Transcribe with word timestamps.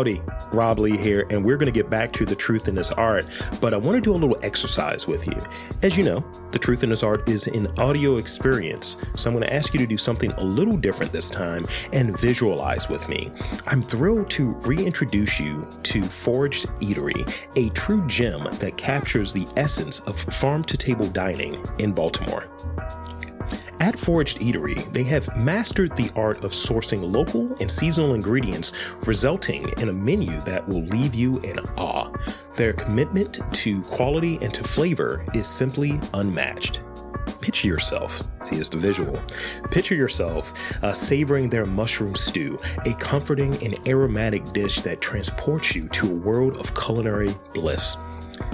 Howdy, 0.00 0.22
Rob 0.50 0.78
Lee 0.78 0.96
here, 0.96 1.26
and 1.28 1.44
we're 1.44 1.58
going 1.58 1.70
to 1.70 1.78
get 1.78 1.90
back 1.90 2.10
to 2.14 2.24
the 2.24 2.34
truth 2.34 2.68
in 2.68 2.74
this 2.74 2.90
art, 2.92 3.26
but 3.60 3.74
I 3.74 3.76
want 3.76 3.96
to 3.96 4.00
do 4.00 4.12
a 4.12 4.16
little 4.16 4.38
exercise 4.42 5.06
with 5.06 5.26
you. 5.26 5.36
As 5.82 5.94
you 5.94 6.04
know, 6.04 6.24
the 6.52 6.58
truth 6.58 6.82
in 6.82 6.88
this 6.88 7.02
art 7.02 7.28
is 7.28 7.46
an 7.48 7.66
audio 7.78 8.16
experience, 8.16 8.96
so 9.14 9.28
I'm 9.28 9.36
going 9.36 9.46
to 9.46 9.52
ask 9.52 9.74
you 9.74 9.78
to 9.78 9.86
do 9.86 9.98
something 9.98 10.32
a 10.32 10.42
little 10.42 10.78
different 10.78 11.12
this 11.12 11.28
time 11.28 11.66
and 11.92 12.18
visualize 12.18 12.88
with 12.88 13.10
me. 13.10 13.30
I'm 13.66 13.82
thrilled 13.82 14.30
to 14.30 14.52
reintroduce 14.62 15.38
you 15.38 15.68
to 15.82 16.02
Foraged 16.02 16.68
Eatery, 16.80 17.46
a 17.56 17.68
true 17.74 18.06
gem 18.06 18.44
that 18.54 18.78
captures 18.78 19.34
the 19.34 19.46
essence 19.58 19.98
of 20.06 20.18
farm 20.18 20.64
to 20.64 20.78
table 20.78 21.08
dining 21.08 21.62
in 21.78 21.92
Baltimore. 21.92 22.48
At 23.80 23.98
Foraged 23.98 24.40
Eatery, 24.40 24.92
they 24.92 25.04
have 25.04 25.34
mastered 25.38 25.96
the 25.96 26.10
art 26.14 26.44
of 26.44 26.52
sourcing 26.52 27.00
local 27.10 27.56
and 27.60 27.70
seasonal 27.70 28.12
ingredients, 28.12 28.94
resulting 29.06 29.70
in 29.78 29.88
a 29.88 29.92
menu 29.92 30.38
that 30.42 30.68
will 30.68 30.82
leave 30.82 31.14
you 31.14 31.40
in 31.40 31.58
awe. 31.78 32.12
Their 32.56 32.74
commitment 32.74 33.40
to 33.52 33.80
quality 33.82 34.38
and 34.42 34.52
to 34.52 34.62
flavor 34.62 35.24
is 35.34 35.46
simply 35.46 35.98
unmatched. 36.12 36.82
Picture 37.40 37.68
yourself 37.68 38.22
see 38.44 38.56
it's 38.56 38.68
the 38.68 38.76
visual. 38.76 39.18
Picture 39.70 39.94
yourself 39.94 40.52
uh, 40.84 40.92
savoring 40.92 41.48
their 41.48 41.64
mushroom 41.64 42.14
stew 42.14 42.58
a 42.84 42.92
comforting 42.94 43.54
and 43.64 43.78
aromatic 43.88 44.44
dish 44.52 44.82
that 44.82 45.00
transports 45.00 45.74
you 45.74 45.88
to 45.88 46.06
a 46.06 46.14
world 46.14 46.58
of 46.58 46.74
culinary 46.74 47.34
bliss 47.54 47.96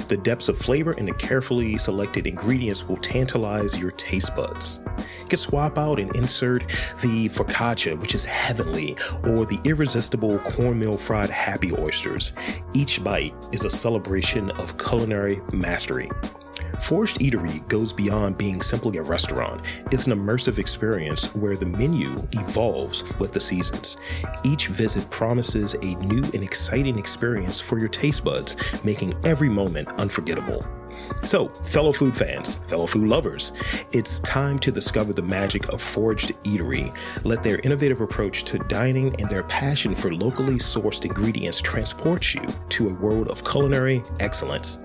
the 0.08 0.16
depths 0.16 0.48
of 0.48 0.58
flavor 0.58 0.95
and 0.98 1.08
the 1.08 1.12
carefully 1.14 1.76
selected 1.78 2.26
ingredients 2.26 2.88
will 2.88 2.96
tantalize 2.96 3.78
your 3.78 3.90
taste 3.92 4.34
buds. 4.36 4.78
You 5.20 5.26
can 5.28 5.38
swap 5.38 5.78
out 5.78 5.98
and 5.98 6.14
insert 6.16 6.68
the 7.00 7.28
focaccia, 7.28 7.98
which 7.98 8.14
is 8.14 8.24
heavenly, 8.24 8.96
or 9.24 9.46
the 9.46 9.59
irresistible 9.65 10.38
cornmeal 10.40 10.96
fried 10.96 11.30
happy 11.30 11.73
oysters. 11.76 12.32
Each 12.74 13.02
bite 13.02 13.34
is 13.52 13.65
a 13.65 13.70
celebration 13.70 14.51
of 14.52 14.78
culinary 14.78 15.40
mastery. 15.52 16.10
Foraged 16.80 17.19
Eatery 17.19 17.66
goes 17.69 17.93
beyond 17.93 18.38
being 18.38 18.63
simply 18.63 18.99
a 18.99 19.02
restaurant. 19.02 19.60
It's 19.91 20.07
an 20.07 20.13
immersive 20.13 20.59
experience 20.59 21.35
where 21.35 21.57
the 21.57 21.66
menu 21.66 22.15
evolves 22.33 23.02
with 23.18 23.33
the 23.33 23.41
seasons. 23.41 23.96
Each 24.45 24.68
visit 24.68 25.09
promises 25.10 25.74
a 25.74 25.95
new 25.96 26.23
and 26.23 26.43
exciting 26.43 26.99
experience 26.99 27.60
for 27.60 27.79
your 27.79 27.88
taste 27.88 28.24
buds, 28.24 28.57
making 28.85 29.15
every 29.24 29.49
moment 29.49 29.88
unforgettable. 29.95 30.65
So, 31.23 31.49
fellow 31.49 31.93
food 31.93 32.16
fans, 32.16 32.57
fellow 32.68 32.87
food 32.87 33.09
lovers, 33.09 33.52
it's 33.93 34.21
time 34.21 34.59
to 34.61 34.71
discover 34.71 35.13
the 35.13 35.23
magic 35.23 35.68
of 35.68 35.80
Foraged 35.80 36.33
Eatery. 36.45 36.95
Let 37.24 37.43
their 37.43 37.59
innovative 37.61 38.01
approach 38.01 38.45
to 38.45 38.59
dining 38.59 39.18
and 39.21 39.29
their 39.30 39.43
passion 39.45 39.95
for 39.95 40.15
locally 40.15 40.57
sourced 40.57 41.05
ingredients 41.05 41.61
transport 41.61 42.35
you 42.35 42.46
to 42.71 42.88
a 42.88 42.95
world 42.95 43.29
of 43.29 43.45
culinary 43.45 44.02
excellence. 44.21 44.79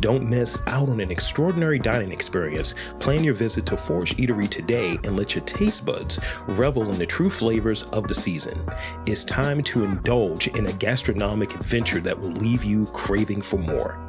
Don't 0.00 0.28
miss 0.28 0.60
out 0.66 0.88
on 0.88 1.00
an 1.00 1.10
extraordinary 1.10 1.78
dining 1.78 2.10
experience. 2.10 2.74
Plan 2.98 3.22
your 3.22 3.34
visit 3.34 3.66
to 3.66 3.76
Foraged 3.76 4.16
Eatery 4.18 4.48
today 4.48 4.98
and 5.04 5.16
let 5.16 5.34
your 5.34 5.44
taste 5.44 5.84
buds 5.84 6.18
revel 6.48 6.90
in 6.90 6.98
the 6.98 7.06
true 7.06 7.30
flavors 7.30 7.82
of 7.90 8.08
the 8.08 8.14
season. 8.14 8.58
It's 9.06 9.24
time 9.24 9.62
to 9.64 9.84
indulge 9.84 10.48
in 10.48 10.66
a 10.66 10.72
gastronomic 10.72 11.54
adventure 11.54 12.00
that 12.00 12.18
will 12.18 12.32
leave 12.32 12.64
you 12.64 12.86
craving 12.86 13.42
for 13.42 13.58
more. 13.58 14.00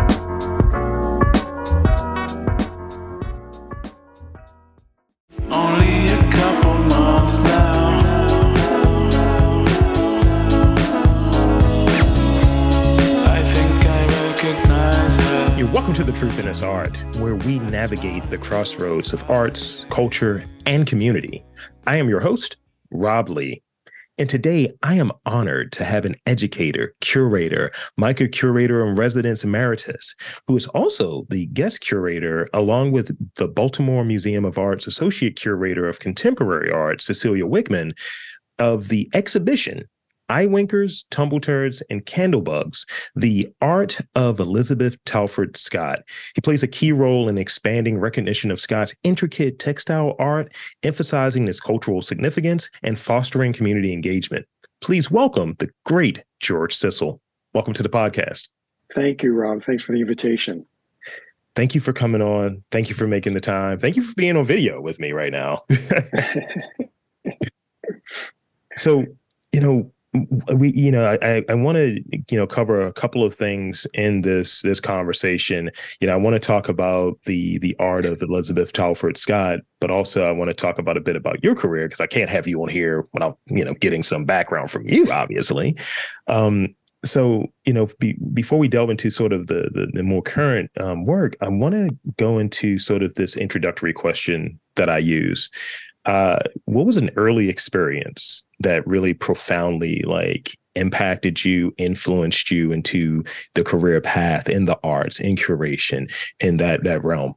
welcome 15.87 16.05
to 16.05 16.11
The 16.11 16.19
Truth 16.19 16.37
in 16.37 16.47
This 16.47 16.61
Art, 16.61 17.01
where 17.15 17.37
we 17.37 17.59
navigate 17.59 18.29
the 18.29 18.37
crossroads 18.37 19.13
of 19.13 19.23
arts, 19.29 19.85
culture, 19.89 20.43
and 20.65 20.85
community. 20.85 21.45
I 21.85 21.95
am 21.95 22.09
your 22.09 22.19
host, 22.19 22.57
Rob 22.91 23.29
Lee. 23.29 23.63
And 24.17 24.27
today 24.27 24.73
I 24.83 24.95
am 24.95 25.13
honored 25.25 25.71
to 25.71 25.85
have 25.85 26.03
an 26.03 26.17
educator, 26.25 26.93
curator, 26.99 27.71
MICA 27.95 28.27
curator 28.27 28.83
and 28.83 28.97
residence 28.97 29.45
emeritus, 29.45 30.13
who 30.45 30.57
is 30.57 30.67
also 30.67 31.25
the 31.29 31.45
guest 31.53 31.79
curator, 31.79 32.49
along 32.53 32.91
with 32.91 33.15
the 33.35 33.47
Baltimore 33.47 34.03
Museum 34.03 34.43
of 34.43 34.57
Art's 34.57 34.87
associate 34.87 35.37
curator 35.37 35.87
of 35.87 35.99
contemporary 35.99 36.69
art, 36.69 37.01
Cecilia 37.01 37.45
Wichmann, 37.45 37.93
of 38.59 38.89
the 38.89 39.09
exhibition 39.13 39.85
Eyewinkers, 40.29 41.05
Tumbleturds, 41.09 41.81
and 41.89 42.05
Candlebugs, 42.05 42.85
the 43.15 43.47
art 43.61 43.99
of 44.15 44.39
Elizabeth 44.39 45.01
Talford 45.05 45.55
Scott. 45.55 45.99
He 46.35 46.41
plays 46.41 46.63
a 46.63 46.67
key 46.67 46.91
role 46.91 47.29
in 47.29 47.37
expanding 47.37 47.97
recognition 47.97 48.51
of 48.51 48.59
Scott's 48.59 48.93
intricate 49.03 49.59
textile 49.59 50.15
art, 50.19 50.53
emphasizing 50.83 51.47
its 51.47 51.59
cultural 51.59 52.01
significance 52.01 52.69
and 52.83 52.99
fostering 52.99 53.53
community 53.53 53.93
engagement. 53.93 54.45
Please 54.81 55.09
welcome 55.09 55.55
the 55.59 55.69
great 55.85 56.23
George 56.39 56.75
Ciscle. 56.75 57.21
Welcome 57.53 57.73
to 57.73 57.83
the 57.83 57.89
podcast. 57.89 58.49
Thank 58.93 59.23
you, 59.23 59.33
Rob. 59.33 59.63
Thanks 59.63 59.83
for 59.83 59.93
the 59.93 60.01
invitation. 60.01 60.65
Thank 61.55 61.73
you 61.73 61.81
for 61.81 61.93
coming 61.93 62.21
on. 62.21 62.63
Thank 62.69 62.89
you 62.89 62.95
for 62.95 63.07
making 63.07 63.33
the 63.33 63.39
time. 63.39 63.79
Thank 63.79 63.95
you 63.95 64.03
for 64.03 64.13
being 64.15 64.37
on 64.37 64.45
video 64.45 64.81
with 64.81 64.99
me 64.99 65.11
right 65.11 65.31
now. 65.31 65.63
so, 68.75 69.05
you 69.51 69.61
know, 69.61 69.91
we 70.55 70.71
you 70.73 70.91
know 70.91 71.17
i 71.21 71.43
i 71.49 71.53
want 71.53 71.75
to 71.75 72.01
you 72.31 72.37
know 72.37 72.47
cover 72.47 72.81
a 72.81 72.93
couple 72.93 73.23
of 73.23 73.33
things 73.35 73.85
in 73.93 74.21
this 74.21 74.61
this 74.61 74.79
conversation. 74.79 75.69
You 75.99 76.07
know 76.07 76.13
i 76.13 76.17
want 76.17 76.33
to 76.33 76.39
talk 76.39 76.69
about 76.69 77.21
the 77.23 77.57
the 77.59 77.75
art 77.79 78.05
of 78.05 78.21
elizabeth 78.21 78.73
talford 78.73 79.17
scott 79.17 79.59
but 79.79 79.91
also 79.91 80.27
i 80.27 80.31
want 80.31 80.49
to 80.49 80.53
talk 80.53 80.79
about 80.79 80.97
a 80.97 81.01
bit 81.01 81.15
about 81.15 81.43
your 81.43 81.55
career 81.55 81.87
because 81.87 82.01
i 82.01 82.07
can't 82.07 82.29
have 82.29 82.47
you 82.47 82.61
on 82.61 82.69
here 82.69 83.07
without 83.13 83.37
you 83.47 83.63
know 83.63 83.73
getting 83.75 84.03
some 84.03 84.25
background 84.25 84.71
from 84.71 84.87
you 84.87 85.11
obviously. 85.11 85.75
Um 86.27 86.75
so 87.05 87.45
you 87.65 87.73
know 87.73 87.87
be, 87.99 88.17
before 88.33 88.57
we 88.57 88.67
delve 88.67 88.89
into 88.89 89.11
sort 89.11 89.33
of 89.33 89.47
the 89.47 89.69
the, 89.73 89.89
the 89.93 90.03
more 90.03 90.21
current 90.21 90.71
um, 90.79 91.05
work 91.05 91.35
i 91.41 91.47
want 91.47 91.75
to 91.75 91.95
go 92.17 92.39
into 92.39 92.79
sort 92.79 93.03
of 93.03 93.13
this 93.13 93.37
introductory 93.37 93.93
question 93.93 94.59
that 94.75 94.89
i 94.89 94.97
use. 94.97 95.49
Uh, 96.05 96.39
what 96.63 96.85
was 96.85 96.95
an 96.95 97.09
early 97.17 97.49
experience 97.49 98.46
that 98.59 98.85
really 98.87 99.13
profoundly 99.13 100.03
like 100.03 100.57
impacted 100.75 101.43
you, 101.43 101.73
influenced 101.77 102.51
you 102.51 102.71
into 102.71 103.23
the 103.55 103.63
career 103.63 103.99
path 103.99 104.47
in 104.47 104.65
the 104.65 104.79
arts, 104.83 105.19
in 105.19 105.35
curation, 105.35 106.11
in 106.39 106.57
that 106.57 106.83
that 106.83 107.03
realm? 107.03 107.35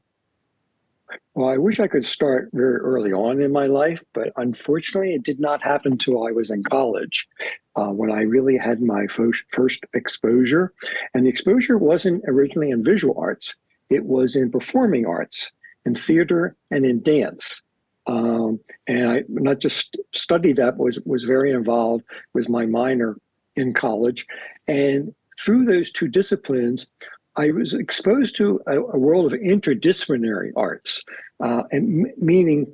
Well, 1.34 1.48
I 1.48 1.58
wish 1.58 1.80
I 1.80 1.86
could 1.86 2.04
start 2.04 2.50
very 2.52 2.76
early 2.76 3.12
on 3.12 3.40
in 3.40 3.52
my 3.52 3.66
life, 3.66 4.02
but 4.14 4.32
unfortunately, 4.36 5.14
it 5.14 5.22
did 5.22 5.40
not 5.40 5.62
happen 5.62 5.92
until 5.92 6.26
I 6.26 6.32
was 6.32 6.50
in 6.50 6.62
college 6.64 7.28
uh, 7.76 7.86
when 7.86 8.10
I 8.10 8.22
really 8.22 8.56
had 8.56 8.82
my 8.82 9.06
fo- 9.06 9.32
first 9.52 9.84
exposure. 9.94 10.72
And 11.14 11.24
the 11.24 11.30
exposure 11.30 11.78
wasn't 11.78 12.24
originally 12.26 12.70
in 12.70 12.84
visual 12.84 13.14
arts, 13.18 13.54
it 13.88 14.04
was 14.04 14.36
in 14.36 14.50
performing 14.50 15.06
arts, 15.06 15.52
in 15.84 15.94
theater, 15.94 16.56
and 16.70 16.84
in 16.84 17.02
dance. 17.02 17.62
Um, 18.06 18.60
and 18.86 19.10
I 19.10 19.22
not 19.28 19.60
just 19.60 19.96
studied 20.14 20.56
that, 20.56 20.76
but 20.76 20.84
was 20.84 20.98
was 21.04 21.24
very 21.24 21.52
involved. 21.52 22.04
with 22.34 22.48
my 22.48 22.66
minor 22.66 23.16
in 23.56 23.74
college, 23.74 24.26
and 24.66 25.14
through 25.38 25.64
those 25.64 25.90
two 25.90 26.08
disciplines, 26.08 26.86
I 27.36 27.50
was 27.50 27.74
exposed 27.74 28.36
to 28.36 28.60
a, 28.66 28.78
a 28.78 28.98
world 28.98 29.32
of 29.32 29.38
interdisciplinary 29.38 30.52
arts, 30.56 31.02
uh, 31.42 31.62
and 31.70 32.06
m- 32.06 32.12
meaning 32.18 32.72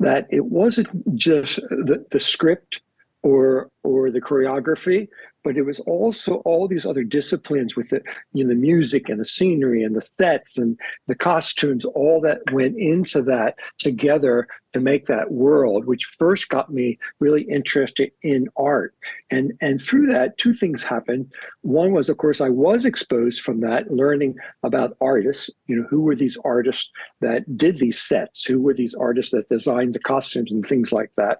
that 0.00 0.26
it 0.30 0.44
wasn't 0.44 1.14
just 1.14 1.56
the, 1.70 2.04
the 2.10 2.20
script 2.20 2.80
or 3.22 3.70
or 3.82 4.10
the 4.10 4.20
choreography, 4.20 5.08
but 5.44 5.56
it 5.56 5.62
was 5.62 5.78
also 5.80 6.36
all 6.46 6.66
these 6.66 6.86
other 6.86 7.04
disciplines 7.04 7.76
with 7.76 7.90
the 7.90 8.02
you 8.32 8.42
know 8.42 8.48
the 8.48 8.56
music 8.56 9.08
and 9.08 9.20
the 9.20 9.24
scenery 9.24 9.84
and 9.84 9.94
the 9.94 10.06
sets 10.16 10.58
and 10.58 10.78
the 11.06 11.14
costumes 11.14 11.84
all 11.84 12.20
that 12.20 12.40
went 12.52 12.76
into 12.76 13.22
that 13.22 13.54
together 13.78 14.48
to 14.72 14.80
make 14.80 15.06
that 15.06 15.30
world 15.30 15.84
which 15.84 16.12
first 16.18 16.48
got 16.48 16.72
me 16.72 16.98
really 17.20 17.42
interested 17.42 18.10
in 18.22 18.48
art. 18.56 18.94
And 19.30 19.52
and 19.60 19.80
through 19.80 20.06
that 20.06 20.36
two 20.38 20.52
things 20.52 20.82
happened. 20.82 21.32
One 21.62 21.92
was 21.92 22.08
of 22.08 22.16
course 22.16 22.40
i 22.40 22.48
was 22.48 22.84
exposed 22.84 23.42
from 23.42 23.60
that 23.60 23.90
learning 23.90 24.36
about 24.62 24.96
artists 25.00 25.50
you 25.66 25.76
know 25.76 25.86
who 25.88 26.00
were 26.00 26.16
these 26.16 26.38
artists 26.44 26.90
that 27.20 27.56
did 27.56 27.78
these 27.78 28.00
sets 28.00 28.44
who 28.44 28.60
were 28.60 28.74
these 28.74 28.94
artists 28.94 29.32
that 29.32 29.48
designed 29.48 29.94
the 29.94 29.98
costumes 29.98 30.50
and 30.50 30.66
things 30.66 30.92
like 30.92 31.10
that 31.16 31.38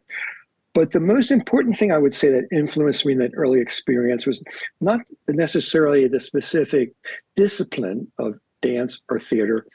but 0.74 0.90
the 0.90 1.00
most 1.00 1.30
important 1.30 1.78
thing 1.78 1.92
I 1.92 1.98
would 1.98 2.14
say 2.14 2.30
that 2.30 2.48
influenced 2.52 3.06
me 3.06 3.12
in 3.12 3.18
that 3.20 3.30
early 3.34 3.60
experience 3.60 4.26
was 4.26 4.42
not 4.80 5.00
necessarily 5.28 6.08
the 6.08 6.20
specific 6.20 6.92
discipline 7.36 8.10
of 8.18 8.38
dance 8.60 9.00
or 9.08 9.20
theater, 9.20 9.66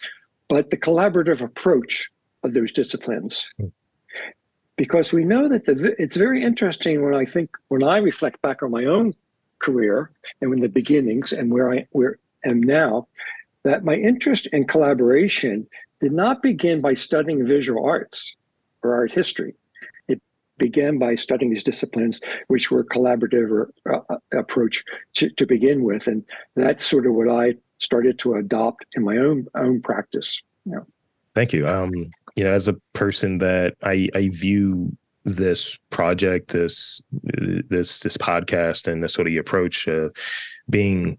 but 0.50 0.69
the 0.69 0.78
collaborative 0.78 1.42
approach 1.42 2.10
of 2.44 2.54
those 2.54 2.72
disciplines. 2.72 3.50
Hmm. 3.57 3.68
because 4.78 5.12
we 5.12 5.25
know 5.25 5.50
that 5.50 5.66
the, 5.66 5.94
it's 6.01 6.16
very 6.16 6.42
interesting 6.42 7.04
when 7.04 7.13
I 7.13 7.25
think 7.25 7.50
when 7.68 7.84
I 7.84 7.98
reflect 7.98 8.42
back 8.42 8.63
on 8.63 8.72
my 8.72 8.86
own 8.86 9.13
career 9.60 10.10
and 10.40 10.54
in 10.54 10.60
the 10.62 10.69
beginnings 10.69 11.34
and 11.34 11.51
where 11.51 11.72
I 11.74 11.86
where 11.92 12.18
am 12.46 12.62
now, 12.62 13.07
that 13.63 13.84
my 13.84 13.96
interest 13.96 14.48
in 14.48 14.66
collaboration 14.66 15.68
did 16.00 16.13
not 16.13 16.42
begin 16.42 16.80
by 16.80 16.94
studying 16.94 17.46
visual 17.46 17.86
arts 17.86 18.34
or 18.81 18.94
art 18.94 19.12
history. 19.12 19.54
Began 20.59 21.00
by 21.00 21.15
studying 21.15 21.51
these 21.51 21.63
disciplines, 21.63 22.21
which 22.47 22.69
were 22.69 22.83
collaborative 22.83 23.50
or, 23.50 23.71
uh, 23.91 24.17
approach 24.38 24.83
to, 25.15 25.29
to 25.31 25.45
begin 25.47 25.83
with, 25.83 26.06
and 26.07 26.23
that's 26.56 26.85
sort 26.85 27.07
of 27.07 27.13
what 27.13 27.29
I 27.29 27.56
started 27.79 28.19
to 28.19 28.35
adopt 28.35 28.85
in 28.95 29.03
my 29.03 29.17
own 29.17 29.47
own 29.56 29.81
practice. 29.81 30.39
Know. 30.65 30.85
Thank 31.33 31.53
you. 31.53 31.67
Um, 31.67 31.94
you 32.35 32.44
know, 32.44 32.51
as 32.51 32.67
a 32.67 32.75
person 32.94 33.39
that 33.39 33.75
I, 33.83 34.09
I 34.13 34.29
view 34.29 34.95
this 35.25 35.77
project, 35.89 36.50
this 36.51 37.01
this 37.23 38.00
this 38.00 38.17
podcast, 38.17 38.88
and 38.88 39.01
this 39.01 39.13
sort 39.13 39.27
of 39.27 39.35
approach 39.35 39.88
uh, 39.88 40.09
being 40.69 41.17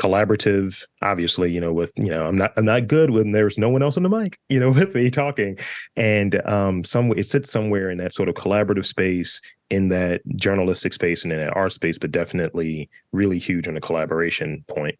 collaborative 0.00 0.82
obviously 1.02 1.52
you 1.52 1.60
know 1.60 1.74
with 1.74 1.92
you 1.96 2.10
know 2.10 2.24
i'm 2.24 2.36
not 2.36 2.52
i'm 2.56 2.64
not 2.64 2.88
good 2.88 3.10
when 3.10 3.32
there's 3.32 3.58
no 3.58 3.68
one 3.68 3.82
else 3.82 3.98
on 3.98 4.02
the 4.02 4.08
mic 4.08 4.38
you 4.48 4.58
know 4.58 4.70
with 4.70 4.94
me 4.94 5.10
talking 5.10 5.58
and 5.96 6.40
um 6.46 6.82
some 6.84 7.12
it 7.18 7.26
sits 7.26 7.50
somewhere 7.50 7.90
in 7.90 7.98
that 7.98 8.14
sort 8.14 8.28
of 8.28 8.34
collaborative 8.34 8.86
space 8.86 9.42
in 9.68 9.88
that 9.88 10.22
journalistic 10.36 10.94
space 10.94 11.22
and 11.22 11.32
in 11.34 11.38
that 11.38 11.54
art 11.54 11.72
space 11.72 11.98
but 11.98 12.10
definitely 12.10 12.88
really 13.12 13.38
huge 13.38 13.68
on 13.68 13.74
the 13.74 13.80
collaboration 13.80 14.64
point 14.68 14.98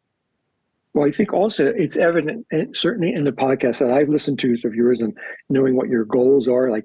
well, 0.92 1.06
I 1.06 1.12
think 1.12 1.32
also 1.32 1.66
it's 1.66 1.96
evident, 1.96 2.46
certainly 2.72 3.14
in 3.14 3.22
the 3.22 3.32
podcast 3.32 3.78
that 3.78 3.92
I've 3.92 4.08
listened 4.08 4.40
to 4.40 4.56
of 4.64 4.74
yours 4.74 5.00
and 5.00 5.16
knowing 5.48 5.76
what 5.76 5.88
your 5.88 6.04
goals 6.04 6.48
are. 6.48 6.68
Like 6.68 6.84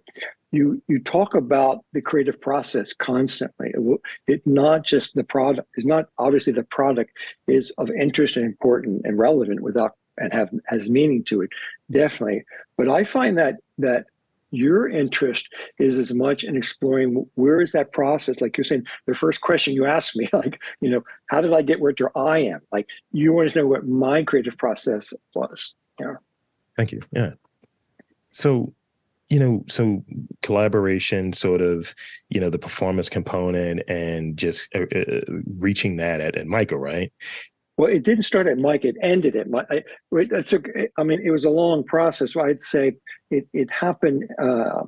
you, 0.56 0.82
you 0.88 1.00
talk 1.00 1.36
about 1.36 1.84
the 1.94 2.02
creative 2.02 2.40
process 2.40 2.94
constantly. 2.94 3.74
It, 4.28 4.46
not 4.46 4.84
just 4.84 5.16
the 5.16 5.24
product 5.24 5.68
is 5.76 5.86
not 5.86 6.10
obviously 6.18 6.54
the 6.54 6.64
product 6.64 7.12
is 7.48 7.72
of 7.78 7.90
interest 7.90 8.38
and 8.38 8.46
important 8.46 9.02
and 9.06 9.18
relevant 9.18 9.62
without 9.62 9.94
and 10.18 10.32
have 10.34 10.50
has 10.68 10.90
meaning 10.90 11.24
to 11.26 11.42
it, 11.42 11.50
definitely. 11.92 12.44
But 12.78 12.90
I 12.90 13.04
find 13.04 13.38
that 13.38 13.56
that 13.78 14.06
your 14.52 14.88
interest 14.88 15.50
is 15.80 15.98
as 15.98 16.14
much 16.14 16.44
in 16.44 16.56
exploring 16.56 17.26
where 17.36 17.60
is 17.60 17.74
that 17.74 17.92
process. 17.92 18.40
Like 18.40 18.58
you're 18.58 18.64
saying 18.64 18.86
the 19.06 19.14
first 19.14 19.42
question 19.42 19.74
you 19.74 19.86
asked 19.86 20.16
me 20.16 20.30
like 20.34 20.62
you 20.80 20.90
know 20.90 21.04
how 21.28 21.42
did 21.42 21.54
i 21.54 21.62
get 21.62 21.80
where 21.80 21.94
i 22.16 22.40
am? 22.40 22.62
Like 22.72 22.88
you 23.12 23.34
want 23.34 23.52
to 23.52 23.58
know 23.58 23.68
what 23.68 23.88
my 23.88 24.24
creative 24.24 24.58
process 24.58 25.14
was. 25.34 25.74
Yeah. 26.00 26.16
Thank 26.78 26.92
you. 26.92 27.02
Yeah. 27.12 27.32
So 28.32 28.74
you 29.30 29.40
know 29.40 29.64
so 29.68 30.04
collaboration 30.42 31.34
sort 31.34 31.62
of 31.62 31.96
you 32.30 32.40
know 32.40 32.50
the 32.50 32.60
performance 32.60 33.10
component 33.10 33.82
and 33.88 34.38
just 34.38 34.74
uh, 34.76 34.86
uh, 34.96 35.22
reaching 35.58 35.96
that 35.98 36.22
at, 36.22 36.36
at 36.36 36.48
MICA 36.48 36.78
right 36.78 37.12
well, 37.78 37.92
it 37.92 38.04
didn't 38.04 38.24
start 38.24 38.48
at 38.48 38.58
MICA 38.58 38.90
it 38.90 38.96
ended 39.02 39.36
at 39.36 39.50
MICA. 39.50 39.84
It 40.14 40.48
took. 40.48 40.70
I 40.98 41.04
mean, 41.04 41.22
it 41.26 41.32
was 41.32 41.44
a 41.44 41.50
long 41.50 41.84
process. 41.84 42.36
I'd 42.38 42.64
say 42.64 42.94
it 43.30 43.48
it 43.52 43.70
happened. 43.70 44.30
Uh, 44.42 44.84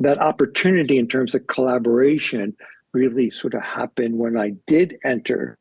that 0.00 0.18
opportunity 0.18 0.98
in 0.98 1.08
terms 1.08 1.34
of 1.34 1.46
collaboration 1.46 2.56
really 2.92 3.30
sort 3.30 3.54
of 3.54 3.62
happened 3.62 4.16
when 4.16 4.36
I 4.36 4.50
did 4.66 4.96
enter, 5.04 5.58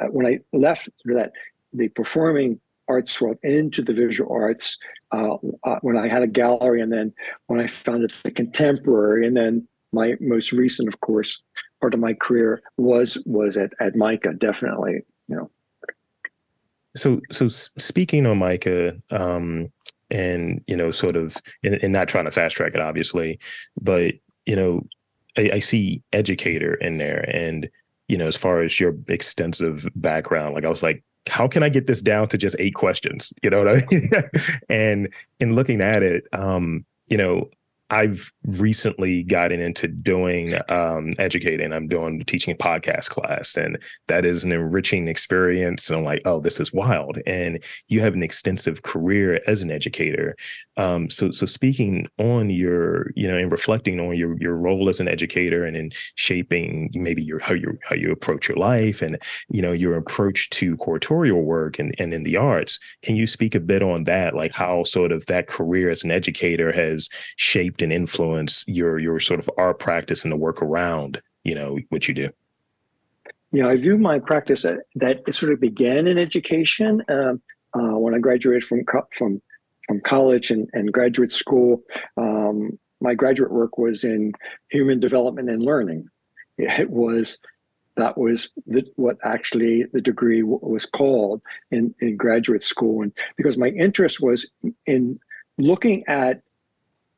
uh, 0.00 0.06
when 0.06 0.26
I 0.26 0.40
left 0.56 0.88
that 1.04 1.32
the 1.72 1.88
performing 1.88 2.60
arts 2.88 3.20
world 3.20 3.38
into 3.42 3.82
the 3.82 3.92
visual 3.92 4.32
arts. 4.32 4.76
Uh, 5.10 5.36
uh, 5.64 5.78
when 5.80 5.96
I 5.96 6.08
had 6.08 6.22
a 6.22 6.26
gallery, 6.26 6.82
and 6.82 6.92
then 6.92 7.12
when 7.46 7.60
I 7.60 7.66
founded 7.66 8.12
the 8.24 8.30
contemporary, 8.30 9.26
and 9.26 9.36
then 9.36 9.66
my 9.92 10.16
most 10.20 10.52
recent, 10.52 10.86
of 10.86 11.00
course, 11.00 11.40
part 11.80 11.94
of 11.94 12.00
my 12.00 12.12
career 12.12 12.60
was 12.76 13.16
was 13.24 13.56
at 13.56 13.72
at 13.80 13.96
MICA, 13.96 14.34
definitely 14.34 15.02
you 15.28 15.36
know. 15.36 15.50
So, 16.96 17.20
so 17.30 17.48
speaking 17.48 18.26
on 18.26 18.38
MICA, 18.38 18.96
um, 19.10 19.70
and 20.10 20.62
you 20.66 20.76
know, 20.76 20.90
sort 20.90 21.16
of, 21.16 21.36
and, 21.62 21.74
and, 21.74 21.92
not 21.92 22.08
trying 22.08 22.24
to 22.24 22.30
fast 22.30 22.56
track 22.56 22.74
it, 22.74 22.80
obviously, 22.80 23.38
but 23.80 24.14
you 24.46 24.56
know, 24.56 24.86
I, 25.36 25.50
I 25.54 25.58
see 25.60 26.02
educator 26.12 26.74
in 26.74 26.98
there, 26.98 27.24
and 27.32 27.68
you 28.08 28.16
know, 28.16 28.26
as 28.26 28.36
far 28.36 28.62
as 28.62 28.80
your 28.80 28.96
extensive 29.08 29.86
background, 29.94 30.54
like 30.54 30.64
I 30.64 30.70
was 30.70 30.82
like, 30.82 31.04
how 31.28 31.48
can 31.48 31.62
I 31.62 31.68
get 31.68 31.86
this 31.86 32.02
down 32.02 32.28
to 32.28 32.38
just 32.38 32.56
eight 32.58 32.74
questions? 32.74 33.32
You 33.42 33.50
know 33.50 33.64
what 33.64 33.68
I 33.68 33.86
mean? 33.90 34.10
and 34.68 35.12
in 35.40 35.54
looking 35.54 35.80
at 35.80 36.02
it, 36.02 36.24
um, 36.32 36.84
you 37.06 37.16
know, 37.16 37.50
I've 37.90 38.32
recently 38.44 39.22
gotten 39.22 39.60
into 39.60 39.88
doing 39.88 40.54
um, 40.68 41.14
educating. 41.18 41.72
I'm 41.72 41.88
doing 41.88 42.20
teaching 42.24 42.56
podcast 42.56 43.08
class, 43.08 43.56
and 43.56 43.78
that 44.08 44.26
is 44.26 44.44
an 44.44 44.52
enriching 44.52 45.08
experience. 45.08 45.88
And 45.88 45.98
I'm 45.98 46.04
like, 46.04 46.20
oh, 46.26 46.40
this 46.40 46.60
is 46.60 46.72
wild. 46.72 47.18
And 47.26 47.62
you 47.88 48.00
have 48.00 48.14
an 48.14 48.22
extensive 48.22 48.82
career 48.82 49.40
as 49.46 49.62
an 49.62 49.70
educator. 49.70 50.36
Um, 50.76 51.08
so, 51.08 51.30
so 51.30 51.46
speaking 51.46 52.08
on 52.18 52.50
your, 52.50 53.10
you 53.16 53.26
know, 53.26 53.38
and 53.38 53.50
reflecting 53.50 54.00
on 54.00 54.16
your 54.16 54.36
your 54.38 54.56
role 54.56 54.88
as 54.88 55.00
an 55.00 55.08
educator, 55.08 55.64
and 55.64 55.76
in 55.76 55.90
shaping 56.14 56.90
maybe 56.94 57.22
your 57.22 57.38
how 57.38 57.54
you 57.54 57.78
how 57.84 57.96
you 57.96 58.12
approach 58.12 58.48
your 58.48 58.58
life, 58.58 59.00
and 59.00 59.16
you 59.48 59.62
know 59.62 59.72
your 59.72 59.96
approach 59.96 60.50
to 60.50 60.76
curatorial 60.76 61.42
work 61.42 61.78
and 61.78 61.94
and 61.98 62.12
in 62.12 62.22
the 62.22 62.36
arts. 62.36 62.78
Can 63.02 63.16
you 63.16 63.26
speak 63.26 63.54
a 63.54 63.60
bit 63.60 63.82
on 63.82 64.04
that, 64.04 64.34
like 64.34 64.52
how 64.52 64.84
sort 64.84 65.10
of 65.10 65.24
that 65.26 65.46
career 65.46 65.88
as 65.88 66.04
an 66.04 66.10
educator 66.10 66.70
has 66.72 67.08
shaped 67.36 67.77
shaped 67.78 67.82
and 67.82 67.92
influence 67.92 68.64
your 68.66 68.98
your 68.98 69.20
sort 69.20 69.40
of 69.40 69.50
art 69.56 69.78
practice 69.78 70.24
and 70.24 70.32
the 70.32 70.36
work 70.36 70.62
around 70.62 71.20
you 71.44 71.54
know 71.54 71.78
what 71.90 72.08
you 72.08 72.14
do? 72.14 72.30
Yeah 73.52 73.68
i 73.68 73.76
view 73.76 73.98
my 73.98 74.18
practice 74.18 74.62
that, 74.62 75.22
it 75.26 75.34
sort 75.34 75.52
of 75.52 75.60
began 75.60 76.06
in 76.06 76.18
education 76.18 77.02
um, 77.08 77.40
uh, 77.74 77.98
when 77.98 78.14
i 78.14 78.18
graduated 78.18 78.64
from 78.64 78.84
from 79.12 79.40
from 79.86 80.00
college 80.02 80.50
and, 80.50 80.68
and 80.74 80.92
graduate 80.92 81.32
school. 81.32 81.82
Um, 82.18 82.78
my 83.00 83.14
graduate 83.14 83.50
work 83.50 83.78
was 83.78 84.04
in 84.04 84.34
human 84.70 85.00
development 85.00 85.48
and 85.48 85.62
learning. 85.62 86.08
It 86.58 86.90
was 86.90 87.38
that 87.96 88.18
was 88.18 88.50
the, 88.66 88.84
what 88.96 89.16
actually 89.24 89.86
the 89.94 90.02
degree 90.02 90.42
w- 90.42 90.60
was 90.62 90.84
called 90.84 91.40
in, 91.70 91.94
in 92.00 92.16
graduate 92.16 92.62
school. 92.62 93.02
And 93.02 93.12
because 93.36 93.56
my 93.56 93.68
interest 93.68 94.20
was 94.20 94.50
in 94.84 95.18
looking 95.56 96.04
at 96.06 96.42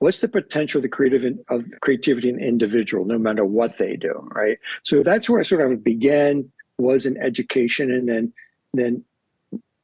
what's 0.01 0.21
the 0.21 0.29
potential 0.29 0.79
of 0.79 0.83
the 0.83 0.89
creative 0.89 1.25
in, 1.25 1.43
of 1.49 1.65
creativity 1.81 2.29
in 2.29 2.41
individual 2.41 3.05
no 3.05 3.19
matter 3.19 3.45
what 3.45 3.79
they 3.79 3.97
do 3.97 4.29
right 4.35 4.59
so 4.83 5.03
that's 5.03 5.29
where 5.29 5.41
i 5.41 5.45
sort 5.45 5.73
of 5.73 5.85
began 5.85 6.51
was 6.79 7.07
in 7.07 7.17
education 7.17 7.91
and 7.91 8.09
then 8.09 8.33
then 8.75 9.05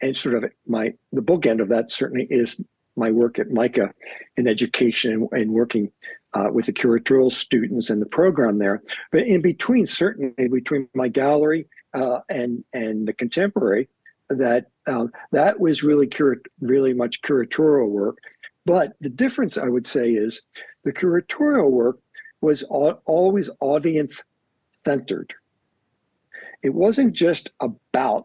and 0.00 0.16
sort 0.16 0.34
of 0.34 0.44
my 0.66 0.92
the 1.12 1.22
bookend 1.22 1.60
of 1.60 1.68
that 1.68 1.90
certainly 1.90 2.26
is 2.30 2.60
my 2.96 3.10
work 3.10 3.38
at 3.38 3.50
MICA 3.50 3.92
in 4.36 4.48
education 4.48 5.28
and 5.32 5.52
working 5.52 5.92
uh, 6.34 6.48
with 6.52 6.66
the 6.66 6.72
curatorial 6.72 7.30
students 7.32 7.90
and 7.90 8.00
the 8.00 8.06
program 8.06 8.58
there. 8.58 8.82
But 9.12 9.22
in 9.22 9.42
between, 9.42 9.86
certainly 9.86 10.48
between 10.48 10.88
my 10.94 11.08
gallery 11.08 11.68
uh, 11.94 12.20
and 12.28 12.64
and 12.72 13.06
the 13.06 13.12
contemporary, 13.12 13.88
that 14.28 14.66
uh, 14.86 15.06
that 15.32 15.60
was 15.60 15.82
really 15.82 16.06
cura- 16.06 16.36
really 16.60 16.94
much 16.94 17.22
curatorial 17.22 17.88
work. 17.88 18.18
But 18.66 18.94
the 19.00 19.08
difference, 19.08 19.56
I 19.56 19.68
would 19.68 19.86
say, 19.86 20.10
is 20.10 20.42
the 20.84 20.92
curatorial 20.92 21.70
work 21.70 22.00
was 22.42 22.62
always 22.64 23.48
audience 23.60 24.22
centered. 24.84 25.32
It 26.62 26.74
wasn't 26.74 27.12
just 27.12 27.48
about, 27.60 28.24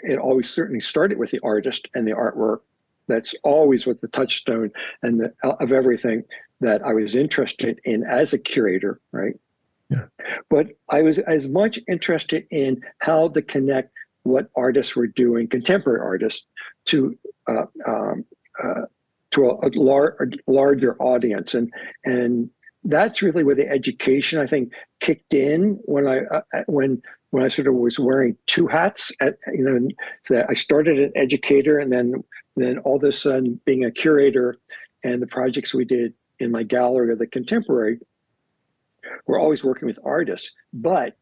it 0.00 0.18
always 0.18 0.48
certainly 0.48 0.80
started 0.80 1.18
with 1.18 1.32
the 1.32 1.40
artist 1.42 1.88
and 1.94 2.06
the 2.06 2.12
artwork. 2.12 2.60
That's 3.08 3.34
always 3.42 3.84
what 3.86 4.00
the 4.00 4.08
touchstone 4.08 4.70
and 5.02 5.20
the, 5.20 5.34
of 5.42 5.72
everything 5.72 6.22
that 6.60 6.82
I 6.82 6.94
was 6.94 7.16
interested 7.16 7.80
in 7.84 8.04
as 8.04 8.32
a 8.32 8.38
curator, 8.38 9.00
right? 9.12 9.34
Yeah. 9.90 10.06
But 10.48 10.68
I 10.88 11.02
was 11.02 11.18
as 11.18 11.48
much 11.48 11.78
interested 11.88 12.46
in 12.50 12.80
how 12.98 13.28
to 13.28 13.42
connect 13.42 13.92
what 14.22 14.48
artists 14.56 14.96
were 14.96 15.08
doing, 15.08 15.48
contemporary 15.48 16.00
artists, 16.00 16.46
to 16.86 17.18
uh, 17.46 17.66
um, 17.86 18.24
uh, 18.62 18.82
to 19.34 19.50
a, 19.50 19.66
a, 19.66 19.70
lar- 19.74 20.16
a 20.20 20.50
larger 20.50 20.96
audience, 21.00 21.54
and 21.54 21.72
and 22.04 22.50
that's 22.84 23.22
really 23.22 23.44
where 23.44 23.54
the 23.54 23.68
education 23.68 24.38
I 24.38 24.46
think 24.46 24.72
kicked 25.00 25.34
in 25.34 25.78
when 25.84 26.06
I 26.06 26.20
uh, 26.24 26.42
uh, 26.52 26.62
when 26.66 27.02
when 27.30 27.42
I 27.42 27.48
sort 27.48 27.68
of 27.68 27.74
was 27.74 27.98
wearing 27.98 28.36
two 28.46 28.66
hats. 28.66 29.12
At 29.20 29.38
you 29.52 29.64
know, 29.64 29.88
so 30.24 30.44
I 30.48 30.54
started 30.54 30.98
an 30.98 31.12
educator, 31.16 31.78
and 31.78 31.92
then 31.92 32.24
then 32.56 32.78
all 32.78 32.96
of 32.96 33.04
a 33.04 33.12
sudden 33.12 33.60
being 33.64 33.84
a 33.84 33.90
curator, 33.90 34.56
and 35.02 35.20
the 35.20 35.26
projects 35.26 35.74
we 35.74 35.84
did 35.84 36.14
in 36.38 36.50
my 36.50 36.62
gallery 36.62 37.12
of 37.12 37.18
the 37.18 37.26
contemporary, 37.26 37.98
we're 39.26 39.40
always 39.40 39.64
working 39.64 39.86
with 39.86 39.98
artists, 40.04 40.50
but 40.72 41.16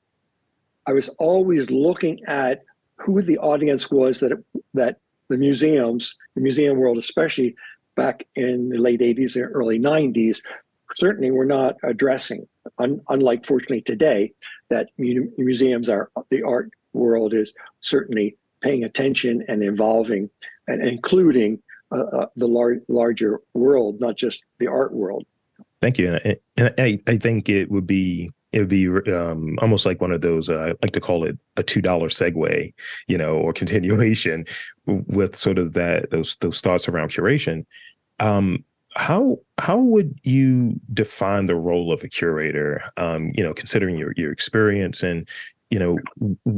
I 0.87 0.93
was 0.93 1.09
always 1.19 1.71
looking 1.71 2.25
at 2.27 2.63
who 2.97 3.23
the 3.23 3.39
audience 3.39 3.91
was 3.91 4.21
that 4.21 4.33
that 4.75 4.99
the 5.29 5.39
museums, 5.39 6.15
the 6.35 6.43
museum 6.43 6.77
world 6.77 6.99
especially, 6.99 7.55
back 7.95 8.27
in 8.35 8.71
the 8.71 8.79
late 8.79 9.01
80s 9.01 9.37
and 9.37 9.51
early 9.55 9.79
90s 9.79 10.41
certainly 10.97 11.31
we're 11.31 11.45
not 11.45 11.77
addressing, 11.83 12.47
un, 12.79 13.01
unlike 13.09 13.47
fortunately 13.47 13.83
today, 13.83 14.33
that 14.71 14.89
mu- 14.99 15.31
museums 15.39 15.89
are 15.89 16.11
the 16.31 16.43
art 16.43 16.71
world 16.93 17.35
is 17.35 17.53
certainly 17.81 18.37
paying 18.61 18.85
attention 18.85 19.45
and 19.49 19.63
involving 19.63 20.31
and 20.69 20.87
including 20.87 21.61
uh, 21.91 22.01
uh, 22.01 22.27
the 22.37 22.47
lar- 22.47 22.83
larger 22.89 23.41
world, 23.55 24.01
not 24.01 24.17
just 24.17 24.45
the 24.59 24.67
art 24.67 24.93
world. 24.93 25.25
Thank 25.81 25.99
you. 25.99 26.19
And, 26.25 26.37
and 26.57 26.75
I, 26.79 26.99
I 27.07 27.17
think 27.17 27.49
it 27.49 27.71
would 27.71 27.87
be 27.87 28.31
it 28.53 28.59
would 28.61 28.69
be 28.69 28.89
um, 29.11 29.59
almost 29.61 29.87
like 29.87 30.01
one 30.01 30.13
of 30.13 30.21
those 30.21 30.49
uh, 30.49 30.59
I 30.59 30.75
like 30.83 30.93
to 30.93 31.01
call 31.01 31.25
it 31.25 31.39
a 31.57 31.63
two 31.63 31.81
dollar 31.81 32.09
segue, 32.09 32.73
you 33.09 33.19
know, 33.19 33.37
or 33.37 33.53
continuation 33.63 34.45
with 34.87 35.35
sort 35.35 35.59
of 35.59 35.73
that 35.73 36.11
those 36.11 36.37
those 36.37 36.61
thoughts 36.61 36.89
around 36.89 37.09
curation. 37.09 37.65
Um, 38.21 38.65
how 38.95 39.39
how 39.59 39.81
would 39.81 40.19
you 40.23 40.79
define 40.93 41.47
the 41.47 41.57
role 41.57 41.93
of 41.93 42.03
a 42.05 42.09
curator? 42.09 42.83
Um, 42.97 43.33
you 43.35 43.43
know, 43.43 43.55
considering 43.55 43.97
your 43.97 44.13
your 44.17 44.33
experience 44.33 45.03
and 45.03 45.29
you 45.71 45.79
know, 45.79 45.99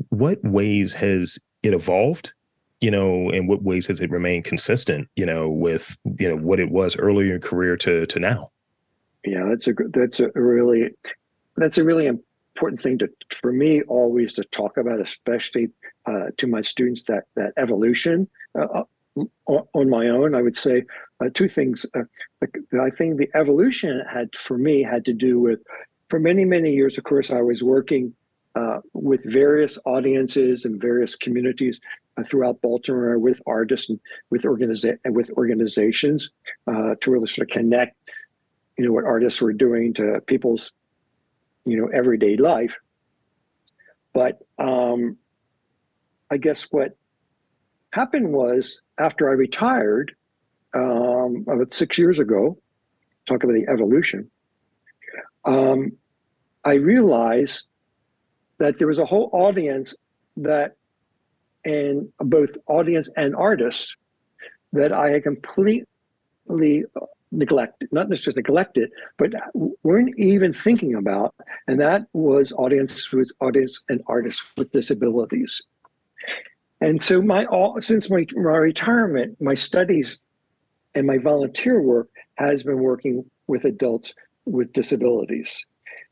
what 0.09 0.43
ways 0.43 0.93
has 0.95 1.39
it 1.63 1.73
evolved? 1.73 2.33
You 2.81 2.91
know, 2.91 3.31
in 3.31 3.47
what 3.47 3.63
ways 3.63 3.87
has 3.87 4.01
it 4.01 4.11
remained 4.11 4.45
consistent? 4.45 5.09
You 5.15 5.25
know, 5.25 5.49
with 5.49 5.97
you 6.19 6.29
know 6.29 6.37
what 6.37 6.59
it 6.59 6.71
was 6.71 6.97
earlier 6.97 7.37
in 7.37 7.41
career 7.41 7.77
to 7.79 8.07
to 8.07 8.19
now. 8.19 8.51
Yeah, 9.25 9.45
that's 9.49 9.69
a 9.69 9.73
that's 9.93 10.19
a 10.19 10.31
really 10.35 10.91
that's 11.57 11.79
a 11.79 11.85
really 11.85 12.07
important 12.07 12.81
thing 12.81 12.99
to 12.99 13.09
for 13.41 13.53
me 13.53 13.83
always 13.83 14.33
to 14.35 14.45
talk 14.45 14.77
about, 14.77 15.01
especially 15.01 15.71
uh, 16.07 16.27
to 16.37 16.47
my 16.47 16.61
students 16.61 17.05
that 17.05 17.25
that 17.37 17.53
evolution. 17.57 18.29
Uh, 18.59 18.65
uh 18.65 18.85
on 19.47 19.89
my 19.89 20.09
own, 20.09 20.35
I 20.35 20.43
would 20.43 20.57
say 20.57 20.83
uh, 21.21 21.29
two 21.33 21.49
things. 21.49 21.87
Uh, 21.95 22.03
I 22.81 22.91
think 22.91 23.17
the 23.17 23.31
evolution 23.35 24.03
had 24.13 24.35
for 24.35 24.59
me 24.59 24.83
had 24.83 25.05
to 25.05 25.13
do 25.13 25.39
with 25.39 25.61
for 26.09 26.19
many 26.19 26.45
many 26.45 26.73
years. 26.73 26.99
Of 26.99 27.05
course, 27.05 27.31
I 27.31 27.41
was 27.41 27.63
working 27.63 28.13
uh, 28.55 28.81
with 28.93 29.25
various 29.25 29.79
audiences 29.85 30.65
and 30.65 30.81
various 30.81 31.17
communities 31.17 31.81
uh, 32.17 32.23
throughout 32.23 32.61
Baltimore 32.63 33.19
with 33.19 33.43
artists 33.47 33.91
and 33.91 33.99
with 34.31 34.43
organiza- 34.43 34.99
with 35.07 35.31
organizations 35.31 36.31
uh, 36.67 36.95
to 37.01 37.11
really 37.11 37.27
sort 37.27 37.49
of 37.49 37.53
connect, 37.53 37.97
you 38.79 38.87
know, 38.87 38.93
what 38.93 39.05
artists 39.05 39.41
were 39.41 39.53
doing 39.53 39.93
to 39.95 40.21
people's, 40.27 40.73
you 41.65 41.77
know, 41.77 41.89
everyday 41.89 42.37
life. 42.37 42.77
But 44.13 44.41
um, 44.59 45.17
I 46.31 46.37
guess 46.37 46.63
what 46.71 46.97
happened 47.91 48.33
was 48.33 48.83
after 48.99 49.29
I 49.29 49.33
retired 49.33 50.15
um, 50.75 51.45
about 51.49 51.75
six 51.75 51.99
years 51.99 52.19
ago, 52.19 52.59
talk 53.27 53.43
about 53.43 53.55
the 53.55 53.67
evolution. 53.69 54.31
Um, 55.45 55.93
I 56.65 56.75
realized 56.75 57.69
that 58.59 58.79
there 58.79 58.89
was 58.89 58.99
a 58.99 59.05
whole 59.05 59.31
audience 59.33 59.95
that, 60.39 60.77
and 61.65 62.09
both 62.19 62.51
audience 62.67 63.09
and 63.17 63.35
artists, 63.35 63.97
that 64.73 64.93
I 64.93 65.11
had 65.11 65.23
completely 65.23 65.87
neglected, 67.35 67.89
not 67.93 68.09
necessarily 68.09 68.39
neglected, 68.39 68.91
but 69.19 69.31
weren't 69.83 70.19
even 70.19 70.53
thinking 70.53 70.95
about, 70.95 71.35
and 71.67 71.81
that 71.81 72.07
was 72.13 72.53
audience 72.53 73.11
with 73.13 73.31
audience 73.41 73.81
and 73.89 74.03
artists 74.07 74.45
with 74.57 74.71
disabilities. 74.73 75.63
And 76.81 77.03
so 77.03 77.23
my 77.23 77.47
all 77.47 77.81
since 77.81 78.11
my, 78.11 78.27
my 78.35 78.57
retirement, 78.57 79.41
my 79.41 79.55
studies 79.55 80.19
and 80.95 81.07
my 81.07 81.19
volunteer 81.19 81.81
work 81.81 82.09
has 82.35 82.63
been 82.63 82.79
working 82.79 83.25
with 83.47 83.65
adults 83.65 84.15
with 84.45 84.73
disabilities. 84.73 85.65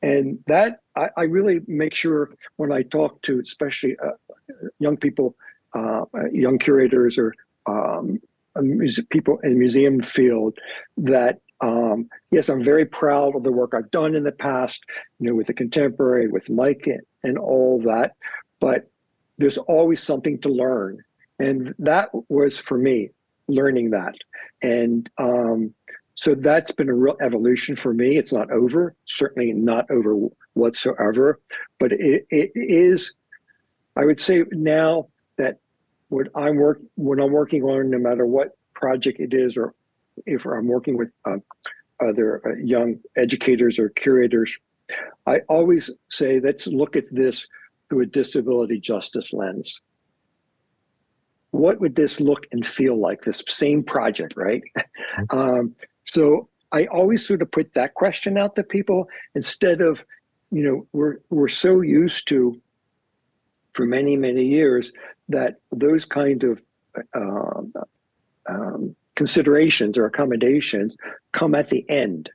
And 0.02 0.38
that 0.46 0.80
I, 0.96 1.08
I 1.16 1.22
really 1.22 1.60
make 1.66 1.94
sure 1.94 2.30
when 2.56 2.72
I 2.72 2.82
talk 2.82 3.22
to 3.22 3.40
especially 3.40 3.96
uh, 3.98 4.12
young 4.78 4.96
people, 4.96 5.36
uh, 5.74 6.04
young 6.32 6.58
curators 6.58 7.18
or 7.18 7.34
um, 7.66 8.20
people 9.10 9.38
in 9.42 9.50
the 9.50 9.58
museum 9.58 10.02
field 10.02 10.58
that 10.96 11.38
um, 11.62 12.08
yes, 12.32 12.48
I'm 12.48 12.64
very 12.64 12.84
proud 12.84 13.36
of 13.36 13.44
the 13.44 13.52
work 13.52 13.72
I've 13.74 13.90
done 13.92 14.16
in 14.16 14.24
the 14.24 14.32
past, 14.32 14.82
you 15.20 15.28
know, 15.28 15.36
with 15.36 15.46
the 15.46 15.54
contemporary, 15.54 16.26
with 16.26 16.50
MICA 16.50 16.90
and, 16.90 17.02
and 17.22 17.38
all 17.38 17.80
that. 17.82 18.16
But 18.58 18.90
there's 19.38 19.58
always 19.58 20.02
something 20.02 20.40
to 20.40 20.48
learn. 20.48 21.04
And 21.38 21.72
that 21.78 22.10
was 22.28 22.58
for 22.58 22.76
me, 22.76 23.10
learning 23.46 23.90
that. 23.90 24.14
And 24.60 25.08
um, 25.18 25.72
so 26.14 26.34
that's 26.34 26.72
been 26.72 26.88
a 26.88 26.94
real 26.94 27.16
evolution 27.20 27.76
for 27.76 27.94
me. 27.94 28.18
It's 28.18 28.32
not 28.32 28.50
over, 28.50 28.94
certainly 29.06 29.52
not 29.52 29.90
over 29.90 30.16
whatsoever, 30.54 31.40
but 31.78 31.92
it, 31.92 32.26
it 32.30 32.50
is. 32.54 33.14
I 33.96 34.04
would 34.04 34.20
say 34.20 34.44
now 34.50 35.08
what 36.12 36.28
I'm 36.34 36.56
work 36.56 36.80
when 36.96 37.18
I'm 37.18 37.32
working 37.32 37.62
on, 37.62 37.90
no 37.90 37.98
matter 37.98 38.26
what 38.26 38.56
project 38.74 39.18
it 39.18 39.32
is, 39.32 39.56
or 39.56 39.74
if 40.26 40.44
I'm 40.44 40.68
working 40.68 40.98
with 40.98 41.08
uh, 41.24 41.38
other 42.06 42.42
uh, 42.46 42.56
young 42.62 43.00
educators 43.16 43.78
or 43.78 43.88
curators, 43.88 44.56
I 45.26 45.40
always 45.48 45.88
say 46.10 46.38
let's 46.38 46.66
look 46.66 46.96
at 46.96 47.04
this 47.10 47.46
through 47.88 48.02
a 48.02 48.06
disability 48.06 48.78
justice 48.78 49.32
lens. 49.32 49.80
What 51.50 51.80
would 51.80 51.94
this 51.94 52.20
look 52.20 52.46
and 52.52 52.66
feel 52.66 52.98
like? 52.98 53.22
This 53.22 53.42
same 53.48 53.82
project, 53.82 54.34
right? 54.36 54.62
Mm-hmm. 55.18 55.38
um, 55.38 55.76
so 56.04 56.48
I 56.72 56.86
always 56.86 57.26
sort 57.26 57.42
of 57.42 57.50
put 57.50 57.74
that 57.74 57.94
question 57.94 58.38
out 58.38 58.56
to 58.56 58.62
people 58.62 59.08
instead 59.34 59.80
of, 59.80 60.04
you 60.50 60.62
know, 60.62 60.86
we're 60.92 61.18
we're 61.30 61.48
so 61.48 61.80
used 61.80 62.28
to 62.28 62.60
for 63.74 63.86
many 63.86 64.16
many 64.16 64.44
years 64.44 64.92
that 65.28 65.56
those 65.70 66.04
kind 66.04 66.44
of 66.44 66.62
uh, 67.14 67.62
um, 68.48 68.94
considerations 69.14 69.96
or 69.98 70.06
accommodations 70.06 70.96
come 71.32 71.54
at 71.54 71.68
the 71.68 71.88
end. 71.88 72.30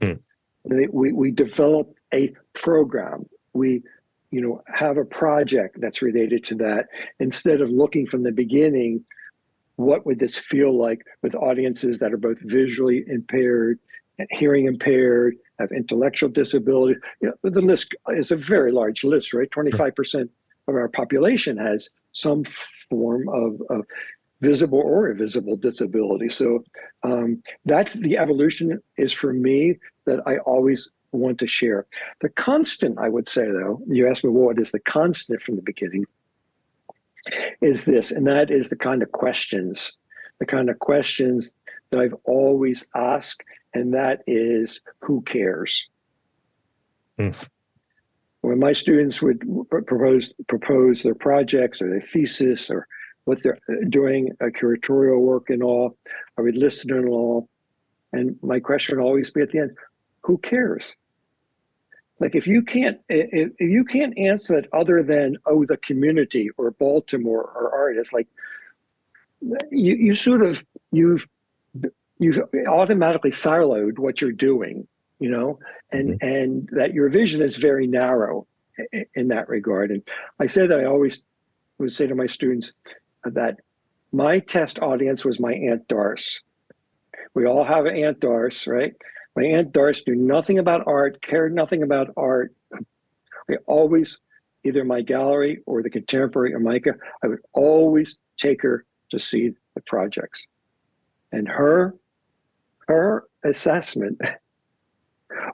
Mm. 0.00 0.20
We 0.64 1.12
we 1.12 1.30
develop 1.30 1.94
a 2.12 2.34
program. 2.52 3.26
We 3.52 3.82
you 4.30 4.40
know 4.40 4.62
have 4.66 4.98
a 4.98 5.04
project 5.04 5.80
that's 5.80 6.02
related 6.02 6.44
to 6.46 6.54
that 6.56 6.86
instead 7.20 7.60
of 7.60 7.70
looking 7.70 8.06
from 8.06 8.22
the 8.22 8.32
beginning 8.32 9.04
what 9.76 10.06
would 10.06 10.18
this 10.18 10.38
feel 10.38 10.76
like 10.76 11.02
with 11.20 11.34
audiences 11.34 11.98
that 11.98 12.10
are 12.10 12.16
both 12.16 12.38
visually 12.40 13.04
impaired 13.08 13.78
hearing 14.30 14.66
impaired, 14.66 15.36
have 15.58 15.70
intellectual 15.72 16.28
disability? 16.28 16.98
You 17.20 17.28
know, 17.28 17.50
the 17.50 17.60
list 17.60 17.94
is 18.10 18.30
a 18.30 18.36
very 18.36 18.72
large 18.72 19.04
list, 19.04 19.32
right? 19.32 19.50
25% 19.50 20.28
of 20.68 20.74
our 20.74 20.88
population 20.88 21.56
has 21.56 21.88
some 22.16 22.44
form 22.88 23.28
of, 23.28 23.60
of 23.68 23.84
visible 24.40 24.78
or 24.78 25.10
invisible 25.10 25.56
disability. 25.56 26.30
So 26.30 26.64
um, 27.02 27.42
that's 27.66 27.94
the 27.94 28.16
evolution 28.16 28.80
is 28.96 29.12
for 29.12 29.32
me 29.32 29.78
that 30.06 30.20
I 30.26 30.38
always 30.38 30.88
want 31.12 31.38
to 31.40 31.46
share. 31.46 31.86
The 32.22 32.30
constant, 32.30 32.98
I 32.98 33.08
would 33.08 33.28
say, 33.28 33.44
though, 33.44 33.80
you 33.86 34.08
asked 34.08 34.24
me 34.24 34.30
what 34.30 34.58
is 34.58 34.72
the 34.72 34.80
constant 34.80 35.42
from 35.42 35.56
the 35.56 35.62
beginning 35.62 36.06
is 37.60 37.84
this, 37.84 38.10
and 38.12 38.26
that 38.26 38.50
is 38.50 38.68
the 38.68 38.76
kind 38.76 39.02
of 39.02 39.12
questions, 39.12 39.92
the 40.38 40.46
kind 40.46 40.70
of 40.70 40.78
questions 40.78 41.52
that 41.90 42.00
I've 42.00 42.14
always 42.24 42.86
asked, 42.94 43.42
and 43.74 43.94
that 43.94 44.22
is 44.26 44.80
who 45.00 45.20
cares? 45.22 45.86
Mm. 47.18 47.46
When 48.46 48.60
my 48.60 48.72
students 48.72 49.20
would 49.22 49.40
propose 49.68 50.32
propose 50.46 51.02
their 51.02 51.16
projects 51.16 51.82
or 51.82 51.90
their 51.90 52.00
thesis 52.00 52.70
or 52.70 52.86
what 53.24 53.42
they're 53.42 53.58
uh, 53.68 53.88
doing, 53.88 54.30
a 54.40 54.46
curatorial 54.46 55.20
work 55.20 55.50
and 55.50 55.62
all, 55.62 55.96
I 56.38 56.42
would 56.42 56.56
listen 56.56 56.92
and 56.92 57.08
all, 57.08 57.48
and 58.12 58.36
my 58.42 58.60
question 58.60 58.98
would 58.98 59.04
always 59.04 59.30
be 59.30 59.40
at 59.40 59.50
the 59.50 59.58
end, 59.58 59.72
who 60.22 60.38
cares? 60.38 60.96
like 62.18 62.34
if 62.34 62.46
you 62.46 62.62
can't 62.62 62.98
if, 63.08 63.52
if 63.58 63.70
you 63.70 63.84
can't 63.84 64.16
answer 64.18 64.56
it 64.58 64.68
other 64.72 65.02
than 65.02 65.36
oh 65.46 65.64
the 65.64 65.76
community 65.78 66.50
or 66.56 66.70
baltimore 66.70 67.42
or 67.42 67.74
artists 67.74 68.12
like 68.12 68.28
you 69.70 69.94
you 69.96 70.14
sort 70.14 70.42
of 70.42 70.64
you've 70.92 71.26
you've 72.18 72.40
automatically 72.68 73.30
siloed 73.30 73.98
what 73.98 74.20
you're 74.20 74.32
doing 74.32 74.86
you 75.18 75.30
know 75.30 75.58
and 75.92 76.20
mm-hmm. 76.20 76.28
and 76.28 76.68
that 76.72 76.92
your 76.92 77.08
vision 77.08 77.42
is 77.42 77.56
very 77.56 77.86
narrow 77.86 78.46
in, 79.14 79.28
that 79.28 79.48
regard 79.48 79.90
and 79.90 80.02
i 80.40 80.46
say 80.46 80.66
that 80.66 80.78
i 80.78 80.84
always 80.84 81.22
would 81.78 81.92
say 81.92 82.06
to 82.06 82.14
my 82.14 82.26
students 82.26 82.72
that 83.24 83.56
my 84.12 84.38
test 84.38 84.78
audience 84.78 85.24
was 85.24 85.40
my 85.40 85.52
aunt 85.52 85.88
Doris. 85.88 86.40
We 87.34 87.46
all 87.46 87.64
have 87.64 87.84
an 87.86 87.96
aunt 87.96 88.20
Doris, 88.20 88.66
right? 88.66 88.94
My 89.36 89.44
Aunt 89.44 89.72
Doris 89.72 90.02
knew 90.06 90.14
nothing 90.14 90.58
about 90.58 90.86
art, 90.86 91.20
cared 91.20 91.54
nothing 91.54 91.82
about 91.82 92.08
art. 92.16 92.54
I 92.72 93.56
always, 93.66 94.18
either 94.64 94.82
my 94.82 95.02
gallery 95.02 95.60
or 95.66 95.82
the 95.82 95.90
contemporary 95.90 96.54
or 96.54 96.60
MICA, 96.60 96.94
I 97.22 97.26
would 97.26 97.40
always 97.52 98.16
take 98.38 98.62
her 98.62 98.86
to 99.10 99.18
see 99.18 99.50
the 99.74 99.82
projects. 99.82 100.46
And 101.32 101.46
her, 101.46 101.94
her 102.88 103.24
assessment 103.44 104.18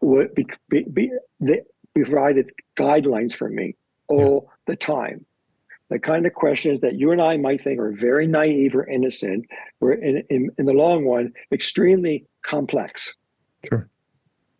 would 0.00 0.34
be, 0.34 0.46
be, 0.68 0.84
be 0.84 1.10
they 1.40 1.62
provided 1.94 2.50
guidelines 2.76 3.34
for 3.34 3.48
me 3.48 3.76
all 4.08 4.50
the 4.66 4.76
time. 4.76 5.24
The 5.90 5.98
kind 5.98 6.26
of 6.26 6.32
questions 6.32 6.80
that 6.80 6.94
you 6.94 7.10
and 7.10 7.20
I 7.20 7.36
might 7.36 7.62
think 7.62 7.78
are 7.78 7.92
very 7.92 8.26
naive 8.26 8.74
or 8.74 8.86
innocent 8.86 9.44
were 9.80 9.92
in, 9.92 10.22
in, 10.30 10.50
in 10.58 10.64
the 10.64 10.72
long 10.72 11.06
run 11.06 11.32
extremely 11.52 12.24
complex 12.42 13.14
Sure. 13.68 13.88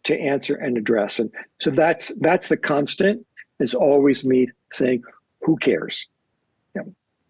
to 0.05 0.19
answer 0.19 0.55
and 0.55 0.77
address. 0.77 1.19
And 1.19 1.31
so 1.61 1.71
mm. 1.71 1.77
that's 1.77 2.13
that's 2.21 2.49
the 2.49 2.57
constant 2.57 3.27
is 3.59 3.75
always 3.75 4.25
me 4.25 4.49
saying, 4.73 5.03
who 5.41 5.57
cares? 5.57 6.07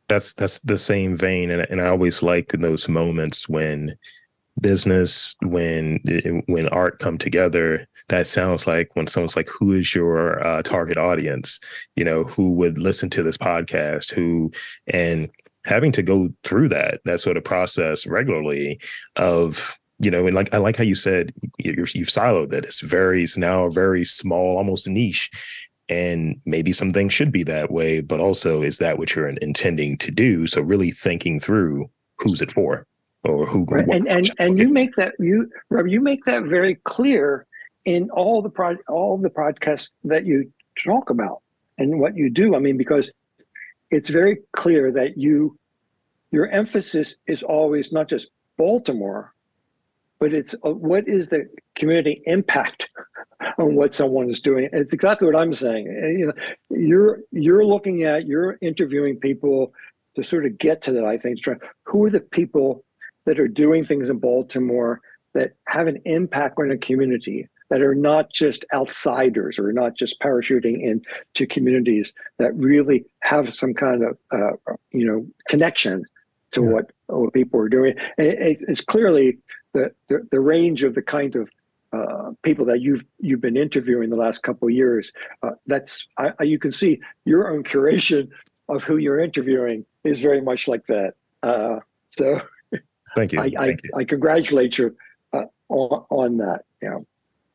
That's 0.09 0.35
that's 0.35 0.59
the 0.61 0.79
same 0.79 1.17
vein, 1.17 1.51
and 1.51 1.63
and 1.71 1.81
I 1.81 1.87
always 1.87 2.23
like 2.23 2.53
in 2.53 2.61
those 2.61 2.89
moments 2.89 3.49
when 3.49 3.95
business 4.63 5.37
when 5.43 6.01
when 6.47 6.69
art 6.69 6.99
come 6.99 7.19
together 7.19 7.87
that 8.09 8.27
sounds 8.27 8.67
like 8.67 8.95
when 8.95 9.07
someone's 9.07 9.37
like 9.37 9.49
who 9.49 9.73
is 9.73 9.95
your 9.95 10.45
uh, 10.47 10.63
target 10.63 10.97
audience? 10.97 11.61
You 11.97 12.05
know 12.05 12.25
who 12.25 12.55
would 12.55 12.79
listen 12.79 13.11
to 13.11 13.23
this 13.23 13.37
podcast 13.37 14.13
who 14.13 14.51
and 14.87 15.29
having 15.65 15.93
to 15.93 16.03
go 16.03 16.29
through 16.45 16.69
that 16.69 17.01
that 17.05 17.21
sort 17.21 17.37
of 17.37 17.45
process 17.45 18.07
regularly 18.07 18.81
of 19.17 19.79
you 19.99 20.11
know 20.11 20.27
and 20.27 20.35
like 20.35 20.53
i 20.53 20.57
like 20.57 20.77
how 20.77 20.83
you 20.85 20.95
said 20.95 21.33
you 21.59 21.75
you've 21.95 22.09
siloed 22.09 22.51
that. 22.51 22.65
It's 22.65 22.81
very 22.81 23.23
it's 23.23 23.37
now 23.37 23.67
a 23.67 23.71
very 23.71 24.05
small 24.05 24.57
almost 24.57 24.89
niche 24.89 25.31
and 25.89 26.41
maybe 26.47 26.73
some 26.73 26.91
things 26.93 27.13
should 27.13 27.33
be 27.33 27.43
that 27.45 27.71
way 27.71 28.01
but 28.01 28.21
also 28.21 28.63
is 28.63 28.79
that 28.79 28.99
what 28.99 29.15
you're 29.15 29.29
intending 29.29 29.99
to 29.99 30.11
do? 30.11 30.47
So 30.47 30.63
really 30.63 30.91
thinking 30.91 31.39
through 31.41 31.91
who's 32.19 32.43
it 32.43 32.53
for 32.53 32.87
or 33.25 33.47
who 33.47 33.65
Right. 33.65 33.89
And 33.89 34.09
and 34.09 34.31
and 34.39 34.59
you 34.59 34.69
make 34.69 34.97
that 34.97 35.15
you 35.19 35.51
Rob, 35.71 35.87
you 35.87 36.01
make 36.01 36.25
that 36.25 36.45
very 36.45 36.77
clear 36.85 37.47
in 37.85 38.11
all 38.11 38.43
the 38.43 38.51
pro 38.51 38.77
all 38.89 39.19
the 39.19 39.31
podcasts 39.31 39.91
that 40.05 40.27
you 40.27 40.53
talk 40.85 41.11
about 41.11 41.43
and 41.79 42.01
what 42.01 42.17
you 42.17 42.31
do. 42.31 42.55
I 42.55 42.59
mean, 42.59 42.77
because 42.77 43.11
it's 43.91 44.09
very 44.09 44.39
clear 44.53 44.91
that 44.93 45.17
you 45.17 45.57
your 46.31 46.49
emphasis 46.49 47.15
is 47.27 47.43
always 47.43 47.93
not 47.93 48.09
just 48.09 48.29
Baltimore, 48.57 49.35
but 50.19 50.33
it's 50.33 50.55
uh, 50.65 50.73
what 50.73 51.07
is 51.07 51.29
the 51.29 51.49
community 51.77 52.23
impact 52.27 52.89
on 53.59 53.75
what 53.77 53.95
someone 53.95 54.31
is 54.31 54.41
doing. 54.41 54.69
And 54.73 54.81
it's 54.81 54.93
exactly 54.93 55.27
what 55.27 55.37
I'm 55.37 55.55
saying. 55.55 55.87
Uh, 55.89 56.07
You 56.09 56.27
know, 56.27 56.33
you're 56.71 57.21
you're 57.31 57.65
looking 57.65 58.03
at 58.03 58.27
you're 58.27 58.59
interviewing 58.61 59.17
people 59.19 59.75
to 60.17 60.23
sort 60.23 60.47
of 60.47 60.59
get 60.59 60.83
to 60.83 60.93
that. 60.93 61.05
I 61.05 61.19
think 61.19 61.39
who 61.85 62.05
are 62.05 62.11
the 62.11 62.21
people 62.21 62.85
that 63.25 63.39
are 63.39 63.49
doing 63.49 63.85
things 63.85 64.11
in 64.11 64.19
Baltimore 64.19 65.01
that 65.35 65.53
have 65.69 65.87
an 65.87 66.01
impact 66.05 66.59
on 66.59 66.71
a 66.71 66.77
community 66.79 67.49
that 67.71 67.81
are 67.81 67.95
not 67.95 68.31
just 68.31 68.65
outsiders 68.75 69.59
or 69.59 69.73
not 69.73 69.97
just 69.97 70.21
parachuting 70.21 70.83
into 70.83 71.47
communities 71.47 72.13
that 72.39 72.55
really 72.55 73.05
have 73.21 73.55
some 73.55 73.73
kind 73.73 74.03
of 74.05 74.19
uh, 74.31 74.51
you 74.91 75.07
know 75.07 75.27
connection 75.49 76.05
to 76.51 76.63
Yeah. 76.63 76.69
what 76.69 76.91
what 77.07 77.33
people 77.33 77.59
are 77.61 77.69
doing. 77.71 77.95
And 78.19 78.27
it, 78.27 78.39
it's- 78.41 78.65
it's 78.69 78.83
clearly 78.83 79.39
the, 79.73 79.91
the 80.09 80.27
the 80.31 80.41
range 80.41 80.85
of 80.85 80.95
the 80.95 81.03
kind 81.03 81.35
of 81.37 81.51
uh, 81.95 82.33
people 82.43 82.65
that 82.67 82.81
you've 82.83 83.05
you've 83.21 83.41
been 83.41 83.57
interviewing 83.57 84.11
the 84.11 84.17
last 84.17 84.43
couple 84.43 84.69
of 84.69 84.75
years. 84.75 85.13
Uh, 85.43 85.53
that's 85.67 86.07
I, 86.19 86.33
I, 86.39 86.43
you 86.45 86.59
can 86.59 86.73
see 86.73 87.01
your 87.25 87.51
own 87.51 87.63
curation 87.65 88.29
of 88.69 88.83
who 88.85 88.97
you're 88.99 89.19
interviewing 89.21 89.87
is 90.05 90.21
very 90.21 90.41
much 90.43 90.69
like 90.69 90.87
that. 90.89 91.15
Uh, 91.43 91.81
so 92.11 92.41
thank 93.17 93.33
you 93.33 93.41
I, 93.41 93.45
I, 93.59 93.67
thank 93.67 93.83
you 93.85 93.91
I 93.97 94.05
congratulate 94.05 94.79
you 94.79 94.97
uh, 95.33 95.45
on, 95.69 96.05
on 96.11 96.37
that. 96.39 96.65
Yeah. 96.83 96.99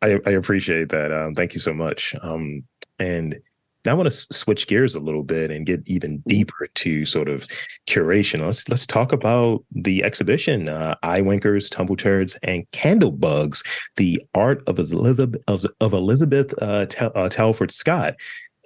I, 0.02 0.20
I 0.26 0.32
appreciate 0.32 0.90
that. 0.90 1.12
Um, 1.12 1.34
thank 1.34 1.54
you 1.54 1.60
so 1.60 1.74
much. 1.74 2.16
Um, 2.22 2.64
and 3.00 3.40
now 3.86 3.92
I 3.92 3.96
want 3.96 4.10
to 4.10 4.14
s- 4.14 4.28
switch 4.32 4.68
gears 4.68 4.96
a 4.96 5.00
little 5.00 5.24
bit 5.24 5.50
and 5.50 5.66
get 5.66 5.82
even 5.86 6.22
deeper 6.28 6.68
to 6.68 7.06
sort 7.06 7.30
of 7.30 7.48
curation. 7.88 8.46
Let's 8.46 8.68
let's 8.70 8.86
talk 8.86 9.12
about 9.14 9.64
the 9.72 10.04
exhibition, 10.04 10.70
uh, 10.70 10.96
Eye 11.04 11.22
Winkers, 11.22 11.70
Tumble 11.70 11.96
Turds, 11.96 12.38
and 12.44 12.70
Candle 12.72 13.12
Bugs: 13.12 13.64
The 13.96 14.22
Art 14.36 14.62
of 14.68 14.78
Elizabeth 14.78 15.42
of, 15.48 15.66
of 15.80 15.94
Elizabeth 15.94 16.54
uh, 16.62 16.86
Tel- 16.88 17.14
uh, 17.16 17.30
Talford 17.30 17.72
Scott. 17.72 18.16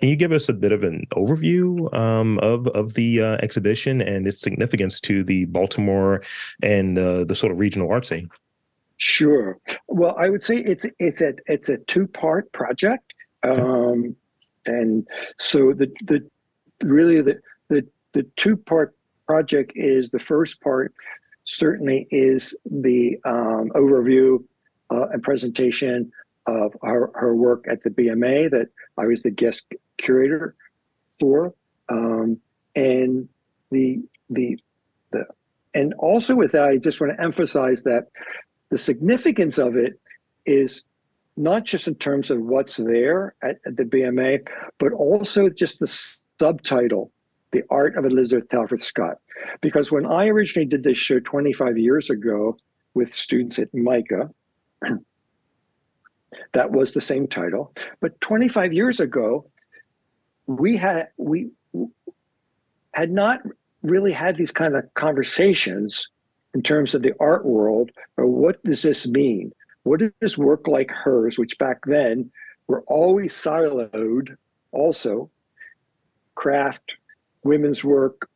Can 0.01 0.09
you 0.09 0.15
give 0.15 0.31
us 0.31 0.49
a 0.49 0.53
bit 0.53 0.71
of 0.71 0.81
an 0.81 1.05
overview 1.11 1.93
um, 1.93 2.39
of 2.39 2.67
of 2.69 2.95
the 2.95 3.21
uh, 3.21 3.37
exhibition 3.43 4.01
and 4.01 4.27
its 4.27 4.41
significance 4.41 4.99
to 5.01 5.23
the 5.23 5.45
Baltimore 5.45 6.23
and 6.63 6.97
uh, 6.97 7.23
the 7.23 7.35
sort 7.35 7.51
of 7.51 7.59
regional 7.59 7.91
art 7.91 8.07
scene? 8.07 8.27
Sure. 8.97 9.59
Well, 9.87 10.15
I 10.17 10.29
would 10.29 10.43
say 10.43 10.57
it's 10.57 10.87
it's 10.97 11.21
a 11.21 11.35
it's 11.45 11.69
a 11.69 11.77
two 11.77 12.07
part 12.07 12.51
project, 12.51 13.13
um, 13.43 14.15
and 14.65 15.07
so 15.37 15.71
the 15.71 15.85
the 16.05 16.27
really 16.83 17.21
the 17.21 17.39
the 17.69 17.85
the 18.13 18.23
two 18.37 18.57
part 18.57 18.95
project 19.27 19.71
is 19.75 20.09
the 20.09 20.19
first 20.19 20.61
part 20.61 20.95
certainly 21.45 22.07
is 22.09 22.55
the 22.65 23.19
um, 23.23 23.69
overview 23.75 24.43
uh, 24.89 25.09
and 25.09 25.21
presentation 25.21 26.11
of 26.47 26.75
her, 26.81 27.11
her 27.13 27.35
work 27.35 27.65
at 27.69 27.83
the 27.83 27.89
BMA 27.91 28.49
that 28.49 28.67
I 28.97 29.05
was 29.05 29.21
the 29.21 29.29
guest 29.29 29.63
curator 30.01 30.55
for, 31.19 31.53
um, 31.89 32.39
and 32.75 33.27
the 33.71 33.99
the 34.29 34.59
the 35.11 35.25
and 35.73 35.93
also 35.95 36.35
with 36.35 36.51
that 36.53 36.63
I 36.63 36.77
just 36.77 36.99
want 36.99 37.15
to 37.15 37.23
emphasize 37.23 37.83
that 37.83 38.07
the 38.69 38.77
significance 38.77 39.57
of 39.57 39.75
it 39.75 39.99
is 40.45 40.83
not 41.37 41.63
just 41.65 41.87
in 41.87 41.95
terms 41.95 42.29
of 42.31 42.41
what's 42.41 42.77
there 42.77 43.35
at, 43.41 43.57
at 43.65 43.77
the 43.77 43.83
BMA, 43.83 44.47
but 44.79 44.91
also 44.93 45.49
just 45.49 45.79
the 45.79 45.87
subtitle, 46.39 47.11
The 47.51 47.63
Art 47.69 47.97
of 47.97 48.05
Elizabeth 48.05 48.49
Talford 48.49 48.81
Scott. 48.81 49.17
Because 49.61 49.91
when 49.91 50.05
I 50.05 50.27
originally 50.27 50.67
did 50.67 50.83
this 50.83 50.97
show 50.97 51.19
25 51.19 51.77
years 51.77 52.09
ago 52.09 52.57
with 52.93 53.15
students 53.15 53.59
at 53.59 53.73
MICA, 53.73 54.29
that 56.53 56.71
was 56.71 56.91
the 56.91 57.01
same 57.01 57.27
title. 57.27 57.73
But 58.01 58.19
25 58.21 58.73
years 58.73 58.99
ago, 58.99 59.49
we 60.59 60.77
had 60.77 61.09
we 61.17 61.49
had 62.93 63.11
not 63.11 63.41
really 63.83 64.11
had 64.11 64.37
these 64.37 64.51
kind 64.51 64.75
of 64.75 64.93
conversations 64.93 66.07
in 66.53 66.61
terms 66.61 66.93
of 66.93 67.01
the 67.01 67.13
art 67.19 67.45
world 67.45 67.91
or 68.17 68.25
what 68.25 68.63
does 68.63 68.81
this 68.81 69.07
mean? 69.07 69.53
What 69.83 69.99
does 69.99 70.11
this 70.19 70.37
work 70.37 70.67
like 70.67 70.91
hers, 70.91 71.37
which 71.37 71.57
back 71.57 71.79
then 71.85 72.31
were 72.67 72.81
always 72.81 73.33
siloed, 73.33 74.35
also 74.71 75.29
craft, 76.35 76.93
women's 77.43 77.83
work, 77.83 78.29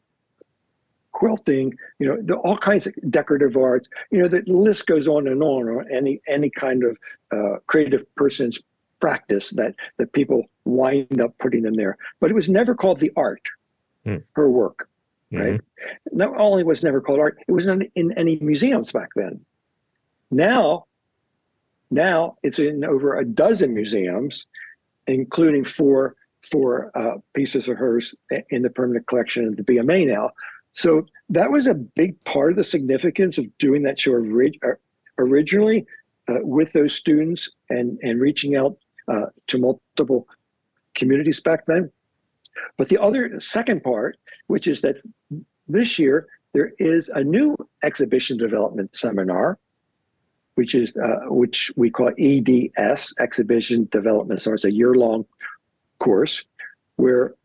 quilting, 1.16 1.74
you 2.00 2.22
know, 2.24 2.36
all 2.38 2.58
kinds 2.58 2.88
of 2.88 2.94
decorative 3.10 3.56
arts. 3.56 3.88
You 4.12 4.22
know, 4.22 4.28
the 4.28 4.44
list 4.48 4.86
goes 4.86 5.08
on 5.08 5.28
and 5.28 5.42
on. 5.42 5.70
Or 5.70 5.90
any 5.90 6.22
any 6.28 6.50
kind 6.50 6.84
of 6.84 6.98
uh, 7.32 7.60
creative 7.68 8.04
person's 8.16 8.60
practice 9.00 9.52
that 9.52 9.76
that 9.98 10.14
people 10.14 10.44
wind 10.66 11.22
up 11.22 11.38
putting 11.40 11.64
them 11.64 11.76
there. 11.76 11.98
But 12.20 12.32
it 12.32 12.34
was 12.34 12.50
never 12.50 12.76
called 12.76 13.00
the 13.00 13.12
art. 13.16 13.42
Hmm. 14.04 14.18
Her 14.34 14.50
work 14.50 14.88
right? 15.32 15.62
Not 16.12 16.38
only 16.40 16.64
was 16.64 16.84
never 16.84 17.02
called 17.02 17.20
art, 17.20 17.38
it 17.48 17.52
was 17.52 17.66
not 17.66 17.80
in 17.96 18.18
any 18.18 18.38
museums 18.38 18.92
back 18.92 19.10
then. 19.16 19.44
Now, 20.32 20.86
now 21.92 22.38
it's 22.44 22.60
in 22.60 22.84
over 22.84 23.18
a 23.18 23.26
dozen 23.26 23.74
museums, 23.74 24.46
including 25.08 25.64
four 25.64 26.16
four 26.42 26.92
uh, 26.96 27.18
pieces 27.34 27.68
of 27.68 27.78
hers 27.78 28.14
in 28.50 28.62
the 28.62 28.70
permanent 28.70 29.08
collection 29.08 29.48
of 29.48 29.58
the 29.58 29.64
BMA 29.64 30.08
now. 30.08 30.30
So 30.74 31.08
that 31.30 31.52
was 31.52 31.66
a 31.66 31.74
big 31.74 32.24
part 32.24 32.52
of 32.52 32.58
the 32.58 32.64
significance 32.64 33.40
of 33.40 33.46
doing 33.58 33.82
that 33.84 34.00
show 34.00 34.12
ori- 34.12 34.60
originally 35.18 35.88
uh, 36.28 36.36
with 36.42 36.72
those 36.74 36.94
students 36.94 37.50
and 37.70 37.98
and 38.04 38.20
reaching 38.20 38.56
out 38.56 38.78
uh, 39.08 39.28
to 39.48 39.58
multiple 39.58 40.28
communities 40.94 41.40
back 41.40 41.66
then. 41.66 41.92
But 42.78 42.90
the 42.90 43.02
other 43.02 43.40
second 43.40 43.84
part, 43.84 44.18
which 44.48 44.68
is 44.68 44.82
that 44.82 44.98
this 45.68 46.00
year 46.00 46.28
there 46.54 46.72
is 46.80 47.10
a 47.10 47.24
new 47.24 47.58
exhibition 47.84 48.38
development 48.38 48.96
seminar, 48.96 49.60
which 50.56 50.74
is 50.74 50.96
uh, 50.96 51.26
which 51.28 51.72
we 51.76 51.90
call 51.90 52.12
EDS, 52.18 53.14
Exhibition 53.20 53.90
Development. 53.92 54.42
So 54.42 54.54
it's 54.54 54.64
a 54.64 54.72
year-long 54.72 55.26
course 56.00 56.44
where 56.96 57.36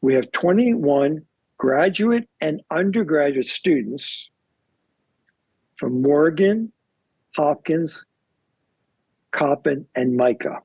we 0.00 0.14
have 0.14 0.32
21 0.32 1.22
graduate 1.58 2.26
and 2.40 2.62
undergraduate 2.70 3.46
students 3.46 4.30
from 5.76 6.00
Morgan, 6.00 6.72
Hopkins, 7.36 8.04
Coppin, 9.32 9.86
and 9.94 10.16
MICA. 10.16 10.60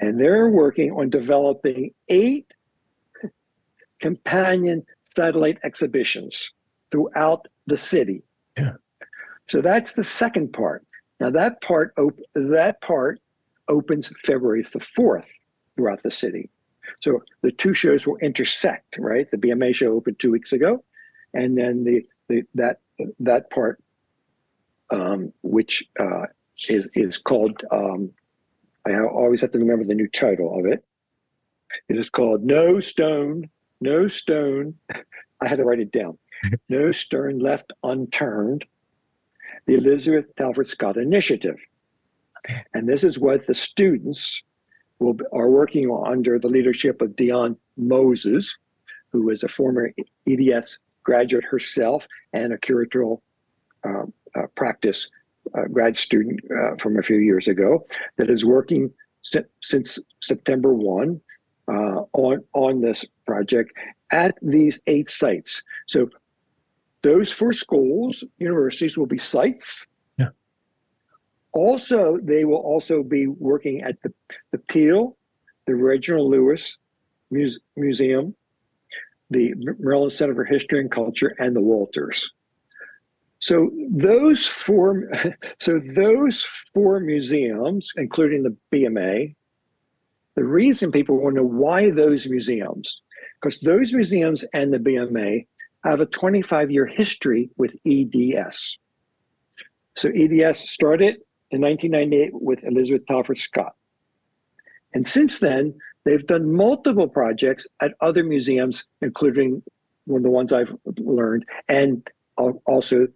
And 0.00 0.20
they're 0.20 0.48
working 0.48 0.92
on 0.92 1.10
developing 1.10 1.92
eight 2.08 2.52
companion 4.00 4.84
satellite 5.02 5.58
exhibitions 5.64 6.52
throughout 6.90 7.46
the 7.66 7.76
city. 7.76 8.22
Yeah. 8.56 8.74
So 9.48 9.60
that's 9.60 9.92
the 9.92 10.04
second 10.04 10.52
part. 10.52 10.86
Now 11.20 11.30
that 11.30 11.60
part 11.62 11.94
op- 11.98 12.20
that 12.34 12.80
part 12.80 13.20
opens 13.68 14.10
February 14.24 14.62
the 14.62 14.78
4th 14.78 15.28
throughout 15.76 16.02
the 16.02 16.10
city. 16.10 16.50
So 17.00 17.22
the 17.42 17.52
two 17.52 17.74
shows 17.74 18.06
will 18.06 18.16
intersect, 18.18 18.96
right? 18.98 19.30
The 19.30 19.36
BMA 19.36 19.74
show 19.74 19.92
opened 19.92 20.18
two 20.18 20.30
weeks 20.30 20.52
ago, 20.52 20.84
and 21.34 21.56
then 21.56 21.84
the, 21.84 22.06
the 22.28 22.42
that 22.54 22.80
that 23.20 23.50
part, 23.50 23.82
um, 24.90 25.32
which 25.42 25.84
uh, 26.00 26.26
is 26.68 26.88
is 26.94 27.18
called. 27.18 27.62
Um, 27.70 28.10
I 28.88 29.00
always 29.00 29.40
have 29.40 29.52
to 29.52 29.58
remember 29.58 29.84
the 29.84 29.94
new 29.94 30.08
title 30.08 30.58
of 30.58 30.66
it. 30.66 30.84
It 31.88 31.98
is 31.98 32.10
called 32.10 32.42
No 32.42 32.80
Stone, 32.80 33.50
No 33.80 34.08
Stone. 34.08 34.74
I 35.40 35.48
had 35.48 35.56
to 35.56 35.64
write 35.64 35.80
it 35.80 35.92
down. 35.92 36.18
no 36.70 36.92
Stone 36.92 37.38
Left 37.38 37.72
Unturned. 37.82 38.64
The 39.66 39.74
Elizabeth 39.74 40.34
Talford 40.36 40.66
Scott 40.66 40.96
Initiative. 40.96 41.56
And 42.72 42.88
this 42.88 43.04
is 43.04 43.18
what 43.18 43.46
the 43.46 43.54
students 43.54 44.42
will, 44.98 45.16
are 45.32 45.50
working 45.50 45.88
on 45.88 46.12
under 46.12 46.38
the 46.38 46.48
leadership 46.48 47.02
of 47.02 47.10
Deyane 47.10 47.56
Moses, 47.76 48.56
who 49.10 49.28
is 49.30 49.42
a 49.42 49.48
former 49.48 49.92
EDS 50.26 50.78
graduate 51.02 51.44
herself 51.44 52.06
and 52.32 52.52
a 52.52 52.58
curatorial 52.58 53.20
uh, 53.84 54.04
uh, 54.34 54.46
practice 54.54 55.08
uh, 55.56 55.64
grad 55.72 55.96
student 55.96 56.40
uh, 56.50 56.74
from 56.76 56.98
a 56.98 57.02
few 57.02 57.18
years 57.18 57.48
ago 57.48 57.86
that 58.16 58.28
is 58.30 58.44
working 58.44 58.90
si- 59.22 59.40
since 59.62 59.98
September 60.20 60.72
1 60.74 61.20
uh, 61.68 62.02
on, 62.12 62.42
on 62.54 62.80
this 62.80 63.04
project 63.26 63.72
at 64.10 64.38
these 64.42 64.78
eight 64.86 65.10
sites. 65.10 65.62
So 65.86 66.08
those 67.02 67.30
four 67.30 67.52
schools, 67.52 68.24
universities 68.38 68.96
will 68.98 69.06
be 69.06 69.18
sites 69.18 69.86
Yeah. 70.18 70.28
also, 71.52 72.18
they 72.22 72.44
will 72.44 72.56
also 72.72 73.02
be 73.02 73.26
working 73.26 73.82
at 73.82 74.00
the, 74.02 74.12
the 74.52 74.58
Peale, 74.58 75.16
the 75.66 75.74
Reginald 75.76 76.30
Lewis 76.30 76.76
Muse, 77.30 77.60
Museum, 77.76 78.34
the 79.30 79.52
Maryland 79.78 80.12
Center 80.12 80.34
for 80.34 80.44
History 80.44 80.80
and 80.80 80.90
Culture, 80.90 81.34
and 81.38 81.54
the 81.54 81.60
Walters. 81.60 82.28
So 83.40 83.70
those 83.90 84.46
four, 84.46 85.10
so 85.58 85.80
those 85.94 86.46
four 86.74 87.00
museums, 87.00 87.92
including 87.96 88.42
the 88.42 88.56
BMA, 88.72 89.34
the 90.34 90.44
reason 90.44 90.92
people 90.92 91.16
want 91.16 91.36
to 91.36 91.42
know 91.42 91.48
why 91.48 91.90
those 91.90 92.26
museums, 92.26 93.02
because 93.40 93.58
those 93.60 93.92
museums 93.92 94.44
and 94.54 94.72
the 94.72 94.78
BMA 94.78 95.46
have 95.84 96.00
a 96.00 96.06
25 96.06 96.70
year 96.70 96.86
history 96.86 97.50
with 97.56 97.76
EDS. 97.86 98.78
So 99.96 100.10
EDS 100.10 100.70
started 100.70 101.16
in 101.50 101.60
1998 101.60 102.30
with 102.32 102.62
Elizabeth 102.64 103.06
Talford 103.06 103.38
Scott. 103.38 103.74
And 104.94 105.06
since 105.06 105.38
then, 105.38 105.74
they've 106.04 106.26
done 106.26 106.52
multiple 106.52 107.08
projects 107.08 107.66
at 107.82 107.94
other 108.00 108.22
museums, 108.24 108.84
including 109.02 109.62
one 110.06 110.18
of 110.18 110.22
the 110.22 110.30
ones 110.30 110.52
I've 110.52 110.74
learned, 110.98 111.44
and 111.68 112.06
also 112.36 113.08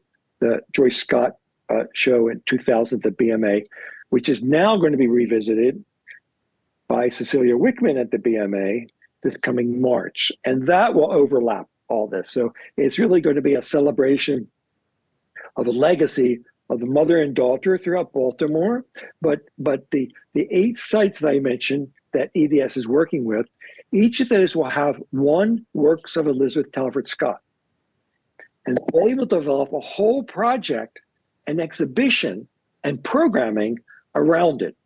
the 0.42 0.60
Joyce 0.72 0.96
Scott 0.96 1.36
uh, 1.70 1.84
show 1.94 2.28
in 2.28 2.42
2000 2.46 2.98
at 2.98 3.02
the 3.16 3.24
BMA, 3.24 3.64
which 4.10 4.28
is 4.28 4.42
now 4.42 4.76
going 4.76 4.92
to 4.92 4.98
be 4.98 5.06
revisited 5.06 5.82
by 6.88 7.08
Cecilia 7.08 7.54
Wichmann 7.54 7.98
at 7.98 8.10
the 8.10 8.18
BMA 8.18 8.88
this 9.22 9.36
coming 9.36 9.80
March. 9.80 10.32
And 10.44 10.66
that 10.66 10.94
will 10.94 11.12
overlap 11.12 11.68
all 11.88 12.08
this. 12.08 12.30
So 12.32 12.52
it's 12.76 12.98
really 12.98 13.20
going 13.20 13.36
to 13.36 13.42
be 13.42 13.54
a 13.54 13.62
celebration 13.62 14.48
of 15.56 15.68
a 15.68 15.70
legacy 15.70 16.40
of 16.68 16.80
the 16.80 16.86
mother 16.86 17.22
and 17.22 17.34
daughter 17.34 17.78
throughout 17.78 18.12
Baltimore. 18.12 18.84
But 19.20 19.42
but 19.58 19.90
the 19.92 20.12
the 20.34 20.48
eight 20.50 20.76
sites 20.78 21.20
that 21.20 21.28
I 21.28 21.38
mentioned 21.38 21.88
that 22.14 22.30
EDS 22.34 22.76
is 22.76 22.88
working 22.88 23.24
with, 23.24 23.46
each 23.92 24.20
of 24.20 24.28
those 24.28 24.56
will 24.56 24.68
have 24.68 25.00
one 25.10 25.64
works 25.72 26.16
of 26.16 26.26
Elizabeth 26.26 26.72
Talford 26.72 27.06
Scott. 27.06 27.40
And 28.66 28.78
they 28.92 29.14
will 29.14 29.26
develop 29.26 29.72
a 29.72 29.80
whole 29.80 30.22
project, 30.22 31.00
an 31.46 31.60
exhibition, 31.60 32.46
and 32.84 33.02
programming 33.02 33.78
around 34.14 34.62
it. 34.62 34.76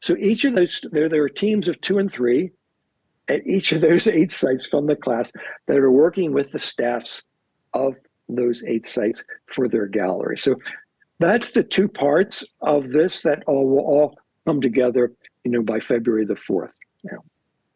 So 0.00 0.16
each 0.16 0.44
of 0.44 0.54
those, 0.54 0.80
there, 0.90 1.08
there 1.08 1.22
are 1.22 1.28
teams 1.28 1.68
of 1.68 1.80
two 1.80 1.98
and 1.98 2.10
three 2.10 2.50
at 3.28 3.46
each 3.46 3.70
of 3.72 3.80
those 3.80 4.06
eight 4.08 4.32
sites 4.32 4.66
from 4.66 4.86
the 4.86 4.96
class 4.96 5.30
that 5.68 5.76
are 5.76 5.92
working 5.92 6.32
with 6.32 6.50
the 6.50 6.58
staffs 6.58 7.22
of 7.72 7.94
those 8.28 8.64
eight 8.64 8.86
sites 8.86 9.22
for 9.46 9.68
their 9.68 9.86
gallery. 9.86 10.36
So 10.38 10.56
that's 11.20 11.52
the 11.52 11.62
two 11.62 11.88
parts 11.88 12.44
of 12.60 12.90
this 12.90 13.20
that 13.20 13.44
all 13.46 13.68
will 13.68 13.78
all 13.78 14.18
come 14.44 14.60
together, 14.60 15.12
you 15.44 15.52
know, 15.52 15.62
by 15.62 15.78
February 15.78 16.24
the 16.24 16.36
fourth. 16.36 16.72
Yeah. 17.04 17.18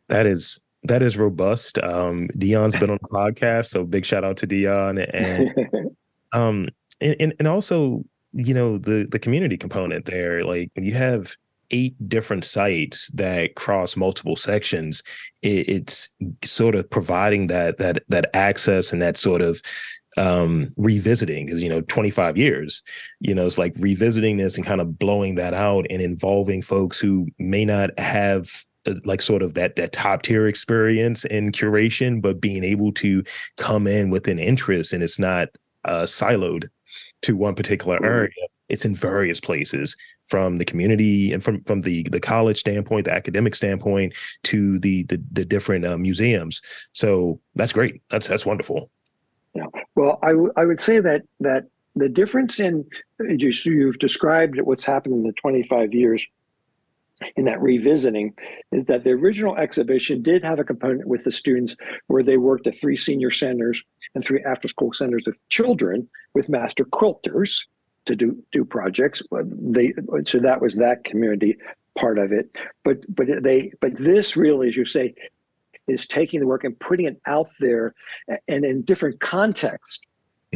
That 0.09 0.27
is 0.27 0.61
that 0.89 1.03
is 1.03 1.17
robust. 1.17 1.79
Um, 1.79 2.29
Deyane's 2.37 2.77
been 2.77 2.91
on 2.91 2.99
the 3.03 3.09
podcast, 3.09 3.67
so 3.67 3.85
big 3.85 4.05
shout 4.05 4.25
out 4.25 4.37
to 4.39 4.47
Deyane 4.47 5.09
and 5.13 5.97
um 6.33 6.69
and, 7.01 7.35
and 7.39 7.49
also 7.49 8.05
you 8.33 8.55
know 8.55 8.79
the 8.79 9.07
the 9.11 9.19
community 9.19 9.57
component 9.57 10.05
there. 10.05 10.45
Like 10.45 10.71
when 10.75 10.85
you 10.85 10.95
have 10.95 11.37
eight 11.71 11.97
different 12.09 12.45
sites 12.45 13.09
that 13.11 13.57
cross 13.57 13.97
multiple 13.97 14.37
sections, 14.37 15.03
it, 15.43 15.69
it's 15.69 16.09
sort 16.45 16.75
of 16.75 16.89
providing 16.89 17.49
that 17.49 17.79
that 17.79 18.03
that 18.09 18.31
access 18.35 18.93
and 18.93 19.03
that 19.03 19.17
sort 19.17 19.43
of 19.43 19.61
um, 20.17 20.71
revisiting 20.77 21.45
because 21.45 21.63
you 21.63 21.69
know 21.69 21.83
25 21.83 22.39
years 22.39 22.83
you 23.21 23.35
know 23.35 23.45
it's 23.45 23.59
like 23.59 23.75
revisiting 23.79 24.39
this 24.39 24.57
and 24.57 24.65
kind 24.65 24.81
of 24.81 24.99
blowing 24.99 25.35
that 25.35 25.53
out 25.53 25.85
and 25.91 26.01
involving 26.01 26.63
folks 26.63 26.99
who 26.99 27.27
may 27.39 27.67
not 27.67 27.91
have 27.99 28.65
like 29.05 29.23
sort 29.23 29.43
of 29.43 29.55
that 29.55 29.77
that 29.77 29.93
top 29.93 30.23
tier 30.23 30.47
experience 30.47 31.25
in 31.25 31.53
curation 31.53 32.21
but 32.21 32.41
being 32.41 32.65
able 32.65 32.93
to 32.93 33.23
come 33.57 33.87
in 33.87 34.11
with 34.11 34.29
an 34.29 34.39
interest 34.39 34.93
and 34.93 35.03
it's 35.03 35.19
not 35.19 35.49
uh, 35.85 36.03
siloed 36.03 36.69
to 37.23 37.37
one 37.37 37.55
particular 37.55 38.03
area. 38.05 38.31
It's 38.69 38.85
in 38.85 38.95
various 38.95 39.39
places 39.39 39.97
from 40.25 40.59
the 40.59 40.65
community 40.65 41.33
and 41.33 41.43
from 41.43 41.63
from 41.65 41.83
the 41.83 42.03
the 42.11 42.21
college 42.21 42.59
standpoint 42.59 43.05
the 43.05 43.15
academic 43.15 43.55
standpoint 43.55 44.15
to 44.45 44.79
the 44.81 45.05
the, 45.05 45.23
the 45.31 45.45
different 45.45 45.87
uh, 45.87 45.97
museums. 45.97 46.61
So 46.93 47.41
that's 47.55 47.73
great. 47.73 48.03
That's 48.11 48.27
that's 48.27 48.45
wonderful. 48.45 48.91
Yeah. 49.55 49.67
Well, 49.95 50.19
I, 50.23 50.33
w- 50.33 50.53
I 50.57 50.65
would 50.65 50.81
say 50.81 51.01
that 51.01 51.23
that 51.41 51.67
the 51.95 52.09
difference 52.09 52.59
in 52.61 52.85
you, 53.21 53.53
you've 53.65 53.99
described 54.01 54.61
what's 54.61 54.85
happened 54.85 55.15
in 55.15 55.23
the 55.23 55.33
25 55.33 55.95
years 55.95 56.27
in 57.37 57.45
that 57.45 57.61
revisiting 57.63 58.35
is 58.73 58.85
that 58.85 59.05
the 59.05 59.11
original 59.11 59.57
exhibition 59.57 60.23
did 60.23 60.45
have 60.45 60.59
a 60.59 60.65
component 60.65 61.07
with 61.07 61.25
the 61.25 61.33
students 61.33 61.75
where 62.09 62.23
they 62.23 62.37
worked 62.37 62.67
at 62.67 62.79
three 62.79 62.97
senior 62.97 63.31
centers 63.31 63.83
and 64.15 64.25
three 64.25 64.43
after 64.45 64.69
school 64.69 64.93
centers 64.93 65.27
of 65.27 65.35
children 65.49 66.09
with 66.35 66.49
master 66.49 66.85
quilters 66.85 67.65
to 68.05 68.15
do 68.15 68.43
do 68.53 68.65
projects. 68.65 69.23
Uh, 69.33 69.43
they 69.47 69.93
so 70.27 70.39
that 70.39 70.61
was 70.61 70.75
that 70.75 71.05
community 71.05 71.57
part 71.99 72.19
of 72.19 72.33
it. 72.33 72.61
But 72.85 72.99
but 73.15 73.27
they 73.43 73.73
but 73.81 73.97
this 73.97 74.37
really 74.37 74.69
as 74.69 74.77
you 74.77 74.85
say 74.85 75.15
is 75.89 76.07
taking 76.07 76.41
the 76.41 76.47
work 76.47 76.65
and 76.65 76.79
putting 76.79 77.07
it 77.07 77.21
out 77.27 77.49
there 77.61 77.95
and 78.49 78.65
in 78.65 78.83
different 78.83 79.21
contexts 79.21 80.01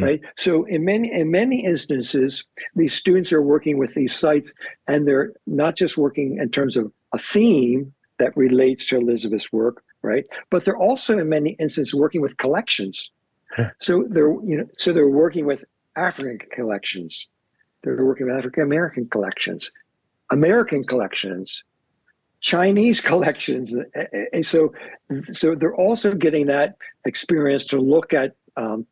mm. 0.00 0.04
right? 0.04 0.20
So 0.36 0.64
in 0.64 0.84
many 0.84 1.12
in 1.12 1.30
many 1.30 1.64
instances 1.64 2.44
these 2.74 2.94
students 2.94 3.32
are 3.32 3.42
working 3.42 3.78
with 3.78 3.94
these 3.94 4.14
sites 4.14 4.52
and 4.86 5.06
they're 5.06 5.32
not 5.46 5.76
just 5.76 5.96
working 5.96 6.38
in 6.38 6.50
terms 6.50 6.76
of 6.76 6.92
a 7.12 7.18
theme 7.18 7.92
that 8.18 8.36
relates 8.36 8.86
to 8.86 8.98
elizabeth's 8.98 9.52
work 9.52 9.82
right? 10.02 10.24
But 10.50 10.64
they're 10.64 10.76
also 10.76 11.18
in 11.18 11.28
many 11.28 11.50
instances 11.58 11.94
working 11.94 12.20
with 12.20 12.36
collections. 12.38 13.10
So 13.80 14.06
they're 14.08 14.30
you 14.30 14.56
know 14.58 14.66
so 14.76 14.92
they're 14.92 15.08
working 15.08 15.44
with 15.44 15.64
african 15.96 16.38
collections. 16.52 17.26
They're 17.82 18.04
working 18.04 18.26
with 18.26 18.36
african 18.36 18.62
american 18.62 19.08
collections 19.08 19.70
american 20.30 20.84
collections 20.84 21.64
Chinese 22.40 23.00
collections. 23.10 23.74
And 24.32 24.46
so, 24.46 24.72
so 25.32 25.54
they're 25.54 25.74
also 25.74 26.14
getting 26.14 26.46
that 26.46 26.76
experience 27.04 27.66
to 27.66 27.78
look 27.78 28.14
at 28.14 28.34
um, 28.56 28.86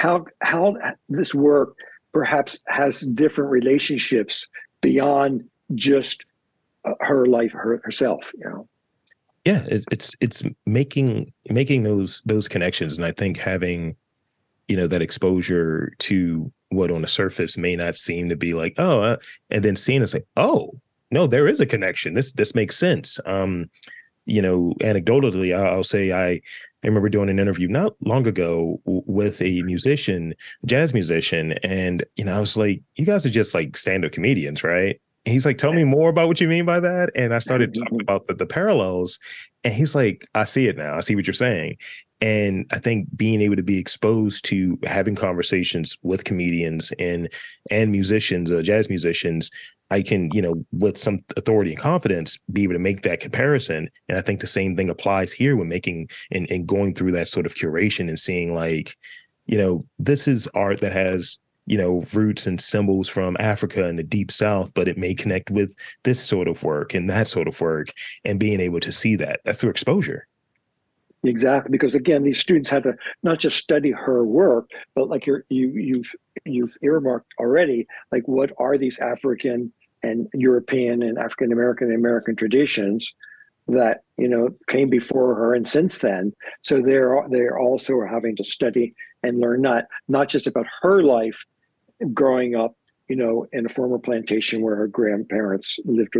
how 0.00 0.24
how 0.40 0.76
this 1.10 1.34
work 1.34 1.76
perhaps 2.12 2.58
has 2.68 3.00
different 3.00 3.50
relationships 3.50 4.46
beyond 4.80 5.44
just 5.74 6.24
uh, 6.86 6.94
her 7.00 7.26
life 7.26 7.52
her, 7.52 7.82
herself. 7.84 8.32
You 8.34 8.48
know. 8.48 8.68
Yeah, 9.44 9.64
it's 9.68 10.14
it's 10.20 10.42
making 10.66 11.32
making 11.50 11.82
those 11.82 12.22
those 12.24 12.48
connections, 12.48 12.96
and 12.96 13.04
I 13.04 13.12
think 13.12 13.36
having 13.36 13.94
you 14.68 14.76
know 14.76 14.86
that 14.86 15.02
exposure 15.02 15.92
to 15.98 16.50
what 16.70 16.90
on 16.90 17.02
the 17.02 17.08
surface 17.08 17.58
may 17.58 17.76
not 17.76 17.94
seem 17.94 18.30
to 18.30 18.36
be 18.36 18.54
like 18.54 18.74
oh, 18.78 19.00
uh, 19.00 19.16
and 19.50 19.62
then 19.62 19.76
seeing 19.76 20.02
it's 20.02 20.14
like 20.14 20.26
oh 20.36 20.70
no, 21.10 21.26
there 21.26 21.46
is 21.46 21.60
a 21.60 21.66
connection. 21.66 22.14
This 22.14 22.32
this 22.32 22.54
makes 22.54 22.76
sense. 22.76 23.20
Um, 23.26 23.68
you 24.26 24.42
know, 24.42 24.74
anecdotally, 24.80 25.56
I'll 25.56 25.84
say 25.84 26.12
I 26.12 26.40
I 26.82 26.86
remember 26.86 27.08
doing 27.08 27.28
an 27.28 27.38
interview 27.38 27.68
not 27.68 27.94
long 28.00 28.26
ago 28.26 28.80
with 28.84 29.42
a 29.42 29.62
musician, 29.62 30.34
jazz 30.66 30.94
musician, 30.94 31.52
and 31.62 32.04
you 32.16 32.24
know, 32.24 32.36
I 32.36 32.40
was 32.40 32.56
like, 32.56 32.82
you 32.96 33.06
guys 33.06 33.26
are 33.26 33.30
just 33.30 33.54
like 33.54 33.76
stand-up 33.76 34.12
comedians, 34.12 34.64
right? 34.64 35.00
he's 35.24 35.44
like, 35.44 35.58
tell 35.58 35.72
me 35.72 35.84
more 35.84 36.08
about 36.08 36.28
what 36.28 36.40
you 36.40 36.48
mean 36.48 36.64
by 36.64 36.80
that. 36.80 37.10
And 37.14 37.34
I 37.34 37.38
started 37.38 37.74
talking 37.74 38.00
about 38.00 38.26
the, 38.26 38.34
the 38.34 38.46
parallels. 38.46 39.18
And 39.64 39.74
he's 39.74 39.94
like, 39.94 40.26
I 40.34 40.44
see 40.44 40.68
it 40.68 40.76
now. 40.76 40.94
I 40.94 41.00
see 41.00 41.14
what 41.14 41.26
you're 41.26 41.34
saying. 41.34 41.76
And 42.22 42.66
I 42.70 42.78
think 42.78 43.08
being 43.16 43.40
able 43.40 43.56
to 43.56 43.62
be 43.62 43.78
exposed 43.78 44.44
to 44.46 44.78
having 44.84 45.14
conversations 45.14 45.96
with 46.02 46.24
comedians 46.24 46.92
and 46.98 47.32
and 47.70 47.90
musicians, 47.90 48.50
uh, 48.50 48.60
jazz 48.60 48.90
musicians, 48.90 49.50
I 49.90 50.02
can, 50.02 50.30
you 50.32 50.42
know, 50.42 50.64
with 50.72 50.96
some 50.96 51.18
authority 51.36 51.72
and 51.72 51.80
confidence, 51.80 52.38
be 52.52 52.62
able 52.62 52.74
to 52.74 52.78
make 52.78 53.02
that 53.02 53.20
comparison. 53.20 53.90
And 54.08 54.18
I 54.18 54.20
think 54.20 54.40
the 54.40 54.46
same 54.46 54.76
thing 54.76 54.88
applies 54.88 55.32
here 55.32 55.56
when 55.56 55.68
making 55.68 56.08
and, 56.30 56.50
and 56.50 56.66
going 56.66 56.94
through 56.94 57.12
that 57.12 57.28
sort 57.28 57.46
of 57.46 57.54
curation 57.54 58.08
and 58.08 58.18
seeing 58.18 58.54
like, 58.54 58.96
you 59.46 59.58
know, 59.58 59.82
this 59.98 60.28
is 60.28 60.46
art 60.54 60.80
that 60.80 60.92
has 60.92 61.38
you 61.66 61.78
know, 61.78 62.02
roots 62.14 62.48
and 62.48 62.60
symbols 62.60 63.08
from 63.08 63.36
Africa 63.38 63.86
and 63.86 63.96
the 63.96 64.02
deep 64.02 64.32
south, 64.32 64.74
but 64.74 64.88
it 64.88 64.98
may 64.98 65.14
connect 65.14 65.52
with 65.52 65.72
this 66.02 66.20
sort 66.20 66.48
of 66.48 66.64
work 66.64 66.94
and 66.94 67.08
that 67.08 67.28
sort 67.28 67.46
of 67.46 67.60
work 67.60 67.92
and 68.24 68.40
being 68.40 68.58
able 68.58 68.80
to 68.80 68.90
see 68.90 69.14
that. 69.14 69.38
That's 69.44 69.60
through 69.60 69.70
exposure. 69.70 70.26
Exactly, 71.22 71.70
because 71.70 71.94
again, 71.94 72.24
these 72.24 72.40
students 72.40 72.70
had 72.70 72.82
to 72.84 72.96
not 73.22 73.38
just 73.38 73.58
study 73.58 73.92
her 73.92 74.24
work, 74.24 74.70
but 74.96 75.08
like 75.08 75.26
you're, 75.26 75.44
you 75.50 75.68
you've 75.70 76.12
you've 76.44 76.76
earmarked 76.82 77.34
already, 77.38 77.86
like 78.10 78.26
what 78.26 78.52
are 78.58 78.78
these 78.78 78.98
African 78.98 79.72
and 80.02 80.28
European 80.34 81.02
and 81.02 81.18
African 81.18 81.52
American 81.52 81.88
and 81.88 81.96
American 81.96 82.36
traditions 82.36 83.14
that 83.68 84.02
you 84.16 84.28
know 84.28 84.50
came 84.68 84.88
before 84.88 85.34
her 85.34 85.54
and 85.54 85.68
since 85.68 85.98
then. 85.98 86.32
So 86.62 86.82
they're 86.82 87.24
they're 87.30 87.58
also 87.58 88.04
having 88.04 88.36
to 88.36 88.44
study 88.44 88.94
and 89.22 89.40
learn 89.40 89.62
not 89.62 89.84
not 90.08 90.28
just 90.28 90.46
about 90.46 90.66
her 90.82 91.02
life, 91.02 91.44
growing 92.12 92.54
up, 92.54 92.76
you 93.08 93.16
know, 93.16 93.46
in 93.52 93.66
a 93.66 93.68
former 93.68 93.98
plantation 93.98 94.62
where 94.62 94.76
her 94.76 94.86
grandparents 94.86 95.78
lived 95.84 96.16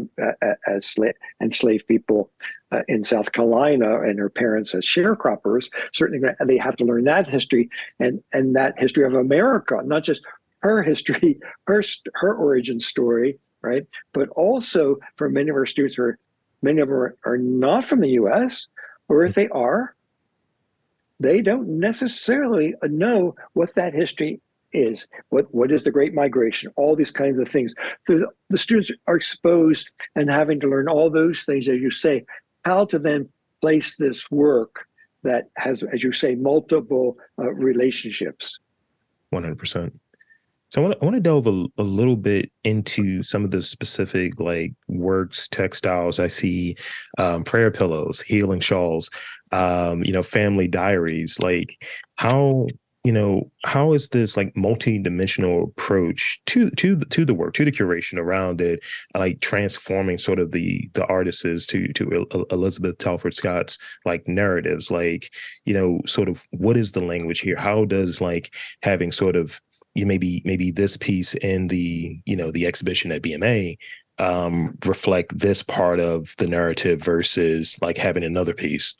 as 0.66 0.96
enslaved 1.40 1.86
people 1.86 2.30
uh, 2.72 2.82
in 2.88 3.04
South 3.04 3.32
Carolina, 3.32 4.00
and 4.02 4.18
her 4.18 4.30
parents 4.30 4.74
as 4.74 4.84
sharecroppers. 4.84 5.70
Certainly, 5.92 6.28
they 6.46 6.58
have 6.58 6.76
to 6.76 6.84
learn 6.84 7.04
that 7.04 7.26
history 7.26 7.68
and 7.98 8.22
and 8.32 8.54
that 8.56 8.78
history 8.78 9.04
of 9.04 9.14
America, 9.14 9.80
not 9.84 10.04
just 10.04 10.22
her 10.60 10.82
history, 10.82 11.40
her 11.66 11.82
her 12.14 12.34
origin 12.34 12.80
story, 12.80 13.38
right? 13.62 13.86
But 14.12 14.28
also 14.30 14.98
for 15.16 15.28
many 15.28 15.50
of 15.50 15.56
our 15.56 15.66
students, 15.66 15.96
who 15.96 16.04
are 16.04 16.18
many 16.62 16.80
of 16.80 16.88
them 16.88 16.96
are, 16.96 17.16
are 17.24 17.38
not 17.38 17.84
from 17.84 18.00
the 18.00 18.10
U.S., 18.10 18.66
or 19.08 19.24
if 19.24 19.34
they 19.34 19.48
are, 19.48 19.94
they 21.18 21.42
don't 21.42 21.68
necessarily 21.80 22.74
know 22.82 23.34
what 23.52 23.74
that 23.74 23.92
history 23.92 24.40
is, 24.72 25.06
what 25.30 25.52
what 25.54 25.70
is 25.70 25.82
the 25.82 25.90
Great 25.90 26.14
Migration, 26.14 26.72
all 26.76 26.94
these 26.96 27.10
kinds 27.10 27.38
of 27.38 27.48
things. 27.48 27.74
The, 28.06 28.26
the 28.48 28.58
students 28.58 28.90
are 29.06 29.16
exposed 29.16 29.90
and 30.14 30.30
having 30.30 30.60
to 30.60 30.68
learn 30.68 30.88
all 30.88 31.10
those 31.10 31.44
things, 31.44 31.68
as 31.68 31.80
you 31.80 31.90
say, 31.90 32.24
how 32.64 32.84
to 32.86 32.98
then 32.98 33.28
place 33.60 33.96
this 33.96 34.30
work 34.30 34.86
that 35.22 35.50
has, 35.56 35.82
as 35.92 36.02
you 36.02 36.12
say, 36.12 36.34
multiple 36.34 37.18
uh, 37.38 37.52
relationships. 37.52 38.58
One 39.30 39.42
hundred 39.42 39.58
percent. 39.58 39.98
So 40.70 40.80
I 40.80 40.86
want, 40.86 40.98
to, 40.98 41.02
I 41.02 41.04
want 41.04 41.16
to 41.16 41.20
delve 41.20 41.46
a, 41.46 41.66
a, 41.78 41.82
little 41.82 42.16
bit 42.16 42.50
into 42.62 43.22
some 43.24 43.44
of 43.44 43.50
the 43.50 43.60
specific 43.60 44.38
like 44.38 44.72
works, 44.86 45.48
textiles. 45.48 46.20
I 46.20 46.28
see 46.28 46.76
um, 47.18 47.42
prayer 47.42 47.72
pillows, 47.72 48.20
healing 48.20 48.60
shawls, 48.60 49.10
um, 49.50 50.04
you 50.04 50.12
know, 50.12 50.22
family 50.22 50.68
diaries. 50.68 51.38
Like 51.40 51.84
how 52.18 52.68
you 53.04 53.12
know 53.12 53.50
how 53.64 53.94
is 53.94 54.10
this 54.10 54.36
like 54.36 54.54
multi-dimensional 54.56 55.64
approach 55.64 56.40
to 56.46 56.70
to 56.72 56.94
the 56.94 57.06
to 57.06 57.24
the 57.24 57.32
work 57.32 57.54
to 57.54 57.64
the 57.64 57.72
curation 57.72 58.18
around 58.18 58.60
it 58.60 58.84
like 59.14 59.40
transforming 59.40 60.18
sort 60.18 60.38
of 60.38 60.52
the 60.52 60.88
the 60.92 61.06
artists 61.06 61.66
to 61.66 61.90
to 61.94 62.26
elizabeth 62.50 62.98
talford 62.98 63.32
scott's 63.32 63.78
like 64.04 64.28
narratives 64.28 64.90
like 64.90 65.32
you 65.64 65.72
know 65.72 66.00
sort 66.06 66.28
of 66.28 66.44
what 66.50 66.76
is 66.76 66.92
the 66.92 67.00
language 67.00 67.40
here 67.40 67.56
how 67.56 67.86
does 67.86 68.20
like 68.20 68.54
having 68.82 69.10
sort 69.10 69.34
of 69.34 69.60
you 69.94 70.06
maybe 70.06 70.42
maybe 70.44 70.70
this 70.70 70.96
piece 70.96 71.34
in 71.34 71.68
the 71.68 72.20
you 72.26 72.36
know 72.36 72.50
the 72.50 72.66
exhibition 72.66 73.12
at 73.12 73.22
bma 73.22 73.76
um 74.18 74.76
reflect 74.86 75.38
this 75.38 75.62
part 75.62 76.00
of 76.00 76.34
the 76.38 76.46
narrative 76.46 77.02
versus 77.02 77.78
like 77.82 77.96
having 77.96 78.24
another 78.24 78.54
piece 78.54 78.94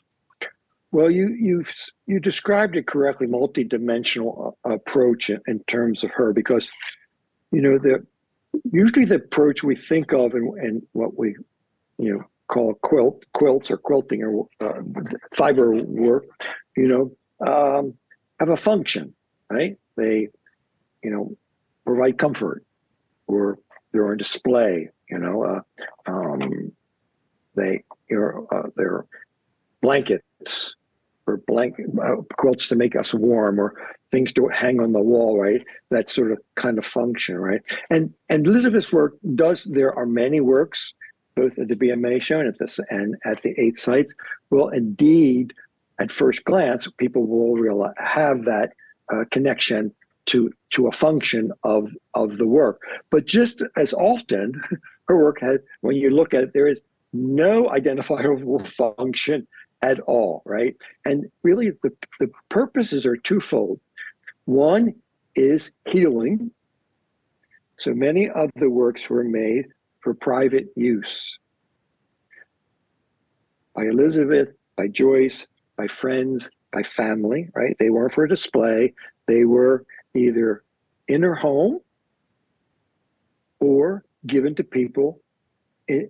well, 0.91 1.09
you 1.09 1.29
you've 1.29 1.71
you 2.05 2.19
described 2.19 2.75
it 2.75 2.85
correctly, 2.85 3.25
multi-dimensional 3.25 4.57
approach 4.65 5.29
in, 5.29 5.39
in, 5.47 5.59
terms 5.63 6.03
of 6.03 6.11
her, 6.11 6.33
because 6.33 6.69
you 7.51 7.61
know 7.61 7.77
the 7.77 8.05
usually 8.71 9.05
the 9.05 9.15
approach 9.15 9.63
we 9.63 9.75
think 9.75 10.11
of 10.11 10.33
and, 10.33 10.53
and 10.59 10.81
what 10.91 11.17
we 11.17 11.35
you 11.97 12.13
know 12.13 12.23
call 12.47 12.73
quilt 12.73 13.23
quilts 13.31 13.71
or 13.71 13.77
quilting 13.77 14.21
or 14.23 14.47
uh, 14.59 14.81
fiber 15.37 15.71
work, 15.71 16.25
you 16.75 16.87
know, 16.87 17.47
um, 17.47 17.93
have 18.39 18.49
a 18.49 18.57
function, 18.57 19.13
right? 19.49 19.77
They, 19.95 20.27
you 21.03 21.11
know, 21.11 21.35
provide 21.85 22.17
comfort, 22.17 22.63
or 23.27 23.59
they're 23.91 24.09
on 24.09 24.17
display. 24.17 24.89
You 25.09 25.19
know, 25.19 25.43
uh, 25.43 25.61
um, 26.05 26.71
they 27.55 27.83
are 28.11 28.43
uh, 28.53 28.69
they're 28.75 29.05
blankets 29.81 30.75
or 31.27 31.37
blanket 31.47 31.87
uh, 32.01 32.17
quilts 32.37 32.67
to 32.67 32.75
make 32.75 32.95
us 32.95 33.13
warm 33.13 33.59
or 33.59 33.75
things 34.11 34.31
to 34.33 34.47
hang 34.47 34.79
on 34.79 34.91
the 34.91 34.99
wall 34.99 35.39
right 35.39 35.65
that 35.89 36.09
sort 36.09 36.31
of 36.31 36.39
kind 36.55 36.77
of 36.77 36.85
function 36.85 37.37
right 37.37 37.61
and 37.89 38.13
and 38.29 38.45
elizabeth's 38.45 38.91
work 38.91 39.15
does 39.35 39.63
there 39.65 39.93
are 39.93 40.05
many 40.05 40.39
works 40.39 40.93
both 41.35 41.57
at 41.57 41.67
the 41.67 41.75
bma 41.75 42.21
show 42.21 42.39
and 42.39 42.47
at 42.47 42.59
this 42.59 42.79
and 42.89 43.15
at 43.25 43.41
the 43.43 43.53
eight 43.57 43.77
sites 43.77 44.13
will 44.49 44.69
indeed 44.69 45.53
at 45.99 46.11
first 46.11 46.43
glance 46.43 46.87
people 46.97 47.25
will 47.25 47.55
realize 47.55 47.93
have 47.97 48.45
that 48.45 48.73
uh, 49.13 49.23
connection 49.31 49.93
to 50.31 50.51
to 50.71 50.87
a 50.87 50.91
function 50.91 51.51
of 51.63 51.89
of 52.13 52.37
the 52.37 52.47
work 52.47 52.81
but 53.09 53.25
just 53.25 53.63
as 53.77 53.93
often 53.93 54.61
her 55.07 55.17
work 55.17 55.39
has 55.41 55.59
when 55.81 55.95
you 55.95 56.09
look 56.09 56.33
at 56.33 56.43
it 56.43 56.53
there 56.53 56.67
is 56.67 56.81
no 57.13 57.69
identifiable 57.69 58.63
function 58.81 59.47
at 59.81 59.99
all, 60.01 60.41
right? 60.45 60.75
And 61.05 61.29
really, 61.43 61.71
the, 61.83 61.91
the 62.19 62.29
purposes 62.49 63.05
are 63.05 63.17
twofold. 63.17 63.79
One 64.45 64.93
is 65.35 65.71
healing. 65.87 66.51
So 67.77 67.93
many 67.93 68.29
of 68.29 68.51
the 68.55 68.69
works 68.69 69.09
were 69.09 69.23
made 69.23 69.65
for 70.01 70.13
private 70.13 70.67
use 70.75 71.37
by 73.75 73.85
Elizabeth, 73.85 74.49
by 74.75 74.87
Joyce, 74.87 75.47
by 75.77 75.87
friends, 75.87 76.49
by 76.71 76.83
family, 76.83 77.49
right? 77.55 77.75
They 77.79 77.89
weren't 77.89 78.13
for 78.13 78.27
display. 78.27 78.93
They 79.27 79.45
were 79.45 79.85
either 80.15 80.63
in 81.07 81.23
her 81.23 81.35
home 81.35 81.79
or 83.59 84.03
given 84.25 84.55
to 84.55 84.63
people 84.63 85.21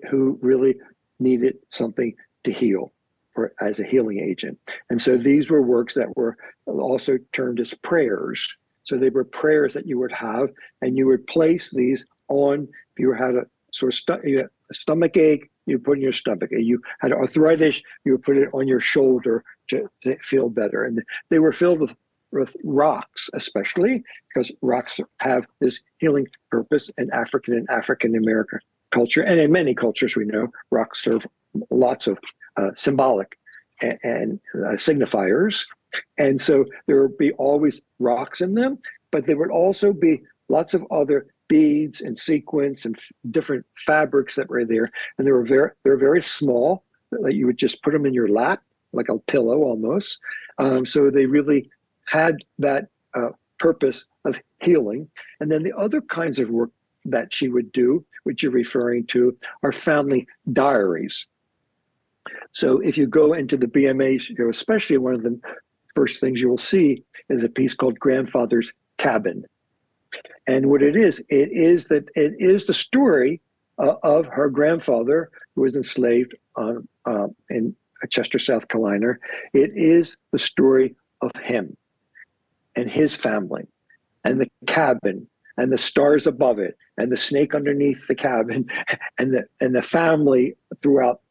who 0.09 0.37
really 0.41 0.75
needed 1.19 1.57
something 1.69 2.13
to 2.43 2.51
heal 2.51 2.91
or 3.35 3.53
as 3.61 3.79
a 3.79 3.83
healing 3.83 4.19
agent. 4.19 4.59
And 4.89 5.01
so 5.01 5.17
these 5.17 5.49
were 5.49 5.61
works 5.61 5.93
that 5.93 6.15
were 6.15 6.37
also 6.65 7.17
termed 7.31 7.59
as 7.59 7.73
prayers. 7.73 8.55
So 8.83 8.97
they 8.97 9.09
were 9.09 9.23
prayers 9.23 9.73
that 9.73 9.87
you 9.87 9.99
would 9.99 10.11
have, 10.11 10.49
and 10.81 10.97
you 10.97 11.07
would 11.07 11.27
place 11.27 11.71
these 11.71 12.05
on. 12.27 12.67
If 12.95 12.99
you 12.99 13.13
had 13.13 13.35
a 13.35 13.45
sort 13.71 13.93
of 13.93 13.97
stu- 13.97 14.47
a 14.69 14.73
stomach 14.73 15.15
ache, 15.17 15.49
you 15.65 15.79
put 15.79 15.97
in 15.97 16.03
your 16.03 16.13
stomach. 16.13 16.49
If 16.51 16.65
you 16.65 16.81
had 16.99 17.13
arthritis, 17.13 17.81
you 18.03 18.13
would 18.13 18.23
put 18.23 18.37
it 18.37 18.49
on 18.53 18.67
your 18.67 18.79
shoulder 18.79 19.43
to, 19.67 19.89
to 20.03 20.17
feel 20.17 20.49
better. 20.49 20.85
And 20.85 21.01
they 21.29 21.39
were 21.39 21.53
filled 21.53 21.79
with 21.79 21.95
with 22.31 22.55
rocks, 22.63 23.29
especially 23.33 24.03
because 24.33 24.51
rocks 24.61 24.99
have 25.19 25.45
this 25.59 25.79
healing 25.97 26.27
purpose 26.49 26.89
in 26.97 27.11
African 27.11 27.53
and 27.55 27.69
African 27.69 28.15
American 28.15 28.59
culture, 28.91 29.21
and 29.21 29.39
in 29.39 29.51
many 29.51 29.73
cultures 29.73 30.15
we 30.15 30.25
know 30.25 30.47
rocks 30.69 31.03
serve 31.03 31.25
lots 31.69 32.07
of 32.07 32.17
uh, 32.57 32.71
symbolic 32.75 33.37
and, 33.81 33.97
and 34.03 34.39
uh, 34.55 34.75
signifiers. 34.75 35.65
And 36.17 36.39
so 36.39 36.65
there 36.87 37.01
would 37.01 37.17
be 37.17 37.31
always 37.33 37.81
rocks 37.99 38.41
in 38.41 38.53
them, 38.53 38.79
but 39.11 39.25
there 39.25 39.37
would 39.37 39.51
also 39.51 39.91
be 39.91 40.21
lots 40.47 40.73
of 40.73 40.85
other 40.91 41.27
beads 41.49 41.99
and 42.01 42.17
sequins 42.17 42.85
and 42.85 42.97
f- 42.97 43.11
different 43.29 43.65
fabrics 43.85 44.35
that 44.35 44.49
were 44.49 44.63
there. 44.63 44.89
And 45.17 45.27
they 45.27 45.31
were 45.31 45.45
very, 45.45 45.71
they're 45.83 45.97
very 45.97 46.21
small, 46.21 46.85
that 47.11 47.35
you 47.35 47.45
would 47.45 47.57
just 47.57 47.83
put 47.83 47.91
them 47.91 48.05
in 48.05 48.13
your 48.13 48.29
lap, 48.29 48.61
like 48.93 49.09
a 49.09 49.17
pillow 49.19 49.63
almost. 49.63 50.17
Um, 50.59 50.85
so 50.85 51.09
they 51.09 51.25
really 51.25 51.69
had 52.11 52.43
that 52.59 52.87
uh, 53.13 53.29
purpose 53.57 54.03
of 54.25 54.37
healing. 54.61 55.07
And 55.39 55.49
then 55.49 55.63
the 55.63 55.75
other 55.77 56.01
kinds 56.01 56.39
of 56.39 56.49
work 56.49 56.71
that 57.05 57.33
she 57.33 57.47
would 57.47 57.71
do, 57.71 58.05
which 58.25 58.43
you're 58.43 58.51
referring 58.51 59.05
to, 59.07 59.35
are 59.63 59.71
family 59.71 60.27
diaries. 60.51 61.25
So 62.51 62.79
if 62.79 62.97
you 62.97 63.07
go 63.07 63.33
into 63.33 63.55
the 63.55 63.67
BMA, 63.67 64.19
especially 64.49 64.97
one 64.97 65.13
of 65.13 65.23
the 65.23 65.39
first 65.95 66.19
things 66.19 66.41
you 66.41 66.49
will 66.49 66.57
see 66.57 67.03
is 67.29 67.43
a 67.43 67.49
piece 67.49 67.73
called 67.73 67.97
Grandfather's 67.97 68.73
Cabin. 68.97 69.45
And 70.47 70.65
what 70.65 70.83
it 70.83 70.97
is, 70.97 71.19
it 71.29 71.51
is 71.53 71.85
that 71.87 72.09
it 72.15 72.33
is 72.39 72.65
the 72.65 72.73
story 72.73 73.41
uh, 73.79 73.95
of 74.03 74.25
her 74.27 74.49
grandfather 74.49 75.29
who 75.55 75.61
was 75.61 75.75
enslaved 75.75 76.35
on, 76.57 76.87
uh, 77.05 77.27
in 77.49 77.73
Chester, 78.09 78.37
South 78.37 78.67
Carolina. 78.67 79.13
It 79.53 79.71
is 79.75 80.17
the 80.33 80.39
story 80.39 80.95
of 81.21 81.31
him 81.41 81.77
and 82.75 82.89
his 82.89 83.15
family 83.15 83.67
and 84.23 84.39
the 84.39 84.49
cabin 84.67 85.27
and 85.57 85.71
the 85.71 85.77
stars 85.77 86.27
above 86.27 86.59
it 86.59 86.77
and 86.97 87.11
the 87.11 87.17
snake 87.17 87.53
underneath 87.53 88.07
the 88.07 88.15
cabin 88.15 88.69
and 89.17 89.33
the 89.33 89.45
and 89.59 89.75
the 89.75 89.81
family 89.81 90.55
throughout 90.81 91.21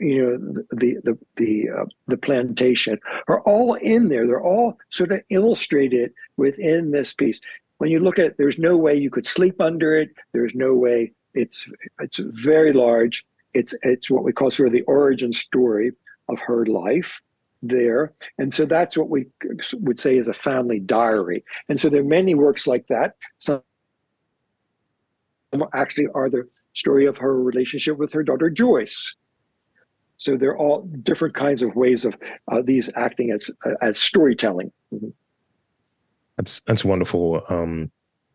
you 0.00 0.22
know 0.22 0.64
the 0.70 0.96
the 1.04 1.18
the 1.36 1.68
uh, 1.70 1.84
the 2.06 2.16
plantation 2.16 2.98
are 3.28 3.40
all 3.42 3.74
in 3.74 4.08
there. 4.08 4.26
They're 4.26 4.42
all 4.42 4.78
sort 4.90 5.12
of 5.12 5.20
illustrated 5.30 6.12
within 6.36 6.90
this 6.90 7.12
piece. 7.12 7.40
When 7.78 7.90
you 7.90 8.00
look 8.00 8.18
at 8.18 8.26
it 8.26 8.36
there's 8.38 8.58
no 8.58 8.76
way 8.76 8.94
you 8.94 9.10
could 9.10 9.26
sleep 9.26 9.60
under 9.60 9.98
it. 9.98 10.10
There's 10.32 10.54
no 10.54 10.74
way 10.74 11.12
it's 11.34 11.68
it's 12.00 12.18
very 12.18 12.72
large. 12.72 13.24
It's 13.52 13.74
it's 13.82 14.10
what 14.10 14.24
we 14.24 14.32
call 14.32 14.50
sort 14.50 14.68
of 14.68 14.72
the 14.72 14.82
origin 14.82 15.32
story 15.32 15.92
of 16.28 16.40
her 16.40 16.64
life 16.66 17.20
there 17.62 18.12
and 18.38 18.54
so 18.54 18.64
that's 18.64 18.96
what 18.96 19.10
we 19.10 19.26
would 19.74 20.00
say 20.00 20.16
is 20.16 20.28
a 20.28 20.34
family 20.34 20.80
diary 20.80 21.44
and 21.68 21.78
so 21.78 21.90
there 21.90 22.00
are 22.00 22.04
many 22.04 22.34
works 22.34 22.66
like 22.66 22.86
that 22.86 23.16
some 23.38 23.62
actually 25.74 26.06
are 26.14 26.30
the 26.30 26.48
story 26.72 27.04
of 27.04 27.18
her 27.18 27.38
relationship 27.42 27.98
with 27.98 28.12
her 28.12 28.22
daughter 28.22 28.48
joyce 28.48 29.14
so 30.20 30.36
they're 30.36 30.56
all 30.56 30.82
different 31.02 31.34
kinds 31.34 31.62
of 31.62 31.74
ways 31.74 32.04
of 32.04 32.14
uh, 32.52 32.60
these 32.62 32.90
acting 32.94 33.30
as 33.30 33.50
uh, 33.64 33.70
as 33.80 33.98
storytelling. 33.98 34.70
Mm-hmm. 34.92 35.08
That's 36.36 36.60
that's 36.66 36.84
wonderful. 36.84 37.42
Um, 37.48 37.90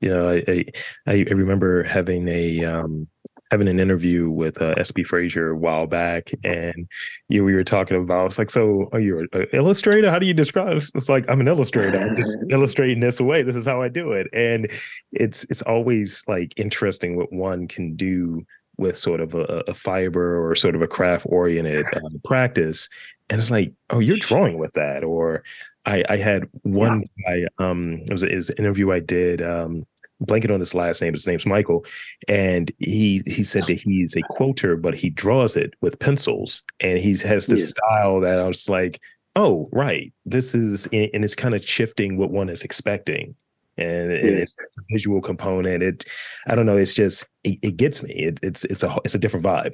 know, 0.09 0.27
I, 0.27 0.43
I 0.47 0.65
I 1.05 1.13
remember 1.29 1.83
having 1.83 2.27
a 2.27 2.65
um, 2.65 3.07
having 3.51 3.67
an 3.67 3.79
interview 3.79 4.29
with 4.29 4.61
uh, 4.61 4.75
SB 4.75 5.05
Frazier 5.05 5.51
a 5.51 5.57
while 5.57 5.87
back, 5.87 6.31
and 6.43 6.87
you 7.29 7.39
know, 7.39 7.45
we 7.45 7.53
were 7.53 7.63
talking 7.63 7.97
about. 7.97 8.27
It's 8.27 8.37
like, 8.37 8.49
so 8.49 8.89
are 8.91 8.99
you 8.99 9.27
an 9.33 9.47
illustrator? 9.53 10.09
How 10.09 10.19
do 10.19 10.25
you 10.25 10.33
describe? 10.33 10.77
It? 10.77 10.91
It's 10.95 11.09
like 11.09 11.29
I'm 11.29 11.41
an 11.41 11.47
illustrator. 11.47 11.99
I'm 11.99 12.15
just 12.15 12.37
illustrating 12.49 12.99
this 12.99 13.19
away. 13.19 13.43
This 13.43 13.55
is 13.55 13.65
how 13.65 13.81
I 13.81 13.89
do 13.89 14.11
it, 14.11 14.27
and 14.33 14.69
it's 15.11 15.43
it's 15.45 15.61
always 15.63 16.23
like 16.27 16.53
interesting 16.57 17.15
what 17.15 17.31
one 17.31 17.67
can 17.67 17.95
do 17.95 18.45
with 18.77 18.97
sort 18.97 19.21
of 19.21 19.33
a, 19.33 19.63
a 19.67 19.73
fiber 19.73 20.45
or 20.45 20.55
sort 20.55 20.75
of 20.75 20.81
a 20.81 20.87
craft 20.87 21.25
oriented 21.29 21.85
uh, 21.93 22.09
practice 22.23 22.89
and 23.29 23.39
it's 23.39 23.51
like 23.51 23.73
oh 23.91 23.99
you're 23.99 24.17
drawing 24.17 24.57
with 24.57 24.73
that 24.73 25.03
or 25.03 25.43
i 25.85 26.03
i 26.09 26.17
had 26.17 26.47
one 26.63 27.03
yeah. 27.17 27.47
guy 27.47 27.65
um 27.65 27.93
it 28.01 28.11
was, 28.11 28.23
it 28.23 28.35
was 28.35 28.49
an 28.49 28.57
interview 28.57 28.91
i 28.91 28.99
did 28.99 29.41
um 29.41 29.85
blanket 30.21 30.51
on 30.51 30.59
his 30.59 30.73
last 30.73 31.01
name 31.01 31.13
his 31.13 31.27
name's 31.27 31.45
michael 31.45 31.85
and 32.27 32.71
he 32.79 33.21
he 33.25 33.43
said 33.43 33.65
that 33.67 33.79
he's 33.79 34.15
a 34.15 34.21
quilter 34.29 34.75
but 34.75 34.95
he 34.95 35.09
draws 35.09 35.55
it 35.55 35.73
with 35.81 35.99
pencils 35.99 36.63
and 36.79 36.99
he 36.99 37.17
has 37.17 37.47
this 37.47 37.61
yeah. 37.61 37.89
style 37.89 38.21
that 38.21 38.39
i 38.39 38.47
was 38.47 38.69
like 38.69 38.99
oh 39.35 39.67
right 39.71 40.13
this 40.25 40.55
is 40.55 40.87
and 40.87 41.25
it's 41.25 41.35
kind 41.35 41.53
of 41.53 41.65
shifting 41.65 42.17
what 42.17 42.31
one 42.31 42.49
is 42.49 42.63
expecting 42.63 43.35
and, 43.77 44.11
and 44.11 44.39
it's 44.39 44.55
a 44.59 44.81
visual 44.89 45.21
component. 45.21 45.83
It, 45.83 46.05
I 46.47 46.55
don't 46.55 46.65
know. 46.65 46.77
It's 46.77 46.93
just 46.93 47.27
it, 47.43 47.59
it 47.61 47.77
gets 47.77 48.01
me. 48.01 48.11
It, 48.11 48.39
it's 48.41 48.63
it's 48.65 48.83
a 48.83 48.95
it's 49.03 49.15
a 49.15 49.19
different 49.19 49.45
vibe. 49.45 49.73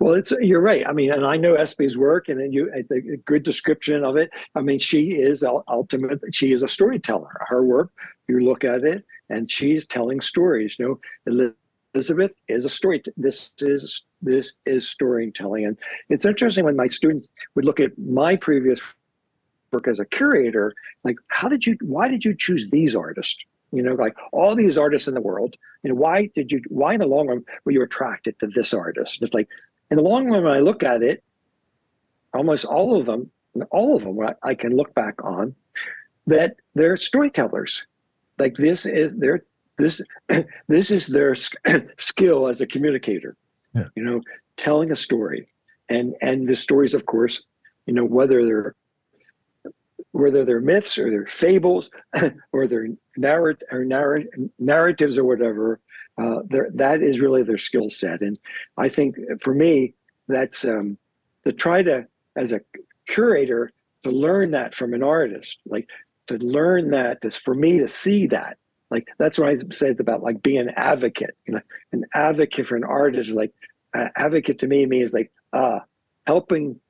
Well, 0.00 0.14
it's 0.14 0.32
you're 0.40 0.60
right. 0.60 0.86
I 0.86 0.92
mean, 0.92 1.12
and 1.12 1.24
I 1.24 1.36
know 1.36 1.54
SB's 1.54 1.96
work, 1.96 2.28
and 2.28 2.52
you 2.52 2.70
a 2.74 3.16
good 3.18 3.44
description 3.44 4.04
of 4.04 4.16
it. 4.16 4.30
I 4.54 4.60
mean, 4.60 4.78
she 4.78 5.12
is 5.12 5.44
ultimate. 5.68 6.20
She 6.32 6.52
is 6.52 6.62
a 6.62 6.68
storyteller. 6.68 7.40
Her 7.48 7.64
work, 7.64 7.92
you 8.28 8.40
look 8.40 8.64
at 8.64 8.84
it, 8.84 9.04
and 9.28 9.50
she's 9.50 9.86
telling 9.86 10.20
stories. 10.20 10.76
You 10.78 11.00
know, 11.26 11.50
Elizabeth 11.94 12.32
is 12.48 12.64
a 12.64 12.70
story. 12.70 13.02
This 13.16 13.50
is 13.58 14.02
this 14.22 14.52
is 14.64 14.88
storytelling, 14.88 15.64
and 15.64 15.76
it's 16.08 16.24
interesting 16.24 16.64
when 16.64 16.76
my 16.76 16.86
students 16.86 17.28
would 17.54 17.64
look 17.64 17.80
at 17.80 17.96
my 17.98 18.36
previous 18.36 18.80
work 19.72 19.88
as 19.88 19.98
a 19.98 20.04
curator, 20.04 20.72
like 21.04 21.16
how 21.28 21.48
did 21.48 21.66
you 21.66 21.76
why 21.80 22.08
did 22.08 22.24
you 22.24 22.34
choose 22.34 22.68
these 22.68 22.94
artists? 22.94 23.36
You 23.72 23.82
know, 23.82 23.94
like 23.94 24.14
all 24.32 24.54
these 24.54 24.78
artists 24.78 25.08
in 25.08 25.14
the 25.14 25.20
world, 25.20 25.56
know, 25.88 25.94
why 25.94 26.30
did 26.34 26.52
you 26.52 26.60
why 26.68 26.94
in 26.94 27.00
the 27.00 27.06
long 27.06 27.28
run 27.28 27.44
were 27.64 27.72
you 27.72 27.82
attracted 27.82 28.38
to 28.40 28.46
this 28.46 28.74
artist? 28.74 29.22
It's 29.22 29.34
like 29.34 29.48
in 29.90 29.96
the 29.96 30.02
long 30.02 30.28
run 30.28 30.44
when 30.44 30.52
I 30.52 30.60
look 30.60 30.82
at 30.82 31.02
it, 31.02 31.22
almost 32.34 32.64
all 32.64 32.98
of 32.98 33.06
them, 33.06 33.30
all 33.70 33.96
of 33.96 34.02
them 34.02 34.18
I 34.42 34.54
can 34.54 34.76
look 34.76 34.94
back 34.94 35.22
on, 35.24 35.54
that 36.26 36.56
they're 36.74 36.96
storytellers. 36.96 37.84
Like 38.38 38.56
this 38.56 38.86
is 38.86 39.14
their 39.16 39.44
this 39.78 40.00
this 40.68 40.90
is 40.90 41.06
their 41.06 41.34
skill 41.98 42.48
as 42.48 42.60
a 42.60 42.66
communicator. 42.66 43.36
Yeah. 43.74 43.84
You 43.94 44.04
know, 44.04 44.20
telling 44.56 44.92
a 44.92 44.96
story, 44.96 45.48
and 45.88 46.14
and 46.22 46.48
the 46.48 46.56
stories, 46.56 46.94
of 46.94 47.06
course, 47.06 47.42
you 47.86 47.94
know, 47.94 48.04
whether 48.04 48.44
they're 48.46 48.74
whether 50.12 50.44
they're 50.44 50.60
myths 50.60 50.98
or 50.98 51.10
they're 51.10 51.26
fables 51.26 51.90
or 52.52 52.66
they're 52.66 52.88
narrat- 53.18 53.62
or 53.70 53.84
narr- 53.84 54.24
narratives 54.58 55.18
or 55.18 55.24
whatever, 55.24 55.80
uh, 56.18 56.40
that 56.74 57.02
is 57.02 57.20
really 57.20 57.42
their 57.42 57.58
skill 57.58 57.90
set. 57.90 58.22
And 58.22 58.38
I 58.78 58.88
think 58.88 59.16
for 59.42 59.54
me, 59.54 59.94
that's 60.28 60.64
um, 60.64 60.96
to 61.44 61.52
try 61.52 61.82
to, 61.82 62.06
as 62.34 62.52
a 62.52 62.60
curator, 63.06 63.70
to 64.04 64.10
learn 64.10 64.52
that 64.52 64.74
from 64.74 64.94
an 64.94 65.02
artist, 65.02 65.58
like 65.66 65.88
to 66.28 66.36
learn 66.38 66.90
that, 66.90 67.18
is 67.24 67.36
for 67.36 67.54
me 67.54 67.78
to 67.78 67.88
see 67.88 68.26
that. 68.28 68.58
Like 68.90 69.08
that's 69.18 69.38
what 69.38 69.52
I 69.52 69.56
said 69.72 69.98
about 70.00 70.22
like 70.22 70.42
being 70.42 70.58
an 70.58 70.72
advocate. 70.76 71.36
You 71.46 71.54
know, 71.54 71.60
an 71.92 72.04
advocate 72.14 72.66
for 72.66 72.76
an 72.76 72.84
artist, 72.84 73.30
like 73.30 73.52
uh, 73.96 74.08
advocate 74.16 74.60
to 74.60 74.66
me 74.66 74.86
means 74.86 75.12
like 75.12 75.32
uh, 75.52 75.80
helping 76.26 76.80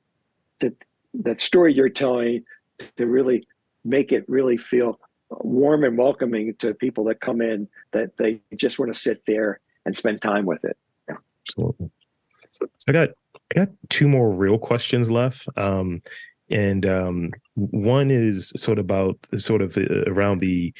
to 0.61 0.75
that 1.14 1.40
story 1.40 1.72
you're 1.72 1.88
telling 1.88 2.44
to 2.96 3.07
really 3.07 3.46
make 3.85 4.12
it 4.12 4.29
really 4.29 4.57
feel 4.57 5.01
warm 5.31 5.85
and 5.85 5.96
welcoming 5.96 6.55
to 6.57 6.75
people 6.75 7.05
that 7.05 7.20
come 7.20 7.40
in 7.40 7.68
that 7.92 8.16
they 8.16 8.40
just 8.55 8.79
want 8.79 8.92
to 8.92 8.99
sit 8.99 9.22
there 9.27 9.61
and 9.85 9.96
spend 9.96 10.20
time 10.20 10.44
with 10.44 10.64
it. 10.64 10.77
Yeah. 11.09 11.16
Absolutely. 11.42 11.90
I 12.88 12.92
got 12.92 13.11
I 13.35 13.55
got 13.55 13.68
two 13.88 14.09
more 14.09 14.31
real 14.31 14.59
questions 14.59 15.11
left. 15.11 15.49
Um, 15.57 16.01
and 16.50 16.87
um, 16.87 17.30
one 17.54 18.11
is 18.11 18.52
sort 18.56 18.78
of 18.78 18.85
about 18.85 19.18
sort 19.38 19.62
of 19.62 19.76
uh, 19.76 20.04
around 20.06 20.40
the 20.40 20.72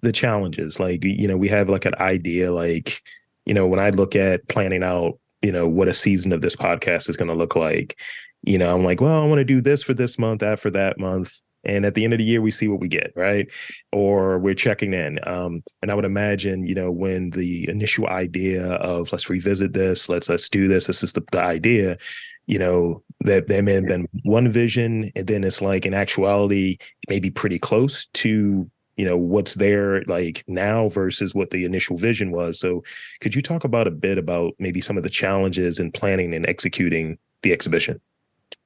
the 0.00 0.12
challenges. 0.12 0.80
Like 0.80 1.04
you 1.04 1.28
know, 1.28 1.36
we 1.36 1.48
have 1.48 1.68
like 1.68 1.84
an 1.84 1.94
idea. 2.00 2.52
Like 2.52 3.00
you 3.46 3.54
know, 3.54 3.66
when 3.66 3.80
I 3.80 3.90
look 3.90 4.16
at 4.16 4.48
planning 4.48 4.82
out, 4.82 5.18
you 5.42 5.52
know, 5.52 5.68
what 5.68 5.88
a 5.88 5.94
season 5.94 6.32
of 6.32 6.40
this 6.40 6.56
podcast 6.56 7.08
is 7.08 7.16
going 7.16 7.28
to 7.28 7.34
look 7.34 7.56
like, 7.56 7.98
you 8.42 8.58
know, 8.58 8.74
I'm 8.74 8.84
like, 8.84 9.00
well, 9.00 9.22
I 9.22 9.26
want 9.26 9.38
to 9.38 9.44
do 9.44 9.60
this 9.60 9.82
for 9.82 9.94
this 9.94 10.18
month, 10.18 10.40
that 10.40 10.60
for 10.60 10.70
that 10.70 10.98
month. 10.98 11.40
And 11.64 11.84
at 11.84 11.94
the 11.94 12.04
end 12.04 12.12
of 12.12 12.18
the 12.18 12.24
year, 12.24 12.40
we 12.40 12.50
see 12.50 12.68
what 12.68 12.80
we 12.80 12.88
get, 12.88 13.12
right? 13.14 13.50
Or 13.92 14.38
we're 14.38 14.54
checking 14.54 14.92
in. 14.92 15.18
Um, 15.26 15.62
and 15.80 15.90
I 15.90 15.94
would 15.94 16.04
imagine, 16.04 16.66
you 16.66 16.74
know, 16.74 16.90
when 16.90 17.30
the 17.30 17.68
initial 17.68 18.08
idea 18.08 18.74
of 18.74 19.12
let's 19.12 19.30
revisit 19.30 19.72
this, 19.72 20.08
let's 20.08 20.28
let's 20.28 20.48
do 20.48 20.68
this, 20.68 20.86
this 20.86 21.02
is 21.02 21.12
the, 21.12 21.24
the 21.30 21.40
idea, 21.40 21.98
you 22.46 22.58
know, 22.58 23.02
that 23.20 23.46
there 23.46 23.62
may 23.62 23.74
have 23.74 23.86
been 23.86 24.08
one 24.24 24.48
vision, 24.48 25.10
and 25.14 25.26
then 25.26 25.44
it's 25.44 25.62
like 25.62 25.86
in 25.86 25.94
actuality, 25.94 26.78
maybe 27.08 27.30
pretty 27.30 27.58
close 27.58 28.06
to 28.06 28.68
you 28.96 29.06
know 29.06 29.16
what's 29.16 29.54
there 29.54 30.02
like 30.04 30.44
now 30.46 30.88
versus 30.88 31.34
what 31.34 31.50
the 31.50 31.64
initial 31.64 31.96
vision 31.96 32.30
was 32.30 32.60
so 32.60 32.84
could 33.20 33.34
you 33.34 33.40
talk 33.40 33.64
about 33.64 33.86
a 33.86 33.90
bit 33.90 34.18
about 34.18 34.52
maybe 34.58 34.82
some 34.82 34.98
of 34.98 35.02
the 35.02 35.08
challenges 35.08 35.78
in 35.78 35.90
planning 35.90 36.34
and 36.34 36.46
executing 36.46 37.16
the 37.42 37.52
exhibition 37.52 37.98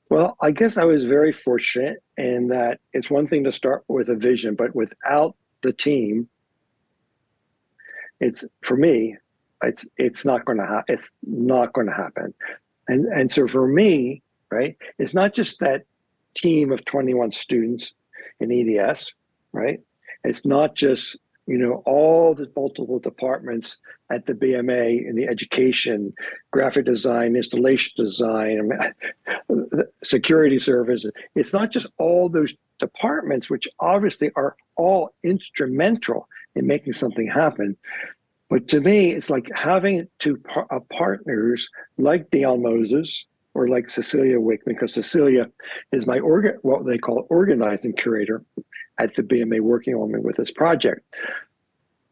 well, 0.09 0.37
I 0.41 0.53
guess 0.53 0.77
I 0.77 0.85
was 0.85 1.05
very 1.05 1.33
fortunate 1.33 2.03
in 2.17 2.49
that 2.49 2.81
it's 2.93 3.11
one 3.11 3.27
thing 3.27 3.45
to 3.45 3.53
start 3.53 3.85
with 3.89 4.09
a 4.09 4.15
vision, 4.15 4.55
but 4.55 4.75
without 4.75 5.37
the 5.63 5.73
team, 5.73 6.29
it's 8.21 8.45
for 8.63 8.77
me, 8.77 9.17
it's 9.63 9.89
it's 9.97 10.25
not 10.25 10.45
going 10.45 10.59
to 10.59 10.67
ha- 10.67 10.85
it's 10.89 11.11
not 11.23 11.73
going 11.73 11.89
to 11.89 11.93
happen. 11.93 12.35
And 12.89 13.07
and 13.07 13.33
so 13.33 13.47
for 13.47 13.67
me, 13.67 14.23
right, 14.51 14.77
it's 14.99 15.15
not 15.15 15.35
just 15.35 15.59
that 15.61 15.85
team 16.35 16.71
of 16.71 16.85
21 16.85 17.33
students 17.33 17.93
in 18.39 18.53
EDS, 18.53 19.15
right? 19.53 19.81
It's 20.25 20.45
not 20.45 20.77
just 20.77 21.17
you 21.47 21.59
know, 21.59 21.83
all 21.87 22.35
the 22.35 22.51
multiple 22.57 22.99
departments 22.99 23.77
at 24.11 24.27
the 24.27 24.35
BMA 24.35 25.07
in 25.09 25.15
the 25.15 25.29
education, 25.29 26.13
graphic 26.51 26.85
design, 26.87 27.37
installation 27.37 27.93
design, 27.97 28.71
security 30.03 30.59
services. 30.59 31.11
It's 31.35 31.53
not 31.53 31.71
just 31.71 31.87
all 31.99 32.29
those 32.29 32.53
departments, 32.79 33.49
which 33.49 33.69
obviously 33.79 34.31
are 34.35 34.57
all 34.77 35.15
instrumental 35.23 36.29
in 36.57 36.67
making 36.67 36.95
something 36.95 37.29
happen. 37.29 37.77
But 38.49 38.69
to 38.69 38.81
me, 38.81 39.13
it's 39.13 39.31
like 39.31 39.49
having 39.55 40.09
two 40.19 40.37
par- 40.39 40.67
uh, 40.71 40.81
partners 40.91 41.69
like 41.97 42.31
Deyane 42.31 42.63
Moses 42.63 43.25
or 43.55 43.69
like 43.69 43.89
Cecilia 43.89 44.37
Wichmann, 44.37 44.75
because 44.75 44.93
Cecilia 44.93 45.51
is 45.91 46.07
my 46.07 46.19
organ, 46.19 46.59
what 46.63 46.85
they 46.87 46.99
call 46.99 47.27
organizing 47.31 47.95
curator 47.95 48.45
at 48.99 49.15
the 49.15 49.23
BMA 49.23 49.61
working 49.61 49.95
on 49.95 50.13
me 50.13 50.21
with 50.21 50.37
this 50.37 50.51
project. 50.51 51.03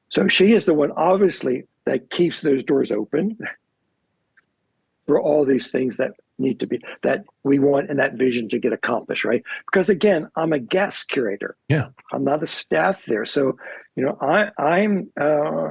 So 0.09 0.29
she 0.29 0.53
is 0.53 0.65
the 0.65 0.75
one, 0.75 0.93
obviously, 0.93 1.67
that 1.87 2.11
keeps 2.11 2.41
those 2.41 2.63
doors 2.65 2.91
open, 2.91 3.37
for 5.07 5.21
all 5.21 5.45
these 5.45 5.71
things 5.71 5.97
that 5.99 6.13
need 6.39 6.59
to 6.61 6.67
be 6.67 6.81
that 7.03 7.25
we 7.45 7.59
want 7.59 7.91
in 7.91 7.97
that 7.97 8.15
vision 8.15 8.49
to 8.49 8.59
get 8.59 8.73
accomplished 8.73 9.25
right 9.25 9.45
because 9.67 9.89
again 9.89 10.29
i'm 10.35 10.53
a 10.53 10.59
guest 10.59 11.09
curator 11.09 11.55
Yeah. 11.69 11.91
i'm 12.11 12.25
not 12.25 12.43
a 12.43 12.47
staff 12.49 13.05
there 13.05 13.25
so 13.25 13.57
you 13.95 14.05
know 14.05 14.19
i 14.21 14.51
i'm 14.59 15.09
uh 15.21 15.71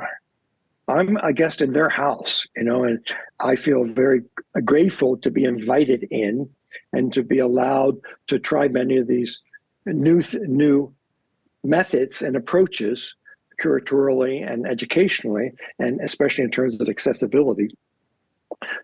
i'm 0.88 1.18
a 1.18 1.34
guest 1.34 1.62
in 1.62 1.74
their 1.74 1.90
house 1.90 2.46
you 2.56 2.64
know 2.64 2.86
and 2.86 3.06
i 3.42 3.58
feel 3.58 3.84
very 3.84 4.22
grateful 4.64 5.18
to 5.18 5.30
be 5.30 5.44
invited 5.44 6.08
in 6.12 6.50
and 6.94 7.12
to 7.12 7.24
be 7.24 7.40
allowed 7.40 7.98
to 8.28 8.40
try 8.40 8.70
many 8.70 8.96
of 8.96 9.08
these 9.08 9.42
new 9.86 10.22
th- 10.22 10.44
new 10.48 10.94
methods 11.64 12.22
and 12.22 12.36
approaches 12.36 13.16
curatorially 13.62 14.50
and 14.50 14.68
educationally 14.68 15.52
and 15.80 16.02
especially 16.02 16.44
in 16.44 16.52
terms 16.52 16.80
of 16.80 16.90
accessibility 16.90 17.70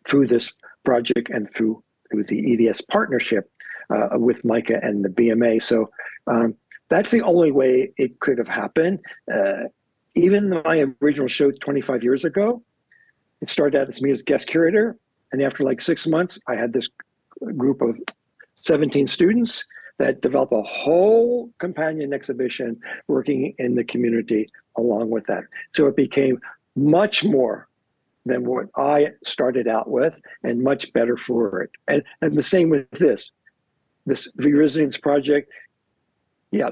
through 0.05 0.27
this 0.27 0.51
project 0.85 1.29
and 1.29 1.53
through 1.53 1.83
through 2.11 2.23
the 2.23 2.67
EDS 2.67 2.81
partnership 2.81 3.51
uh, 3.89 4.09
with 4.13 4.43
MICA 4.43 4.79
and 4.81 5.05
the 5.05 5.09
BMA. 5.09 5.61
So 5.61 5.89
um, 6.27 6.55
that's 6.89 7.11
the 7.11 7.21
only 7.21 7.51
way 7.51 7.91
it 7.97 8.19
could 8.19 8.37
have 8.37 8.47
happened. 8.47 8.99
Uh, 9.31 9.65
even 10.15 10.49
my 10.65 10.87
original 11.01 11.27
show 11.27 11.51
25 11.51 12.03
years 12.03 12.25
ago, 12.25 12.63
it 13.41 13.49
started 13.49 13.79
out 13.79 13.87
as 13.87 14.01
me 14.01 14.11
as 14.11 14.23
guest 14.23 14.47
curator, 14.47 14.97
and 15.31 15.41
after 15.41 15.63
like 15.63 15.81
six 15.81 16.07
months, 16.07 16.39
I 16.47 16.55
had 16.55 16.73
this 16.73 16.89
group 17.55 17.81
of 17.81 17.97
17 18.55 19.07
students 19.07 19.63
that 19.99 20.21
develop 20.21 20.51
a 20.51 20.63
whole 20.63 21.51
companion 21.59 22.13
exhibition 22.13 22.79
working 23.07 23.53
in 23.59 23.75
the 23.75 23.83
community 23.83 24.49
along 24.77 25.09
with 25.09 25.25
that. 25.27 25.43
So 25.75 25.87
it 25.87 25.95
became 25.95 26.39
much 26.75 27.23
more 27.23 27.67
than 28.25 28.45
what 28.45 28.67
I 28.75 29.09
started 29.23 29.67
out 29.67 29.89
with 29.89 30.13
and 30.43 30.63
much 30.63 30.91
better 30.93 31.17
for 31.17 31.61
it. 31.61 31.71
And 31.87 32.03
and 32.21 32.37
the 32.37 32.43
same 32.43 32.69
with 32.69 32.89
this. 32.91 33.31
This 34.05 34.27
V 34.37 34.53
Resilience 34.53 34.97
project, 34.97 35.51
yeah, 36.51 36.71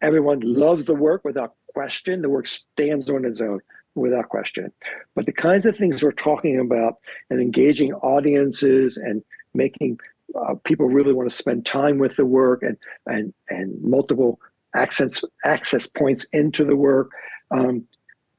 everyone 0.00 0.40
loves 0.40 0.86
the 0.86 0.94
work 0.94 1.24
without 1.24 1.54
question. 1.74 2.22
The 2.22 2.28
work 2.28 2.46
stands 2.46 3.10
on 3.10 3.24
its 3.24 3.40
own 3.40 3.60
without 3.94 4.28
question. 4.28 4.72
But 5.14 5.26
the 5.26 5.32
kinds 5.32 5.66
of 5.66 5.76
things 5.76 6.02
we're 6.02 6.12
talking 6.12 6.58
about 6.58 6.96
and 7.28 7.40
engaging 7.40 7.92
audiences 7.94 8.96
and 8.96 9.22
making 9.54 9.98
uh, 10.34 10.54
people 10.64 10.86
really 10.86 11.12
want 11.12 11.28
to 11.28 11.34
spend 11.34 11.66
time 11.66 11.98
with 11.98 12.16
the 12.16 12.26
work 12.26 12.62
and 12.62 12.76
and 13.06 13.32
and 13.48 13.82
multiple 13.82 14.40
access 14.74 15.22
access 15.44 15.86
points 15.86 16.26
into 16.32 16.64
the 16.64 16.76
work 16.76 17.10
um, 17.50 17.84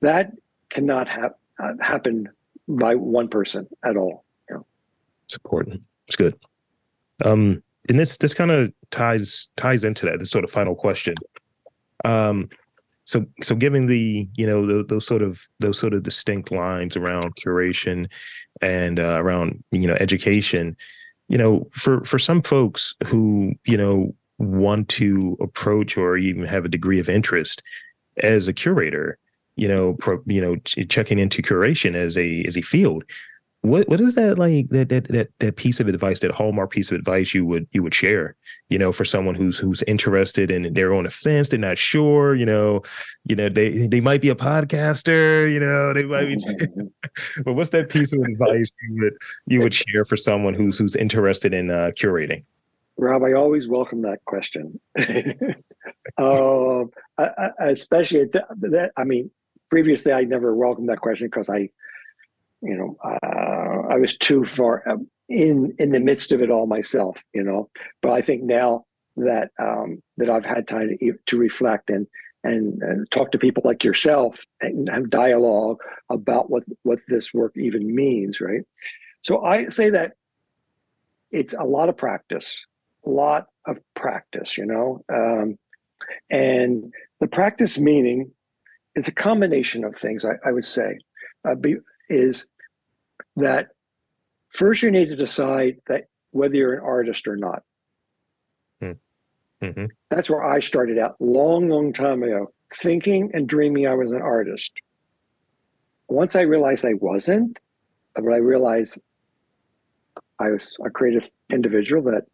that 0.02 0.32
cannot 0.70 1.08
uh, 1.10 1.74
happen 1.82 2.30
by 2.68 2.96
one 2.96 3.28
person 3.28 3.68
at 3.84 3.98
all. 3.98 4.24
You 4.50 4.56
know? 4.56 4.66
It's 5.26 5.36
important. 5.36 5.84
It's 6.08 6.16
good. 6.16 6.36
Um, 7.24 7.62
and 7.90 8.00
this 8.00 8.18
this 8.18 8.34
kind 8.34 8.52
of 8.52 8.72
ties 8.90 9.50
ties 9.56 9.84
into 9.84 10.06
that. 10.06 10.20
This 10.20 10.32
sort 10.32 10.44
of 10.44 10.52
final 10.52 10.76
question. 10.76 11.16
Um, 12.06 12.50
so 13.04 13.26
so 13.42 13.56
giving 13.56 13.88
the 13.88 14.28
you 14.36 14.46
know 14.46 14.66
the, 14.66 14.84
those 14.84 15.06
sort 15.06 15.22
of 15.22 15.48
those 15.60 15.80
sort 15.80 15.94
of 15.94 16.04
distinct 16.04 16.52
lines 16.52 16.96
around 16.96 17.36
curation 17.36 18.12
and 18.62 19.00
uh, 19.00 19.18
around 19.20 19.64
you 19.72 19.88
know 19.88 19.98
education, 20.00 20.78
you 21.32 21.38
know 21.38 21.68
for 21.72 22.04
for 22.04 22.20
some 22.20 22.42
folks 22.42 22.94
who 23.08 23.54
you 23.66 23.78
know 23.78 24.14
want 24.38 24.90
to 24.90 25.38
approach 25.40 25.98
or 25.98 26.18
even 26.18 26.44
have 26.44 26.66
a 26.66 26.70
degree 26.70 27.00
of 27.00 27.10
interest 27.10 27.64
as 28.18 28.48
a 28.48 28.54
curator, 28.54 29.18
you 29.56 29.68
know, 29.68 29.94
pro, 29.94 30.22
you 30.26 30.42
know, 30.42 30.58
ch- 30.58 30.88
checking 30.90 31.20
into 31.20 31.42
curation 31.42 31.96
as 31.96 32.18
a 32.18 32.44
as 32.44 32.58
a 32.58 32.62
field. 32.62 33.04
What 33.64 33.88
what 33.88 34.00
is 34.00 34.16
that 34.16 34.40
like 34.40 34.70
that 34.70 34.90
that 34.90 35.08
that 35.10 35.30
that 35.40 35.56
piece 35.56 35.80
of 35.80 35.88
advice, 35.88 36.20
that 36.22 36.32
hallmark 36.32 36.72
piece 36.72 36.92
of 36.92 36.98
advice 36.98 37.34
you 37.34 37.46
would 37.46 37.68
you 37.74 37.84
would 37.84 37.94
share, 37.94 38.36
you 38.70 38.80
know, 38.80 38.92
for 38.92 39.06
someone 39.06 39.36
who's 39.36 39.60
who's 39.60 39.84
interested 39.84 40.50
and 40.50 40.76
they're 40.76 40.96
on 40.96 41.04
the 41.04 41.12
fence, 41.12 41.50
they're 41.50 41.60
not 41.60 41.78
sure, 41.78 42.34
you 42.34 42.46
know, 42.46 42.82
you 43.26 43.36
know, 43.36 43.50
they 43.50 43.86
they 43.88 44.02
might 44.02 44.22
be 44.22 44.30
a 44.30 44.36
podcaster, 44.36 45.52
you 45.52 45.60
know, 45.60 45.94
they 45.94 46.04
might 46.04 46.26
be 46.26 46.38
but 47.46 47.54
what's 47.54 47.70
that 47.70 47.90
piece 47.90 48.12
of 48.14 48.20
advice 48.22 48.72
you 48.82 49.04
would 49.04 49.14
you 49.46 49.62
would 49.62 49.74
share 49.76 50.06
for 50.06 50.18
someone 50.18 50.56
who's 50.56 50.80
who's 50.80 50.96
interested 50.96 51.54
in 51.54 51.70
uh, 51.70 51.92
curating? 51.96 52.44
Rob, 52.98 53.24
I 53.24 53.34
always 53.34 53.68
welcome 53.68 54.02
that 54.04 54.24
question. 54.26 54.80
um, 56.18 56.92
I, 57.18 57.50
I, 57.60 57.70
especially 57.70 58.22
at 58.22 58.32
that, 58.34 58.92
I 58.96 59.04
mean, 59.04 59.32
previously 59.70 60.14
I 60.14 60.24
never 60.24 60.56
welcomed 60.56 60.90
that 60.90 61.00
question 61.00 61.28
because 61.28 61.50
I, 61.50 61.70
you 62.62 62.76
know, 62.78 62.98
uh, 63.04 63.94
I 63.94 63.98
was 63.98 64.16
too 64.18 64.46
far 64.46 64.88
um, 64.90 65.08
in 65.30 65.76
in 65.80 65.92
the 65.92 66.00
midst 66.00 66.32
of 66.32 66.42
it 66.42 66.52
all 66.52 66.68
myself, 66.68 67.22
you 67.34 67.44
know. 67.44 67.70
But 68.02 68.12
I 68.12 68.22
think 68.22 68.44
now 68.44 68.86
that 69.18 69.52
um, 69.60 70.02
that 70.18 70.30
I've 70.30 70.46
had 70.46 70.68
time 70.68 70.98
to, 71.00 71.14
to 71.26 71.38
reflect 71.38 71.90
and, 71.90 72.08
and 72.44 72.82
and 72.82 73.10
talk 73.12 73.32
to 73.32 73.38
people 73.40 73.64
like 73.66 73.84
yourself 73.84 74.40
and 74.62 74.90
have 74.90 75.10
dialogue 75.10 75.80
about 76.10 76.50
what 76.50 76.64
what 76.84 77.00
this 77.08 77.34
work 77.34 77.54
even 77.56 77.94
means, 77.96 78.42
right? 78.42 78.62
So 79.24 79.44
I 79.44 79.68
say 79.70 79.90
that 79.92 80.14
it's 81.32 81.54
a 81.54 81.64
lot 81.64 81.90
of 81.90 81.98
practice 81.98 82.66
a 83.06 83.10
lot 83.10 83.48
of 83.66 83.78
practice, 83.96 84.58
you 84.58 84.66
know. 84.66 85.04
Um, 85.14 85.58
and 86.30 86.94
the 87.20 87.28
practice 87.28 87.78
meaning 87.78 88.32
is 88.96 89.08
a 89.08 89.12
combination 89.12 89.84
of 89.84 89.96
things, 89.96 90.26
I, 90.26 90.34
I 90.46 90.52
would 90.52 90.66
say, 90.66 91.00
uh, 91.48 91.56
be, 91.56 91.78
is 92.12 92.46
that 93.36 93.70
first 94.50 94.84
you 94.84 94.92
need 94.92 95.10
to 95.10 95.16
decide 95.16 95.78
that 95.88 96.08
whether 96.32 96.56
you're 96.56 96.74
an 96.74 96.84
artist 96.84 97.28
or 97.28 97.36
not. 97.36 97.64
Mm-hmm. 99.62 99.86
That's 100.10 100.30
where 100.30 100.44
I 100.44 100.60
started 100.60 100.98
out 100.98 101.16
long, 101.20 101.70
long 101.70 101.94
time 101.94 102.24
ago, 102.24 102.52
thinking 102.76 103.30
and 103.34 103.48
dreaming 103.48 103.88
I 103.88 103.94
was 103.94 104.12
an 104.12 104.22
artist. 104.22 104.72
Once 106.08 106.36
I 106.36 106.42
realized 106.42 106.84
I 106.84 106.96
wasn't, 106.96 107.60
but 108.16 108.34
I 108.34 108.38
realized 108.38 109.00
I 110.40 110.50
was 110.50 110.76
a 110.84 110.90
creative 110.90 111.30
individual 111.52 112.02
that 112.12 112.26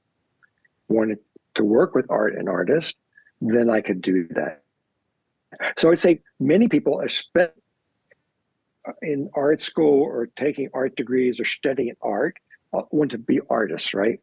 wanted 0.87 1.19
to 1.55 1.65
work 1.65 1.95
with 1.95 2.09
art 2.09 2.35
and 2.35 2.47
artists, 2.47 2.93
then 3.41 3.69
I 3.69 3.81
could 3.81 4.01
do 4.01 4.27
that. 4.29 4.63
So 5.77 5.91
I'd 5.91 5.99
say 5.99 6.21
many 6.39 6.67
people, 6.69 7.01
especially 7.01 7.51
in 9.01 9.29
art 9.35 9.61
school 9.61 10.03
or 10.03 10.27
taking 10.35 10.69
art 10.73 10.95
degrees 10.95 11.39
or 11.39 11.45
studying 11.45 11.95
art, 12.01 12.37
uh, 12.73 12.81
want 12.91 13.11
to 13.11 13.17
be 13.17 13.39
artists, 13.49 13.93
right? 13.93 14.19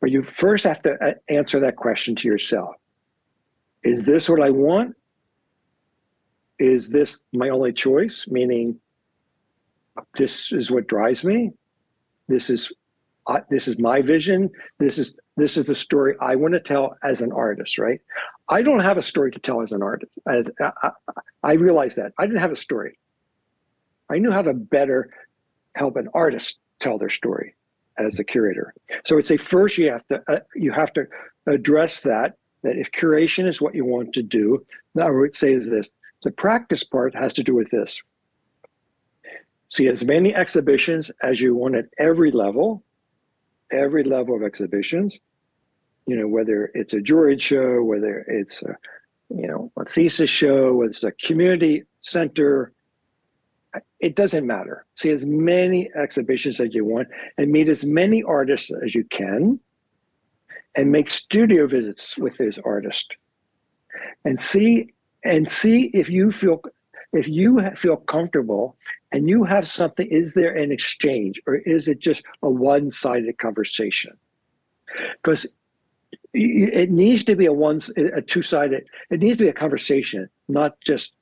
But 0.00 0.10
you 0.10 0.22
first 0.22 0.64
have 0.64 0.82
to 0.82 0.92
uh, 0.92 1.14
answer 1.28 1.60
that 1.60 1.76
question 1.76 2.14
to 2.16 2.28
yourself. 2.28 2.76
Is 3.82 4.02
this 4.02 4.28
what 4.28 4.42
I 4.42 4.50
want? 4.50 4.96
Is 6.58 6.88
this 6.88 7.20
my 7.32 7.50
only 7.50 7.72
choice? 7.72 8.26
Meaning, 8.28 8.80
this 10.16 10.52
is 10.52 10.70
what 10.70 10.86
drives 10.86 11.24
me. 11.24 11.52
This 12.28 12.50
is 12.50 12.70
uh, 13.26 13.40
this 13.50 13.68
is 13.68 13.78
my 13.78 14.00
vision. 14.00 14.50
This 14.78 14.98
is 14.98 15.14
this 15.36 15.56
is 15.56 15.66
the 15.66 15.74
story 15.74 16.14
I 16.20 16.34
want 16.34 16.54
to 16.54 16.60
tell 16.60 16.96
as 17.02 17.20
an 17.20 17.32
artist, 17.32 17.78
right? 17.78 18.00
I 18.48 18.62
don't 18.62 18.80
have 18.80 18.98
a 18.98 19.02
story 19.02 19.30
to 19.32 19.38
tell 19.38 19.62
as 19.62 19.72
an 19.72 19.82
artist. 19.82 20.12
As 20.26 20.48
I, 20.60 20.70
I, 20.82 20.90
I 21.42 21.52
realized 21.52 21.96
that 21.96 22.12
I 22.18 22.26
didn't 22.26 22.40
have 22.40 22.52
a 22.52 22.56
story. 22.56 22.98
I 24.10 24.18
knew 24.18 24.30
how 24.30 24.42
to 24.42 24.54
better 24.54 25.10
help 25.74 25.96
an 25.96 26.08
artist 26.14 26.58
tell 26.80 26.98
their 26.98 27.10
story 27.10 27.54
as 27.98 28.18
a 28.18 28.24
curator. 28.24 28.74
So 29.06 29.16
I'd 29.16 29.26
say 29.26 29.36
first 29.36 29.78
you 29.78 29.90
have 29.90 30.06
to 30.08 30.22
uh, 30.28 30.40
you 30.54 30.72
have 30.72 30.92
to 30.94 31.06
address 31.46 32.00
that 32.00 32.36
that 32.62 32.76
if 32.76 32.90
curation 32.90 33.46
is 33.46 33.60
what 33.60 33.74
you 33.74 33.84
want 33.84 34.12
to 34.14 34.22
do, 34.22 34.64
now 34.94 35.08
I 35.08 35.10
would 35.10 35.34
say 35.34 35.52
is 35.52 35.68
this: 35.68 35.90
the 36.22 36.30
practice 36.30 36.84
part 36.84 37.14
has 37.14 37.32
to 37.34 37.42
do 37.42 37.54
with 37.54 37.70
this. 37.70 38.00
See 39.68 39.86
as 39.88 40.04
many 40.04 40.34
exhibitions 40.34 41.10
as 41.22 41.40
you 41.40 41.54
want 41.54 41.76
at 41.76 41.86
every 41.98 42.30
level, 42.30 42.82
every 43.70 44.02
level 44.02 44.34
of 44.34 44.42
exhibitions. 44.42 45.18
You 46.06 46.16
know, 46.16 46.26
whether 46.26 46.70
it's 46.72 46.94
a 46.94 46.98
juried 46.98 47.40
show, 47.40 47.82
whether 47.82 48.20
it's 48.28 48.62
a 48.62 48.76
you 49.28 49.46
know 49.46 49.70
a 49.76 49.84
thesis 49.84 50.30
show, 50.30 50.74
whether 50.74 50.90
it's 50.90 51.04
a 51.04 51.12
community 51.12 51.84
center, 52.00 52.72
it 54.00 54.14
doesn't 54.14 54.46
matter. 54.46 54.84
See 54.94 55.10
as 55.10 55.24
many 55.24 55.90
exhibitions 55.94 56.60
as 56.60 56.74
you 56.74 56.84
want 56.84 57.08
and 57.36 57.50
meet 57.50 57.68
as 57.68 57.84
many 57.84 58.22
artists 58.22 58.70
as 58.84 58.94
you 58.94 59.04
can 59.04 59.60
and 60.74 60.92
make 60.92 61.10
studio 61.10 61.66
visits 61.66 62.16
with 62.18 62.36
those 62.36 62.58
artists 62.64 63.08
and 64.24 64.40
see 64.40 64.92
and 65.24 65.50
see 65.50 65.90
if 65.94 66.08
you 66.08 66.30
feel 66.30 66.62
if 67.12 67.26
you 67.26 67.58
feel 67.74 67.96
comfortable 67.96 68.76
and 69.12 69.28
you 69.28 69.44
have 69.44 69.66
something 69.66 70.06
is 70.06 70.34
there 70.34 70.54
an 70.54 70.70
exchange 70.70 71.40
or 71.46 71.56
is 71.56 71.88
it 71.88 71.98
just 71.98 72.22
a 72.42 72.50
one-sided 72.50 73.38
conversation 73.38 74.16
because 75.22 75.46
it 76.34 76.90
needs 76.90 77.24
to 77.24 77.34
be 77.34 77.46
a 77.46 77.52
one 77.52 77.80
a 77.96 78.22
two-sided 78.22 78.86
it 79.10 79.20
needs 79.20 79.38
to 79.38 79.44
be 79.44 79.50
a 79.50 79.54
conversation 79.54 80.28
not 80.48 80.78
just 80.80 81.14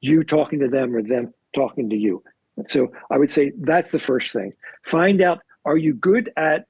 you 0.00 0.22
talking 0.22 0.58
to 0.58 0.68
them 0.68 0.94
or 0.94 1.02
them 1.02 1.32
talking 1.60 1.86
to 1.90 1.96
you 1.96 2.14
So 2.66 2.80
I 3.14 3.16
would 3.20 3.32
say 3.36 3.44
that's 3.70 3.90
the 3.96 4.04
first 4.10 4.32
thing. 4.32 4.50
Find 4.96 5.18
out 5.28 5.38
are 5.64 5.80
you 5.86 5.92
good 5.94 6.26
at 6.36 6.60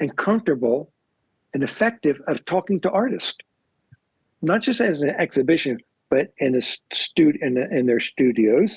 and 0.00 0.10
comfortable 0.16 0.78
and 1.52 1.62
effective 1.62 2.16
of 2.30 2.44
talking 2.44 2.80
to 2.80 2.90
artists, 2.90 3.38
not 4.42 4.60
just 4.66 4.80
as 4.80 5.02
an 5.02 5.14
exhibition, 5.24 5.78
but 6.10 6.24
in 6.38 6.54
a 6.54 6.62
stud 7.02 7.36
in, 7.46 7.52
in 7.78 7.86
their 7.86 8.00
studios, 8.00 8.70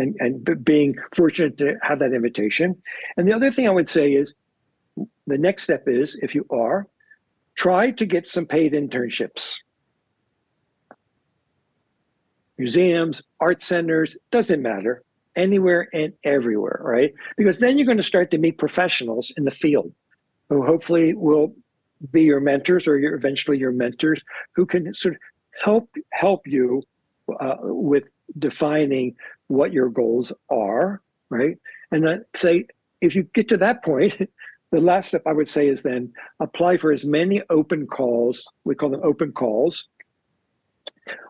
and 0.00 0.10
and 0.24 0.32
being 0.64 0.90
fortunate 1.14 1.54
to 1.58 1.68
have 1.88 1.98
that 2.00 2.12
invitation. 2.12 2.68
And 3.16 3.28
the 3.28 3.34
other 3.38 3.50
thing 3.50 3.66
I 3.68 3.76
would 3.78 3.90
say 3.98 4.06
is, 4.22 4.34
the 5.32 5.38
next 5.46 5.64
step 5.64 5.84
is 5.86 6.06
if 6.26 6.34
you 6.36 6.44
are, 6.50 6.78
try 7.64 7.90
to 8.00 8.04
get 8.14 8.30
some 8.30 8.46
paid 8.46 8.72
internships. 8.72 9.54
Museums, 12.58 13.22
art 13.40 13.62
centers, 13.62 14.16
doesn't 14.30 14.62
matter 14.62 15.02
anywhere 15.36 15.88
and 15.92 16.12
everywhere, 16.24 16.80
right? 16.82 17.12
Because 17.36 17.58
then 17.58 17.76
you're 17.76 17.86
going 17.86 17.96
to 17.98 18.02
start 18.02 18.30
to 18.30 18.38
meet 18.38 18.58
professionals 18.58 19.32
in 19.36 19.44
the 19.44 19.50
field 19.50 19.92
who 20.48 20.64
hopefully 20.64 21.14
will 21.14 21.54
be 22.12 22.22
your 22.22 22.40
mentors 22.40 22.86
or 22.86 22.98
your, 22.98 23.14
eventually 23.14 23.58
your 23.58 23.72
mentors 23.72 24.22
who 24.54 24.66
can 24.66 24.92
sort 24.94 25.14
of 25.14 25.20
help 25.60 25.88
help 26.10 26.46
you 26.46 26.82
uh, 27.40 27.56
with 27.62 28.04
defining 28.38 29.14
what 29.48 29.72
your 29.72 29.88
goals 29.88 30.32
are, 30.50 31.00
right? 31.30 31.56
And 31.90 32.04
then 32.06 32.24
say 32.34 32.66
if 33.00 33.14
you 33.14 33.24
get 33.34 33.48
to 33.48 33.56
that 33.58 33.84
point, 33.84 34.14
the 34.70 34.80
last 34.80 35.08
step 35.08 35.22
I 35.26 35.32
would 35.32 35.48
say 35.48 35.68
is 35.68 35.82
then 35.82 36.12
apply 36.40 36.76
for 36.78 36.92
as 36.92 37.04
many 37.04 37.42
open 37.50 37.86
calls. 37.86 38.46
We 38.64 38.74
call 38.74 38.90
them 38.90 39.02
open 39.04 39.32
calls 39.32 39.88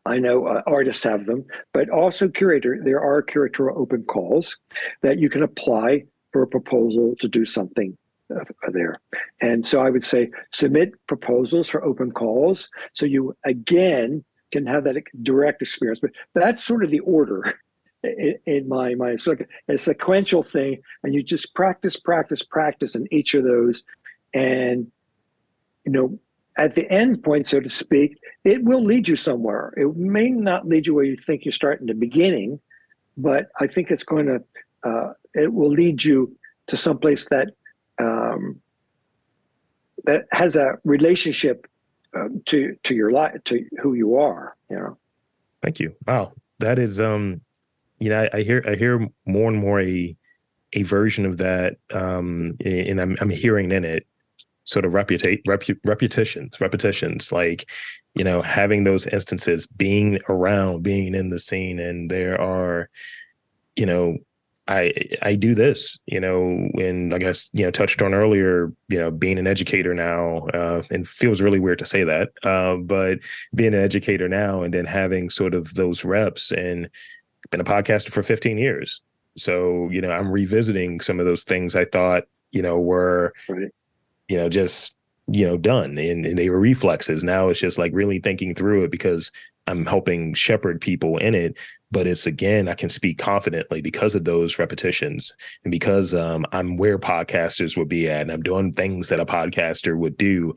I 0.07 0.19
know 0.19 0.47
uh, 0.47 0.63
artists 0.67 1.03
have 1.05 1.27
them, 1.27 1.45
but 1.73 1.89
also 1.89 2.29
curator. 2.29 2.79
There 2.83 3.01
are 3.01 3.23
curatorial 3.23 3.77
open 3.77 4.05
calls 4.05 4.57
that 5.03 5.19
you 5.19 5.29
can 5.29 5.43
apply 5.43 6.05
for 6.33 6.43
a 6.43 6.47
proposal 6.47 7.15
to 7.21 7.29
do 7.29 7.45
something 7.45 7.97
uh, 8.35 8.45
there. 8.73 9.01
And 9.41 9.65
so 9.65 9.81
I 9.81 9.91
would 9.91 10.05
say 10.05 10.31
submit 10.53 10.93
proposals 11.07 11.69
for 11.69 11.85
open 11.85 12.13
calls 12.13 12.69
so 12.93 13.07
you 13.07 13.37
again 13.45 14.25
can 14.51 14.67
have 14.67 14.85
that 14.85 15.03
direct 15.23 15.63
experience. 15.63 16.01
But 16.01 16.13
that's 16.35 16.65
sort 16.65 16.85
of 16.85 16.91
the 16.91 17.01
order 17.01 17.59
in, 18.03 18.39
in 18.47 18.69
my 18.69 18.95
mind. 18.95 19.15
It's 19.15 19.27
like 19.27 19.49
a 19.69 19.79
sequential 19.79 20.43
thing, 20.43 20.81
and 21.03 21.15
you 21.15 21.23
just 21.23 21.55
practice, 21.55 21.97
practice, 21.97 22.43
practice 22.43 22.95
in 22.95 23.07
each 23.13 23.35
of 23.35 23.45
those. 23.45 23.83
And 24.33 24.91
you 25.85 25.93
know, 25.93 26.19
at 26.57 26.75
the 26.75 26.91
end 26.91 27.23
point, 27.23 27.49
so 27.49 27.61
to 27.61 27.69
speak, 27.69 28.19
it 28.45 28.63
will 28.63 28.85
lead 28.85 29.09
you 29.09 29.17
somewhere. 29.17 29.75
It 29.77 29.97
may 29.97 30.31
not 30.31 30.67
lead 30.67 30.87
you 30.87 30.95
where 30.95 31.05
you 31.05 31.17
think 31.17 31.45
you 31.45 31.51
start 31.51 31.81
in 31.81 31.87
the 31.87 31.95
beginning, 31.95 32.61
but 33.17 33.49
I 33.61 33.67
think 33.67 33.91
it's 33.91 34.05
going 34.05 34.27
to, 34.27 34.43
uh, 34.89 35.13
it 35.35 35.53
will 35.53 35.71
lead 35.71 36.05
you 36.05 36.37
to 36.69 36.77
someplace 36.77 37.29
that 37.29 37.49
um, 37.99 38.61
that 40.05 40.27
has 40.33 40.57
a 40.57 40.79
relationship 40.85 41.67
um, 42.15 42.43
to 42.47 42.77
to 42.85 42.95
your 42.95 43.11
life, 43.11 43.43
to 43.45 43.65
who 43.81 43.95
you 43.95 44.17
are. 44.17 44.57
You 44.71 44.77
know. 44.77 44.99
Thank 45.63 45.81
you. 45.81 45.95
Wow, 46.07 46.33
that 46.59 46.79
is 46.79 47.01
um, 47.01 47.41
you 47.99 48.11
know, 48.11 48.23
I, 48.23 48.39
I 48.39 48.43
hear 48.43 48.63
I 48.67 48.75
hear 48.75 49.09
more 49.27 49.51
and 49.51 49.59
more 49.59 49.81
a 49.81 50.17
a 50.73 50.83
version 50.83 51.25
of 51.25 51.39
that, 51.39 51.77
um, 51.93 52.57
and 52.65 53.01
I'm 53.01 53.17
I'm 53.21 53.31
hearing 53.31 53.73
in 53.73 53.85
it 53.85 54.07
sort 54.65 54.85
of 54.85 54.95
reputate 54.95 55.45
repu- 55.45 55.79
repetitions 55.87 56.61
repetitions 56.61 57.33
like 57.33 57.71
you 58.15 58.25
know 58.25 58.41
having 58.41 58.85
those 58.85 59.07
instances 59.07 59.67
being 59.67 60.19
around 60.29 60.83
being 60.83 61.15
in 61.15 61.29
the 61.29 61.39
scene 61.39 61.79
and 61.79 62.11
there 62.11 62.41
are 62.41 62.89
you 63.77 63.87
know 63.87 64.17
i 64.67 64.93
i 65.23 65.35
do 65.35 65.55
this 65.55 65.99
you 66.07 66.19
know 66.19 66.43
and 66.79 67.13
i 67.13 67.19
guess 67.19 67.51
you 67.53 67.65
know 67.65 67.71
touched 67.71 68.01
on 68.01 68.15
earlier 68.15 68.73
you 68.89 68.99
know 68.99 69.11
being 69.11 69.39
an 69.39 69.47
educator 69.47 69.93
now 69.93 70.39
uh 70.55 70.83
and 70.91 71.07
feels 71.07 71.43
really 71.43 71.61
weird 71.61 71.79
to 71.79 71.85
say 71.85 72.03
that 72.03 72.31
uh 72.45 72.77
but 72.77 73.19
being 73.55 73.75
an 73.75 73.81
educator 73.81 74.29
now 74.29 74.63
and 74.63 74.73
then 74.73 74.87
having 74.87 75.29
sort 75.29 75.55
of 75.55 75.75
those 75.75 76.05
reps 76.05 76.51
and 76.51 76.89
been 77.51 77.61
a 77.61 77.65
podcaster 77.65 78.11
for 78.11 78.23
15 78.23 78.59
years. 78.59 79.03
So 79.37 79.91
you 79.91 80.01
know 80.01 80.13
i'm 80.13 80.31
revisiting 80.31 81.01
some 81.01 81.19
of 81.19 81.27
those 81.27 81.43
things 81.43 81.75
i 81.75 81.85
thought 81.85 82.25
you 82.53 82.63
know 82.63 82.81
were 82.81 83.35
right 83.49 83.73
you 84.29 84.37
know, 84.37 84.49
just, 84.49 84.97
you 85.27 85.47
know, 85.47 85.57
done 85.57 85.97
and, 85.99 86.27
and 86.27 86.39
they 86.39 86.51
were 86.51 86.61
reflexes. 86.61 87.25
Now 87.25 87.49
it's 87.49 87.61
just 87.61 87.79
like 87.79 87.93
really 87.95 88.19
thinking 88.19 88.55
through 88.55 88.85
it 88.85 88.91
because 88.91 89.33
I'm 89.67 89.87
helping 89.87 90.35
shepherd 90.35 90.81
people 90.81 91.17
in 91.19 91.35
it. 91.35 91.59
But 91.91 92.07
it's 92.07 92.27
again, 92.27 92.69
I 92.69 92.75
can 92.75 92.89
speak 92.89 93.19
confidently 93.19 93.81
because 93.81 94.15
of 94.15 94.25
those 94.25 94.59
repetitions 94.59 95.33
and 95.65 95.71
because 95.71 96.13
um, 96.13 96.45
I'm 96.53 96.77
where 96.77 96.99
podcasters 96.99 97.77
would 97.77 97.89
be 97.89 98.09
at 98.09 98.23
and 98.23 98.31
I'm 98.31 98.43
doing 98.43 98.73
things 98.73 99.09
that 99.09 99.21
a 99.21 99.27
podcaster 99.27 99.97
would 99.97 100.17
do. 100.17 100.55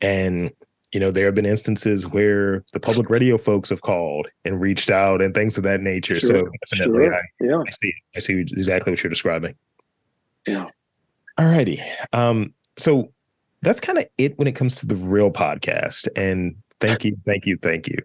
And 0.00 0.50
you 0.92 1.00
know, 1.00 1.10
there 1.10 1.24
have 1.24 1.34
been 1.34 1.44
instances 1.44 2.06
where 2.06 2.64
the 2.72 2.78
public 2.78 3.10
radio 3.10 3.36
folks 3.36 3.68
have 3.70 3.82
called 3.82 4.28
and 4.44 4.60
reached 4.60 4.90
out 4.90 5.20
and 5.20 5.34
things 5.34 5.56
of 5.56 5.64
that 5.64 5.80
nature. 5.80 6.20
Sure, 6.20 6.28
so 6.28 6.48
definitely, 6.70 7.06
sure. 7.06 7.14
I, 7.16 7.22
yeah. 7.40 7.62
I 7.66 7.70
see, 7.70 7.94
I 8.14 8.18
see 8.20 8.40
exactly 8.40 8.92
what 8.92 9.02
you're 9.02 9.10
describing. 9.10 9.56
Yeah. 10.46 10.68
All 11.36 11.46
righty. 11.46 11.80
Um, 12.12 12.54
so 12.76 13.12
that's 13.62 13.80
kind 13.80 13.98
of 13.98 14.04
it 14.18 14.38
when 14.38 14.48
it 14.48 14.52
comes 14.52 14.76
to 14.76 14.86
the 14.86 14.94
real 14.94 15.30
podcast. 15.30 16.08
And 16.16 16.56
thank 16.80 17.04
you, 17.04 17.16
thank 17.24 17.46
you, 17.46 17.56
thank 17.62 17.88
you. 17.88 17.96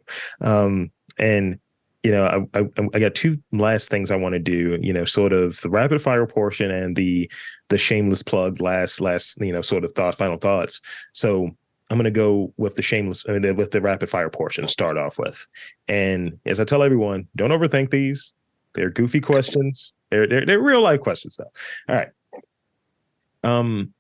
Um, 0.42 0.92
and 1.18 1.60
you 2.04 2.12
know, 2.12 2.48
I, 2.54 2.60
I, 2.60 2.88
I 2.94 3.00
got 3.00 3.14
two 3.14 3.36
last 3.52 3.90
things 3.90 4.10
I 4.10 4.16
want 4.16 4.34
to 4.34 4.40
do. 4.40 4.78
You 4.82 4.94
know, 4.94 5.04
sort 5.04 5.34
of 5.34 5.60
the 5.62 5.70
rapid 5.70 6.02
fire 6.02 6.26
portion 6.26 6.72
and 6.72 6.96
the 6.96 7.30
the 7.68 7.78
shameless 7.78 8.24
plug. 8.24 8.62
Last 8.62 9.02
last 9.02 9.40
you 9.42 9.52
know, 9.52 9.62
sort 9.62 9.84
of 9.84 9.92
thought 9.92 10.16
final 10.16 10.38
thoughts. 10.38 10.82
So 11.14 11.52
I'm 11.90 11.98
going 11.98 12.06
to 12.06 12.12
go 12.12 12.54
with 12.58 12.76
the 12.76 12.84
shameless 12.84 13.26
I 13.28 13.38
mean, 13.38 13.56
with 13.56 13.72
the 13.72 13.82
rapid 13.82 14.10
fire 14.10 14.30
portion 14.30 14.64
to 14.64 14.70
start 14.70 14.98
off 14.98 15.18
with. 15.18 15.46
And 15.88 16.40
as 16.46 16.60
I 16.60 16.64
tell 16.64 16.84
everyone, 16.84 17.28
don't 17.36 17.52
overthink 17.52 17.90
these. 17.90 18.34
They're 18.74 18.92
goofy 18.92 19.20
questions. 19.20 19.94
They're 20.10 20.28
they're, 20.28 20.46
they're 20.46 20.62
real 20.62 20.82
life 20.82 21.02
questions 21.02 21.36
though. 21.36 21.52
All 21.90 21.96
right. 21.96 22.10
Um, 23.44 23.94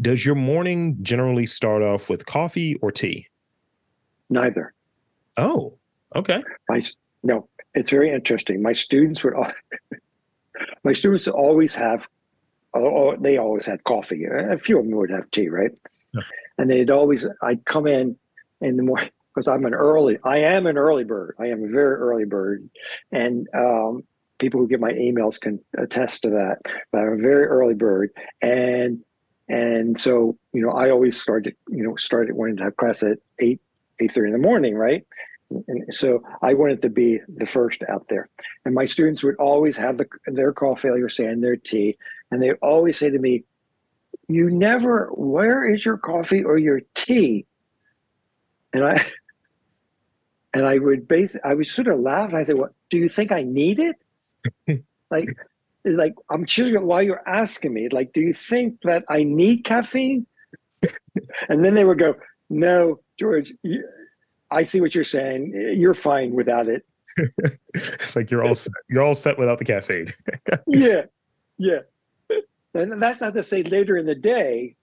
does 0.00 0.24
your 0.24 0.34
morning 0.34 0.96
generally 1.02 1.46
start 1.46 1.82
off 1.82 2.08
with 2.08 2.26
coffee 2.26 2.76
or 2.76 2.90
tea? 2.90 3.26
Neither. 4.30 4.72
Oh, 5.36 5.78
okay. 6.14 6.42
My 6.68 6.82
no, 7.22 7.48
it's 7.74 7.90
very 7.90 8.12
interesting. 8.12 8.62
My 8.62 8.72
students 8.72 9.22
would 9.22 9.34
my 10.84 10.92
students 10.92 11.28
always 11.28 11.74
have 11.74 12.08
oh, 12.74 13.12
oh, 13.12 13.16
they 13.18 13.38
always 13.38 13.66
had 13.66 13.84
coffee. 13.84 14.24
A 14.24 14.58
few 14.58 14.78
of 14.78 14.84
them 14.84 14.96
would 14.96 15.10
have 15.10 15.30
tea, 15.30 15.48
right? 15.48 15.70
Yeah. 16.12 16.22
And 16.58 16.70
they'd 16.70 16.90
always 16.90 17.26
I'd 17.42 17.64
come 17.64 17.86
in 17.86 18.16
in 18.60 18.76
the 18.76 18.82
morning 18.82 19.10
because 19.34 19.48
I'm 19.48 19.64
an 19.64 19.74
early 19.74 20.18
I 20.24 20.38
am 20.38 20.66
an 20.66 20.78
early 20.78 21.04
bird. 21.04 21.36
I 21.38 21.46
am 21.46 21.64
a 21.64 21.68
very 21.68 21.96
early 21.96 22.24
bird. 22.24 22.68
And 23.12 23.46
um, 23.54 24.02
people 24.38 24.60
who 24.60 24.68
get 24.68 24.80
my 24.80 24.92
emails 24.92 25.40
can 25.40 25.60
attest 25.78 26.22
to 26.22 26.30
that. 26.30 26.58
But 26.92 27.02
I'm 27.02 27.12
a 27.14 27.22
very 27.22 27.46
early 27.46 27.74
bird. 27.74 28.10
And 28.42 29.00
and 29.48 29.98
so, 29.98 30.36
you 30.52 30.62
know, 30.62 30.70
I 30.70 30.90
always 30.90 31.20
started, 31.20 31.54
you 31.68 31.84
know, 31.84 31.96
started 31.96 32.34
wanting 32.34 32.56
to 32.56 32.64
have 32.64 32.76
class 32.76 33.02
at 33.02 33.18
eight, 33.38 33.60
eight 34.00 34.12
thirty 34.12 34.28
in 34.28 34.32
the 34.32 34.38
morning, 34.38 34.74
right? 34.74 35.06
And 35.50 35.94
so 35.94 36.24
I 36.42 36.54
wanted 36.54 36.82
to 36.82 36.88
be 36.88 37.20
the 37.28 37.46
first 37.46 37.82
out 37.88 38.06
there. 38.08 38.28
And 38.64 38.74
my 38.74 38.84
students 38.84 39.22
would 39.22 39.36
always 39.36 39.76
have 39.76 39.98
the, 39.98 40.06
their 40.26 40.52
coffee, 40.52 40.90
like 40.90 40.98
you're 40.98 41.08
saying, 41.08 41.40
their 41.40 41.56
tea, 41.56 41.96
and 42.30 42.42
they 42.42 42.52
always 42.54 42.98
say 42.98 43.10
to 43.10 43.18
me, 43.18 43.44
"You 44.26 44.50
never. 44.50 45.08
Where 45.12 45.68
is 45.72 45.84
your 45.84 45.98
coffee 45.98 46.42
or 46.42 46.58
your 46.58 46.80
tea?" 46.94 47.46
And 48.72 48.84
I, 48.84 49.06
and 50.54 50.66
I 50.66 50.78
would 50.78 51.06
base. 51.06 51.36
I 51.44 51.54
would 51.54 51.68
sort 51.68 51.86
of 51.86 52.00
laugh. 52.00 52.30
And 52.30 52.38
I 52.38 52.42
said, 52.42 52.56
"What? 52.56 52.72
Do 52.90 52.98
you 52.98 53.08
think 53.08 53.30
I 53.30 53.42
need 53.42 53.78
it?" 53.78 54.82
like 55.10 55.28
is 55.86 55.96
like 55.96 56.14
I'm 56.28 56.44
choosing 56.44 56.84
why 56.84 57.02
you're 57.02 57.26
asking 57.26 57.72
me. 57.72 57.88
Like, 57.88 58.12
do 58.12 58.20
you 58.20 58.34
think 58.34 58.80
that 58.82 59.04
I 59.08 59.22
need 59.22 59.64
caffeine? 59.64 60.26
and 61.48 61.64
then 61.64 61.74
they 61.74 61.84
would 61.84 61.98
go, 61.98 62.16
"No, 62.50 63.00
George, 63.18 63.54
you, 63.62 63.88
I 64.50 64.64
see 64.64 64.80
what 64.80 64.94
you're 64.94 65.04
saying. 65.04 65.74
You're 65.78 65.94
fine 65.94 66.32
without 66.32 66.68
it." 66.68 66.84
it's 67.74 68.16
like 68.16 68.30
you're 68.30 68.44
all 68.44 68.54
set. 68.54 68.72
you're 68.90 69.02
all 69.02 69.14
set 69.14 69.38
without 69.38 69.58
the 69.58 69.64
caffeine. 69.64 70.08
yeah, 70.66 71.04
yeah. 71.56 71.80
And 72.74 73.00
that's 73.00 73.22
not 73.22 73.32
to 73.34 73.42
say 73.42 73.62
later 73.62 73.96
in 73.96 74.04
the 74.04 74.14
day. 74.14 74.76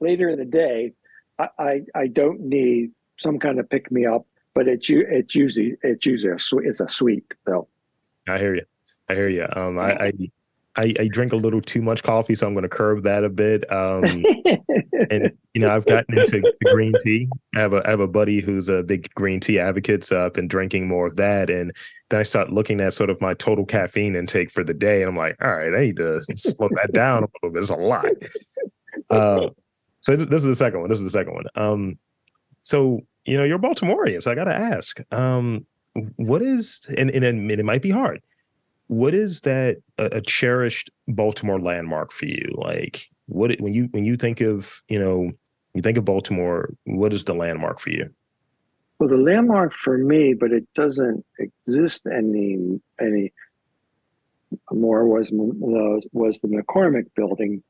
Later 0.00 0.28
in 0.28 0.38
the 0.38 0.44
day, 0.44 0.92
I 1.38 1.48
I, 1.58 1.80
I 1.94 2.06
don't 2.06 2.40
need 2.40 2.92
some 3.18 3.38
kind 3.38 3.58
of 3.58 3.68
pick 3.68 3.90
me 3.90 4.06
up, 4.06 4.26
but 4.54 4.68
it's 4.68 4.88
you 4.88 5.04
it's 5.08 5.34
usually 5.34 5.76
it's 5.82 6.06
usually 6.06 6.32
a 6.32 6.38
sweet 6.38 6.66
it's 6.66 6.80
a 6.80 6.88
sweet 6.88 7.24
though. 7.46 7.68
I 8.28 8.38
hear 8.38 8.54
you. 8.54 8.64
I 9.14 9.16
hear 9.16 9.28
you. 9.28 9.46
Um, 9.54 9.78
I, 9.78 10.06
I, 10.06 10.12
I, 10.76 10.94
I, 10.98 11.08
drink 11.08 11.32
a 11.32 11.36
little 11.36 11.60
too 11.60 11.80
much 11.80 12.02
coffee, 12.02 12.34
so 12.34 12.48
I'm 12.48 12.52
going 12.52 12.64
to 12.64 12.68
curb 12.68 13.04
that 13.04 13.22
a 13.22 13.28
bit. 13.28 13.70
Um, 13.70 14.24
and 15.10 15.30
you 15.54 15.60
know, 15.60 15.70
I've 15.70 15.86
gotten 15.86 16.18
into 16.18 16.52
green 16.64 16.92
tea. 17.04 17.28
I 17.54 17.60
have 17.60 17.74
a 17.74 17.86
I 17.86 17.90
have 17.90 18.00
a 18.00 18.08
buddy 18.08 18.40
who's 18.40 18.68
a 18.68 18.82
big 18.82 19.08
green 19.14 19.38
tea 19.38 19.60
advocate, 19.60 20.02
so 20.02 20.24
I've 20.24 20.34
been 20.34 20.48
drinking 20.48 20.88
more 20.88 21.06
of 21.06 21.14
that. 21.14 21.48
And 21.48 21.72
then 22.10 22.18
I 22.18 22.24
start 22.24 22.50
looking 22.50 22.80
at 22.80 22.92
sort 22.92 23.08
of 23.08 23.20
my 23.20 23.34
total 23.34 23.64
caffeine 23.64 24.16
intake 24.16 24.50
for 24.50 24.64
the 24.64 24.74
day, 24.74 25.02
and 25.02 25.08
I'm 25.08 25.16
like, 25.16 25.36
all 25.40 25.54
right, 25.54 25.72
I 25.72 25.80
need 25.80 25.96
to 25.98 26.22
slow 26.34 26.68
that 26.72 26.92
down 26.92 27.22
a 27.22 27.28
little 27.40 27.54
bit. 27.54 27.60
It's 27.60 27.70
a 27.70 27.76
lot. 27.76 28.06
Uh, 29.10 29.50
so 30.00 30.16
this 30.16 30.40
is 30.40 30.44
the 30.44 30.56
second 30.56 30.80
one. 30.80 30.88
This 30.88 30.98
is 30.98 31.04
the 31.04 31.10
second 31.10 31.34
one. 31.34 31.44
Um, 31.54 31.98
so 32.62 33.00
you 33.26 33.36
know, 33.36 33.44
you're 33.44 33.60
Baltimorean, 33.60 34.22
so 34.22 34.32
I 34.32 34.34
got 34.34 34.44
to 34.44 34.54
ask, 34.54 35.00
um, 35.12 35.64
what 36.16 36.42
is 36.42 36.84
and, 36.98 37.10
and 37.10 37.24
and 37.24 37.50
it 37.52 37.64
might 37.64 37.80
be 37.80 37.90
hard 37.90 38.20
what 38.88 39.14
is 39.14 39.42
that 39.42 39.78
a, 39.98 40.06
a, 40.12 40.20
cherished 40.20 40.90
Baltimore 41.08 41.60
landmark 41.60 42.12
for 42.12 42.26
you? 42.26 42.52
Like 42.54 43.06
what 43.26 43.58
when 43.60 43.72
you 43.72 43.88
when 43.92 44.04
you 44.04 44.16
think 44.16 44.40
of 44.40 44.82
you 44.88 44.98
know 44.98 45.30
you 45.74 45.82
think 45.82 45.98
of 45.98 46.04
Baltimore, 46.04 46.70
what 46.84 47.12
is 47.12 47.24
the 47.24 47.34
landmark 47.34 47.80
for 47.80 47.90
you? 47.90 48.10
Well, 48.98 49.08
the 49.08 49.16
landmark 49.16 49.74
for 49.74 49.98
me, 49.98 50.34
but 50.34 50.52
it 50.52 50.66
doesn't 50.74 51.24
exist 51.38 52.02
any 52.06 52.80
any 53.00 53.32
more 54.70 55.06
was 55.06 55.30
was 55.32 56.38
the 56.40 56.48
McCormick 56.48 57.06
building, 57.16 57.62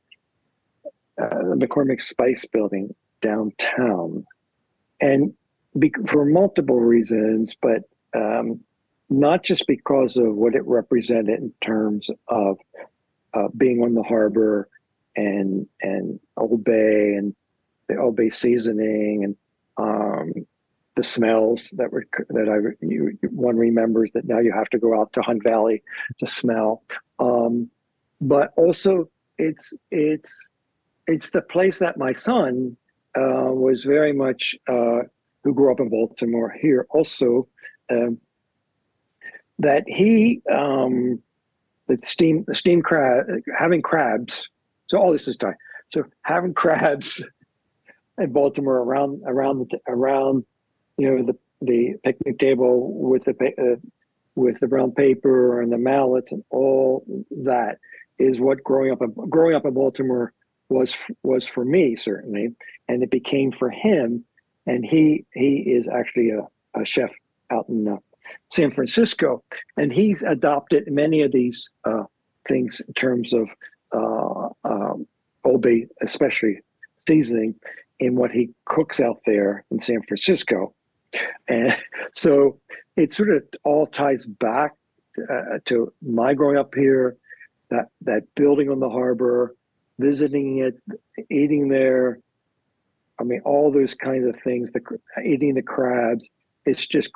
uh, 1.20 1.28
the 1.28 1.66
McCormick 1.66 2.02
Spice 2.02 2.44
building 2.44 2.94
downtown, 3.22 4.26
and 5.00 5.32
be, 5.78 5.92
for 6.06 6.24
multiple 6.24 6.80
reasons, 6.80 7.56
but 7.60 7.82
um, 8.14 8.60
not 9.10 9.42
just 9.42 9.66
because 9.66 10.16
of 10.16 10.34
what 10.34 10.54
it 10.54 10.66
represented 10.66 11.40
in 11.40 11.52
terms 11.60 12.08
of 12.28 12.58
uh, 13.34 13.48
being 13.56 13.82
on 13.82 13.94
the 13.94 14.02
harbor 14.02 14.68
and 15.16 15.66
and 15.82 16.20
Old 16.36 16.64
Bay 16.64 17.14
and 17.14 17.34
the 17.88 17.98
Old 17.98 18.16
Bay 18.16 18.30
seasoning 18.30 19.24
and 19.24 19.36
um, 19.76 20.32
the 20.96 21.02
smells 21.02 21.70
that 21.76 21.92
were 21.92 22.06
that 22.30 22.48
I 22.48 22.84
you, 22.84 23.18
one 23.30 23.56
remembers 23.56 24.10
that 24.12 24.26
now 24.26 24.38
you 24.38 24.52
have 24.52 24.70
to 24.70 24.78
go 24.78 24.98
out 24.98 25.12
to 25.14 25.22
Hunt 25.22 25.42
Valley 25.42 25.82
to 26.18 26.26
smell, 26.26 26.82
um, 27.18 27.70
but 28.20 28.52
also 28.56 29.08
it's 29.38 29.74
it's 29.90 30.48
it's 31.06 31.30
the 31.30 31.42
place 31.42 31.78
that 31.80 31.98
my 31.98 32.12
son 32.12 32.76
uh, 33.16 33.50
was 33.50 33.84
very 33.84 34.12
much 34.12 34.56
uh, 34.68 35.00
who 35.42 35.54
grew 35.54 35.72
up 35.72 35.80
in 35.80 35.88
Baltimore 35.88 36.54
here 36.60 36.86
also 36.90 37.48
um, 37.90 38.18
that 39.58 39.84
he 39.86 40.42
um, 40.52 41.20
the 41.86 41.98
steam 42.04 42.44
the 42.46 42.54
steam 42.54 42.82
crab 42.82 43.26
having 43.56 43.82
crabs. 43.82 44.48
So 44.86 44.98
all 44.98 45.12
this 45.12 45.28
is 45.28 45.36
time. 45.36 45.56
So 45.92 46.04
having 46.22 46.54
crabs 46.54 47.22
in 48.18 48.32
Baltimore 48.32 48.78
around 48.78 49.22
around 49.26 49.58
the 49.70 49.78
around 49.88 50.44
you 50.96 51.10
know 51.10 51.22
the 51.22 51.36
the 51.60 51.94
picnic 52.04 52.38
table 52.38 52.92
with 52.92 53.24
the 53.24 53.34
uh, 53.58 53.80
with 54.34 54.58
the 54.60 54.66
brown 54.66 54.92
paper 54.92 55.60
and 55.60 55.72
the 55.72 55.78
mallets 55.78 56.32
and 56.32 56.44
all 56.50 57.04
that 57.30 57.78
is 58.18 58.40
what 58.40 58.62
growing 58.62 58.92
up 58.92 59.00
growing 59.28 59.54
up 59.54 59.64
in 59.64 59.74
Baltimore 59.74 60.32
was 60.68 60.96
was 61.22 61.46
for 61.46 61.64
me 61.64 61.96
certainly, 61.96 62.54
and 62.88 63.02
it 63.02 63.10
became 63.10 63.52
for 63.52 63.70
him. 63.70 64.24
And 64.66 64.84
he 64.84 65.26
he 65.34 65.56
is 65.56 65.88
actually 65.88 66.30
a, 66.30 66.46
a 66.74 66.84
chef 66.84 67.10
out 67.50 67.68
in 67.68 67.86
uh, 67.86 67.96
San 68.50 68.70
Francisco, 68.70 69.42
and 69.76 69.92
he's 69.92 70.22
adopted 70.22 70.84
many 70.90 71.22
of 71.22 71.32
these 71.32 71.70
uh, 71.84 72.04
things 72.46 72.80
in 72.86 72.94
terms 72.94 73.32
of 73.32 73.48
uh, 73.92 74.48
um, 74.64 75.06
especially 76.02 76.60
seasoning, 76.98 77.54
in 78.00 78.16
what 78.16 78.30
he 78.30 78.50
cooks 78.64 79.00
out 79.00 79.20
there 79.26 79.64
in 79.70 79.80
San 79.80 80.02
Francisco, 80.02 80.74
and 81.48 81.76
so 82.12 82.58
it 82.96 83.14
sort 83.14 83.30
of 83.30 83.42
all 83.64 83.86
ties 83.86 84.26
back 84.26 84.72
uh, 85.30 85.58
to 85.66 85.92
my 86.02 86.34
growing 86.34 86.56
up 86.56 86.74
here, 86.74 87.16
that 87.70 87.86
that 88.02 88.22
building 88.34 88.70
on 88.70 88.80
the 88.80 88.88
harbor, 88.88 89.54
visiting 89.98 90.58
it, 90.58 90.80
eating 91.30 91.68
there. 91.68 92.18
I 93.20 93.22
mean, 93.22 93.40
all 93.44 93.70
those 93.70 93.94
kinds 93.94 94.26
of 94.26 94.40
things. 94.42 94.70
The 94.70 94.80
eating 95.24 95.54
the 95.54 95.62
crabs. 95.62 96.28
It's 96.66 96.86
just 96.86 97.10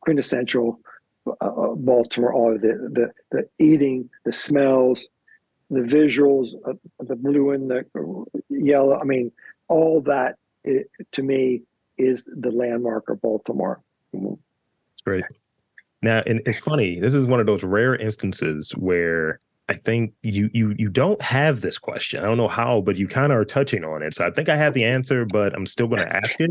quintessential 0.00 0.80
uh, 1.26 1.32
uh, 1.40 1.74
Baltimore. 1.74 2.32
All 2.32 2.52
the, 2.52 2.88
the 2.92 3.10
the 3.30 3.48
eating, 3.58 4.08
the 4.24 4.32
smells, 4.32 5.06
the 5.70 5.80
visuals, 5.80 6.50
uh, 6.66 6.72
the 7.00 7.16
blue 7.16 7.50
and 7.50 7.70
the 7.70 7.84
yellow. 8.48 8.98
I 8.98 9.04
mean, 9.04 9.32
all 9.68 10.00
that 10.02 10.36
it, 10.64 10.90
to 11.12 11.22
me 11.22 11.62
is 11.98 12.24
the 12.26 12.50
landmark 12.50 13.08
of 13.08 13.20
Baltimore. 13.20 13.80
Mm-hmm. 14.14 14.34
It's 14.94 15.02
great. 15.02 15.24
Now, 16.02 16.22
and 16.26 16.40
it's 16.46 16.58
funny. 16.58 16.98
This 16.98 17.14
is 17.14 17.26
one 17.26 17.40
of 17.40 17.46
those 17.46 17.62
rare 17.62 17.94
instances 17.94 18.72
where 18.72 19.38
I 19.68 19.74
think 19.74 20.14
you 20.22 20.50
you 20.52 20.74
you 20.78 20.88
don't 20.88 21.20
have 21.22 21.60
this 21.60 21.78
question. 21.78 22.20
I 22.20 22.26
don't 22.26 22.38
know 22.38 22.48
how, 22.48 22.80
but 22.80 22.96
you 22.96 23.06
kind 23.06 23.32
of 23.32 23.38
are 23.38 23.44
touching 23.44 23.84
on 23.84 24.02
it. 24.02 24.14
So 24.14 24.26
I 24.26 24.30
think 24.30 24.48
I 24.48 24.56
have 24.56 24.74
the 24.74 24.84
answer, 24.84 25.24
but 25.24 25.54
I'm 25.54 25.66
still 25.66 25.86
going 25.86 26.04
to 26.04 26.16
ask 26.16 26.40
it. 26.40 26.50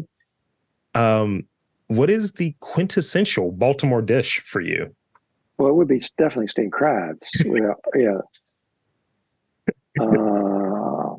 Um, 0.96 1.44
what 1.90 2.10
is 2.10 2.34
the 2.34 2.56
quintessential 2.60 3.52
Baltimore 3.52 4.02
dish 4.02 4.42
for 4.46 4.62
you? 4.62 4.96
Well, 5.58 5.70
it 5.70 5.74
would 5.74 5.88
be 5.88 6.02
definitely 6.18 6.48
steamed 6.48 6.72
crabs. 6.72 7.30
yeah, 7.46 7.74
yeah. 7.96 8.20
Uh, 10.00 11.16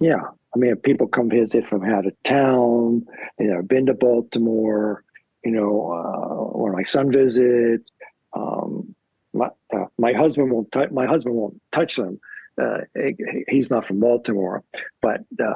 yeah. 0.00 0.22
I 0.54 0.58
mean, 0.58 0.74
people 0.76 1.06
come 1.06 1.30
visit 1.30 1.66
from 1.68 1.84
out 1.84 2.06
of 2.06 2.14
town. 2.24 3.06
You 3.38 3.46
know, 3.46 3.62
been 3.62 3.86
to 3.86 3.94
Baltimore. 3.94 5.04
You 5.44 5.52
know, 5.52 5.92
uh, 5.92 6.58
when 6.58 6.72
my 6.72 6.82
son 6.82 7.12
visits, 7.12 7.88
um, 8.32 8.94
my 9.32 9.50
uh, 9.72 9.86
my 9.98 10.12
husband 10.12 10.50
won't. 10.50 10.72
T- 10.72 10.90
my 10.90 11.06
husband 11.06 11.36
won't 11.36 11.60
touch 11.70 11.94
them. 11.94 12.18
Uh, 12.60 12.78
he, 12.96 13.44
he's 13.46 13.70
not 13.70 13.84
from 13.86 14.00
Baltimore, 14.00 14.64
but 15.00 15.20
uh, 15.40 15.54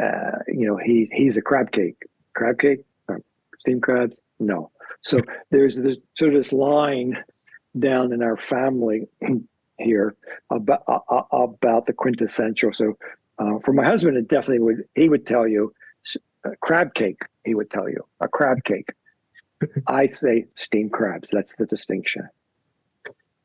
uh, 0.00 0.38
you 0.46 0.68
know, 0.68 0.76
he 0.76 1.10
he's 1.12 1.36
a 1.36 1.42
crab 1.42 1.72
cake. 1.72 2.00
Crab 2.34 2.60
cake 2.60 2.84
steam 3.66 3.80
crabs? 3.80 4.14
No. 4.38 4.70
So 5.02 5.20
there's 5.50 5.76
this 5.76 5.98
sort 6.16 6.34
of 6.34 6.40
this 6.40 6.52
line 6.52 7.22
down 7.78 8.12
in 8.12 8.22
our 8.22 8.36
family 8.36 9.08
here 9.78 10.14
about 10.50 10.82
uh, 10.88 11.22
about 11.32 11.86
the 11.86 11.92
quintessential. 11.92 12.72
So 12.72 12.96
uh, 13.38 13.58
for 13.64 13.72
my 13.72 13.84
husband, 13.84 14.16
it 14.16 14.28
definitely 14.28 14.60
would. 14.60 14.84
He 14.94 15.08
would 15.08 15.26
tell 15.26 15.46
you 15.48 15.72
crab 16.60 16.94
cake. 16.94 17.22
He 17.44 17.54
would 17.54 17.70
tell 17.70 17.88
you 17.88 18.06
a 18.20 18.28
crab 18.28 18.62
cake. 18.64 18.92
I 19.86 20.06
say 20.08 20.46
steam 20.54 20.88
crabs. 20.88 21.30
That's 21.32 21.56
the 21.56 21.66
distinction. 21.66 22.28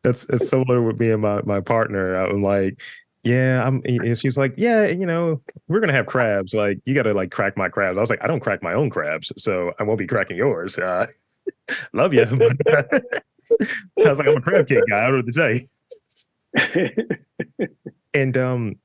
That's 0.03 0.25
it's 0.25 0.49
similar 0.49 0.81
with 0.81 0.99
me 0.99 1.11
and 1.11 1.21
my 1.21 1.41
my 1.43 1.61
partner. 1.61 2.15
I'm 2.15 2.43
like, 2.43 2.81
yeah, 3.23 3.63
I'm. 3.65 3.81
And 3.85 4.17
she's 4.17 4.37
like, 4.37 4.53
yeah, 4.57 4.87
you 4.87 5.05
know, 5.05 5.41
we're 5.67 5.79
gonna 5.79 5.93
have 5.93 6.07
crabs. 6.07 6.53
Like, 6.53 6.79
you 6.85 6.95
gotta 6.95 7.13
like 7.13 7.31
crack 7.31 7.55
my 7.55 7.69
crabs. 7.69 7.97
I 7.97 8.01
was 8.01 8.09
like, 8.09 8.23
I 8.23 8.27
don't 8.27 8.39
crack 8.39 8.63
my 8.63 8.73
own 8.73 8.89
crabs, 8.89 9.31
so 9.37 9.73
I 9.79 9.83
won't 9.83 9.99
be 9.99 10.07
cracking 10.07 10.37
yours. 10.37 10.77
Uh, 10.77 11.05
love 11.93 12.13
you. 12.13 12.23
I 12.71 13.01
was 13.97 14.19
like, 14.19 14.27
I'm 14.27 14.37
a 14.37 14.41
crab 14.41 14.67
cake 14.67 14.83
guy. 14.89 15.03
I 15.03 15.07
don't 15.07 15.11
know 15.11 15.17
what 15.17 15.33
to 15.33 15.65
say. 16.63 17.67
and 18.13 18.37
um, 18.37 18.75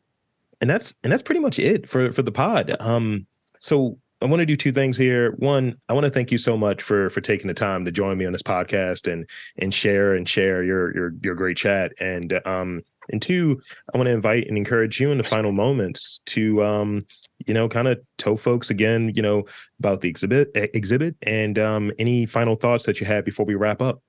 and 0.61 0.69
that's 0.69 0.95
and 1.03 1.13
that's 1.13 1.23
pretty 1.23 1.41
much 1.41 1.59
it 1.59 1.89
for 1.89 2.13
for 2.13 2.23
the 2.23 2.33
pod. 2.33 2.77
Um, 2.81 3.27
so 3.59 3.99
I 4.23 4.27
want 4.27 4.41
to 4.41 4.47
do 4.47 4.57
two 4.57 4.73
things 4.73 4.97
here. 4.97 5.33
One, 5.39 5.77
I 5.89 5.93
want 5.93 6.05
to 6.05 6.11
thank 6.13 6.31
you 6.31 6.39
so 6.39 6.57
much 6.57 6.83
for 6.83 7.11
for 7.11 7.21
taking 7.21 7.49
the 7.49 7.55
time 7.55 7.85
to 7.85 7.93
join 7.93 8.17
me 8.19 8.27
on 8.27 8.33
this 8.33 8.43
podcast 8.43 9.11
and 9.11 9.29
and 9.59 9.73
share 9.73 10.15
and 10.15 10.29
share 10.29 10.63
your 10.63 10.95
your 10.95 11.13
your 11.23 11.35
great 11.35 11.57
chat. 11.57 11.93
And 12.01 12.41
um, 12.47 12.83
and 13.11 13.21
two, 13.21 13.61
I 13.93 13.99
want 13.99 14.07
to 14.07 14.13
invite 14.13 14.47
and 14.49 14.57
encourage 14.57 15.01
you 15.01 15.11
in 15.11 15.19
the 15.19 15.25
final 15.25 15.53
moments 15.53 16.21
to, 16.27 16.65
um, 16.65 17.07
you 17.47 17.55
know, 17.55 17.69
kind 17.69 17.89
of 17.89 18.01
tell 18.19 18.37
folks 18.37 18.71
again, 18.71 19.13
you 19.15 19.23
know, 19.23 19.45
about 19.79 20.01
the 20.01 20.09
exhibit, 20.09 20.51
exhibit, 20.55 21.17
and 21.23 21.59
um, 21.59 21.93
any 21.99 22.27
final 22.27 22.57
thoughts 22.57 22.85
that 22.87 23.01
you 23.01 23.07
have 23.07 23.25
before 23.25 23.47
we 23.47 23.55
wrap 23.55 23.81
up. 23.81 24.03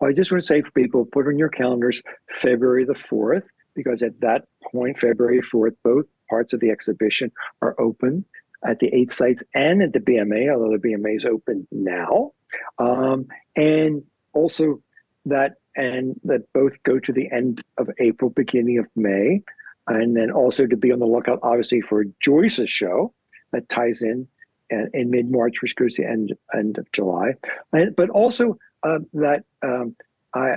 Well, 0.00 0.10
I 0.10 0.12
just 0.12 0.30
want 0.30 0.40
to 0.40 0.46
say 0.46 0.62
for 0.62 0.70
people, 0.70 1.04
put 1.04 1.26
on 1.26 1.38
your 1.38 1.48
calendars 1.48 2.02
February 2.30 2.84
the 2.84 2.94
fourth, 2.94 3.44
because 3.74 4.02
at 4.02 4.20
that 4.20 4.44
point, 4.72 4.98
February 4.98 5.42
fourth, 5.42 5.74
both 5.84 6.06
parts 6.28 6.52
of 6.52 6.60
the 6.60 6.70
exhibition 6.70 7.30
are 7.62 7.74
open 7.80 8.24
at 8.66 8.80
the 8.80 8.88
eight 8.94 9.12
sites 9.12 9.42
and 9.54 9.82
at 9.82 9.92
the 9.92 10.00
BMA, 10.00 10.52
although 10.52 10.76
the 10.76 10.88
BMA 10.88 11.16
is 11.16 11.24
open 11.24 11.66
now, 11.70 12.32
um, 12.78 13.26
and 13.56 14.02
also 14.32 14.82
that 15.26 15.54
and 15.78 16.20
that 16.24 16.52
both 16.52 16.82
go 16.82 16.98
to 16.98 17.12
the 17.12 17.30
end 17.30 17.62
of 17.78 17.88
April, 18.00 18.30
beginning 18.30 18.78
of 18.78 18.86
May. 18.96 19.40
And 19.86 20.14
then 20.14 20.30
also 20.30 20.66
to 20.66 20.76
be 20.76 20.92
on 20.92 20.98
the 20.98 21.06
lookout, 21.06 21.38
obviously, 21.42 21.80
for 21.80 22.04
Joyce's 22.20 22.70
show 22.70 23.14
that 23.52 23.70
ties 23.70 24.02
in 24.02 24.28
in, 24.68 24.90
in 24.92 25.10
mid 25.10 25.30
March, 25.30 25.62
which 25.62 25.76
goes 25.76 25.94
to 25.94 26.02
the 26.02 26.08
end, 26.08 26.34
end 26.52 26.76
of 26.76 26.90
July. 26.92 27.34
And, 27.72 27.96
but 27.96 28.10
also 28.10 28.58
uh, 28.82 28.98
that 29.14 29.44
um, 29.62 29.96
I 30.34 30.56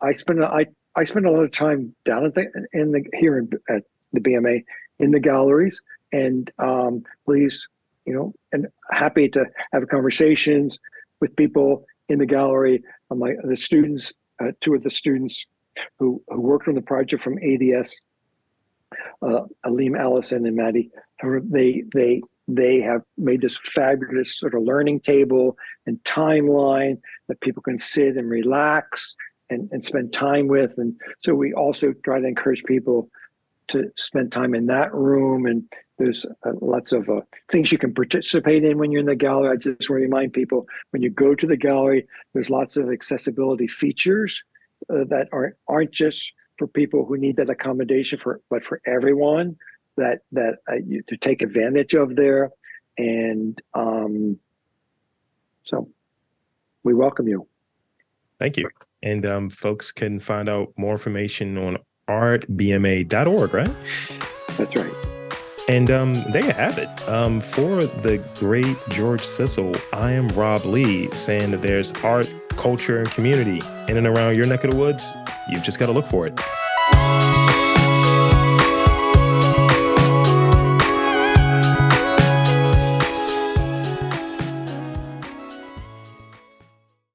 I 0.00 0.12
spend 0.12 0.42
I 0.42 0.66
I 0.94 1.04
spend 1.04 1.26
a 1.26 1.30
lot 1.30 1.44
of 1.44 1.50
time 1.50 1.94
down 2.04 2.24
at 2.24 2.34
the 2.34 2.46
in 2.72 2.92
the 2.92 3.04
here 3.14 3.38
in, 3.38 3.50
at 3.68 3.82
the 4.12 4.20
BMA 4.20 4.64
in 4.98 5.10
the 5.10 5.20
galleries, 5.20 5.82
and 6.12 6.50
um, 6.58 7.02
please, 7.26 7.68
you 8.06 8.14
know, 8.14 8.32
and 8.52 8.68
happy 8.90 9.28
to 9.30 9.44
have 9.72 9.88
conversations 9.88 10.78
with 11.20 11.36
people 11.36 11.84
in 12.08 12.18
the 12.18 12.26
gallery. 12.26 12.82
My 13.10 13.34
the 13.44 13.56
students, 13.56 14.12
uh, 14.40 14.52
two 14.60 14.74
of 14.74 14.82
the 14.82 14.90
students 14.90 15.46
who 15.98 16.22
who 16.28 16.40
worked 16.40 16.68
on 16.68 16.74
the 16.74 16.82
project 16.82 17.22
from 17.22 17.38
EDS, 17.38 18.00
uh, 19.22 19.42
Alim 19.64 19.94
Allison 19.94 20.46
and 20.46 20.56
Maddie, 20.56 20.90
they 21.22 21.84
they 21.94 22.22
they 22.48 22.80
have 22.80 23.02
made 23.16 23.40
this 23.40 23.58
fabulous 23.62 24.36
sort 24.36 24.54
of 24.54 24.62
learning 24.62 25.00
table 25.00 25.56
and 25.86 26.02
timeline 26.04 26.98
that 27.28 27.40
people 27.40 27.62
can 27.62 27.78
sit 27.78 28.16
and 28.16 28.28
relax 28.28 29.14
and, 29.50 29.68
and 29.72 29.84
spend 29.84 30.12
time 30.12 30.48
with. 30.48 30.74
And 30.78 30.94
so 31.20 31.34
we 31.34 31.52
also 31.52 31.92
try 32.04 32.20
to 32.20 32.26
encourage 32.26 32.64
people 32.64 33.08
to 33.70 33.90
spend 33.96 34.32
time 34.32 34.54
in 34.54 34.66
that 34.66 34.94
room. 34.94 35.46
And 35.46 35.64
there's 35.98 36.24
uh, 36.46 36.52
lots 36.60 36.92
of 36.92 37.08
uh, 37.08 37.20
things 37.50 37.72
you 37.72 37.78
can 37.78 37.94
participate 37.94 38.64
in 38.64 38.78
when 38.78 38.90
you're 38.90 39.00
in 39.00 39.06
the 39.06 39.16
gallery. 39.16 39.50
I 39.50 39.56
just 39.56 39.88
want 39.90 40.00
to 40.00 40.04
remind 40.04 40.32
people 40.32 40.66
when 40.90 41.02
you 41.02 41.10
go 41.10 41.34
to 41.34 41.46
the 41.46 41.56
gallery, 41.56 42.06
there's 42.32 42.50
lots 42.50 42.76
of 42.76 42.90
accessibility 42.90 43.66
features 43.66 44.42
uh, 44.88 45.04
that 45.08 45.28
aren't 45.32 45.56
aren't 45.68 45.92
just 45.92 46.32
for 46.58 46.66
people 46.66 47.04
who 47.04 47.16
need 47.16 47.36
that 47.36 47.50
accommodation 47.50 48.18
for, 48.18 48.40
but 48.50 48.64
for 48.64 48.80
everyone 48.86 49.56
that 49.96 50.20
that 50.32 50.56
uh, 50.70 50.76
you, 50.86 51.02
to 51.08 51.16
take 51.16 51.42
advantage 51.42 51.94
of 51.94 52.16
there, 52.16 52.50
and 52.98 53.60
um, 53.74 54.38
so 55.64 55.88
we 56.82 56.94
welcome 56.94 57.28
you. 57.28 57.46
Thank 58.38 58.56
you. 58.56 58.70
And 59.02 59.24
um, 59.26 59.50
folks 59.50 59.92
can 59.92 60.20
find 60.20 60.48
out 60.48 60.72
more 60.76 60.92
information 60.92 61.56
on 61.58 61.78
artbma.org, 62.10 63.54
right? 63.54 63.70
That's 64.56 64.76
right. 64.76 64.92
And 65.68 65.90
um, 65.90 66.14
there 66.32 66.44
you 66.44 66.52
have 66.52 66.78
it. 66.78 66.88
Um, 67.08 67.40
for 67.40 67.84
the 67.84 68.18
great 68.34 68.76
George 68.88 69.24
Ciscle, 69.24 69.76
I 69.92 70.10
am 70.12 70.26
Rob 70.28 70.64
Lee 70.64 71.08
saying 71.14 71.52
that 71.52 71.62
there's 71.62 71.92
art, 72.02 72.28
culture, 72.50 72.98
and 72.98 73.10
community 73.12 73.62
in 73.88 73.96
and 73.96 74.06
around 74.06 74.36
your 74.36 74.46
neck 74.46 74.64
of 74.64 74.72
the 74.72 74.76
woods. 74.76 75.14
You've 75.48 75.62
just 75.62 75.78
got 75.78 75.86
to 75.86 75.92
look 75.92 76.06
for 76.06 76.26
it. 76.26 76.40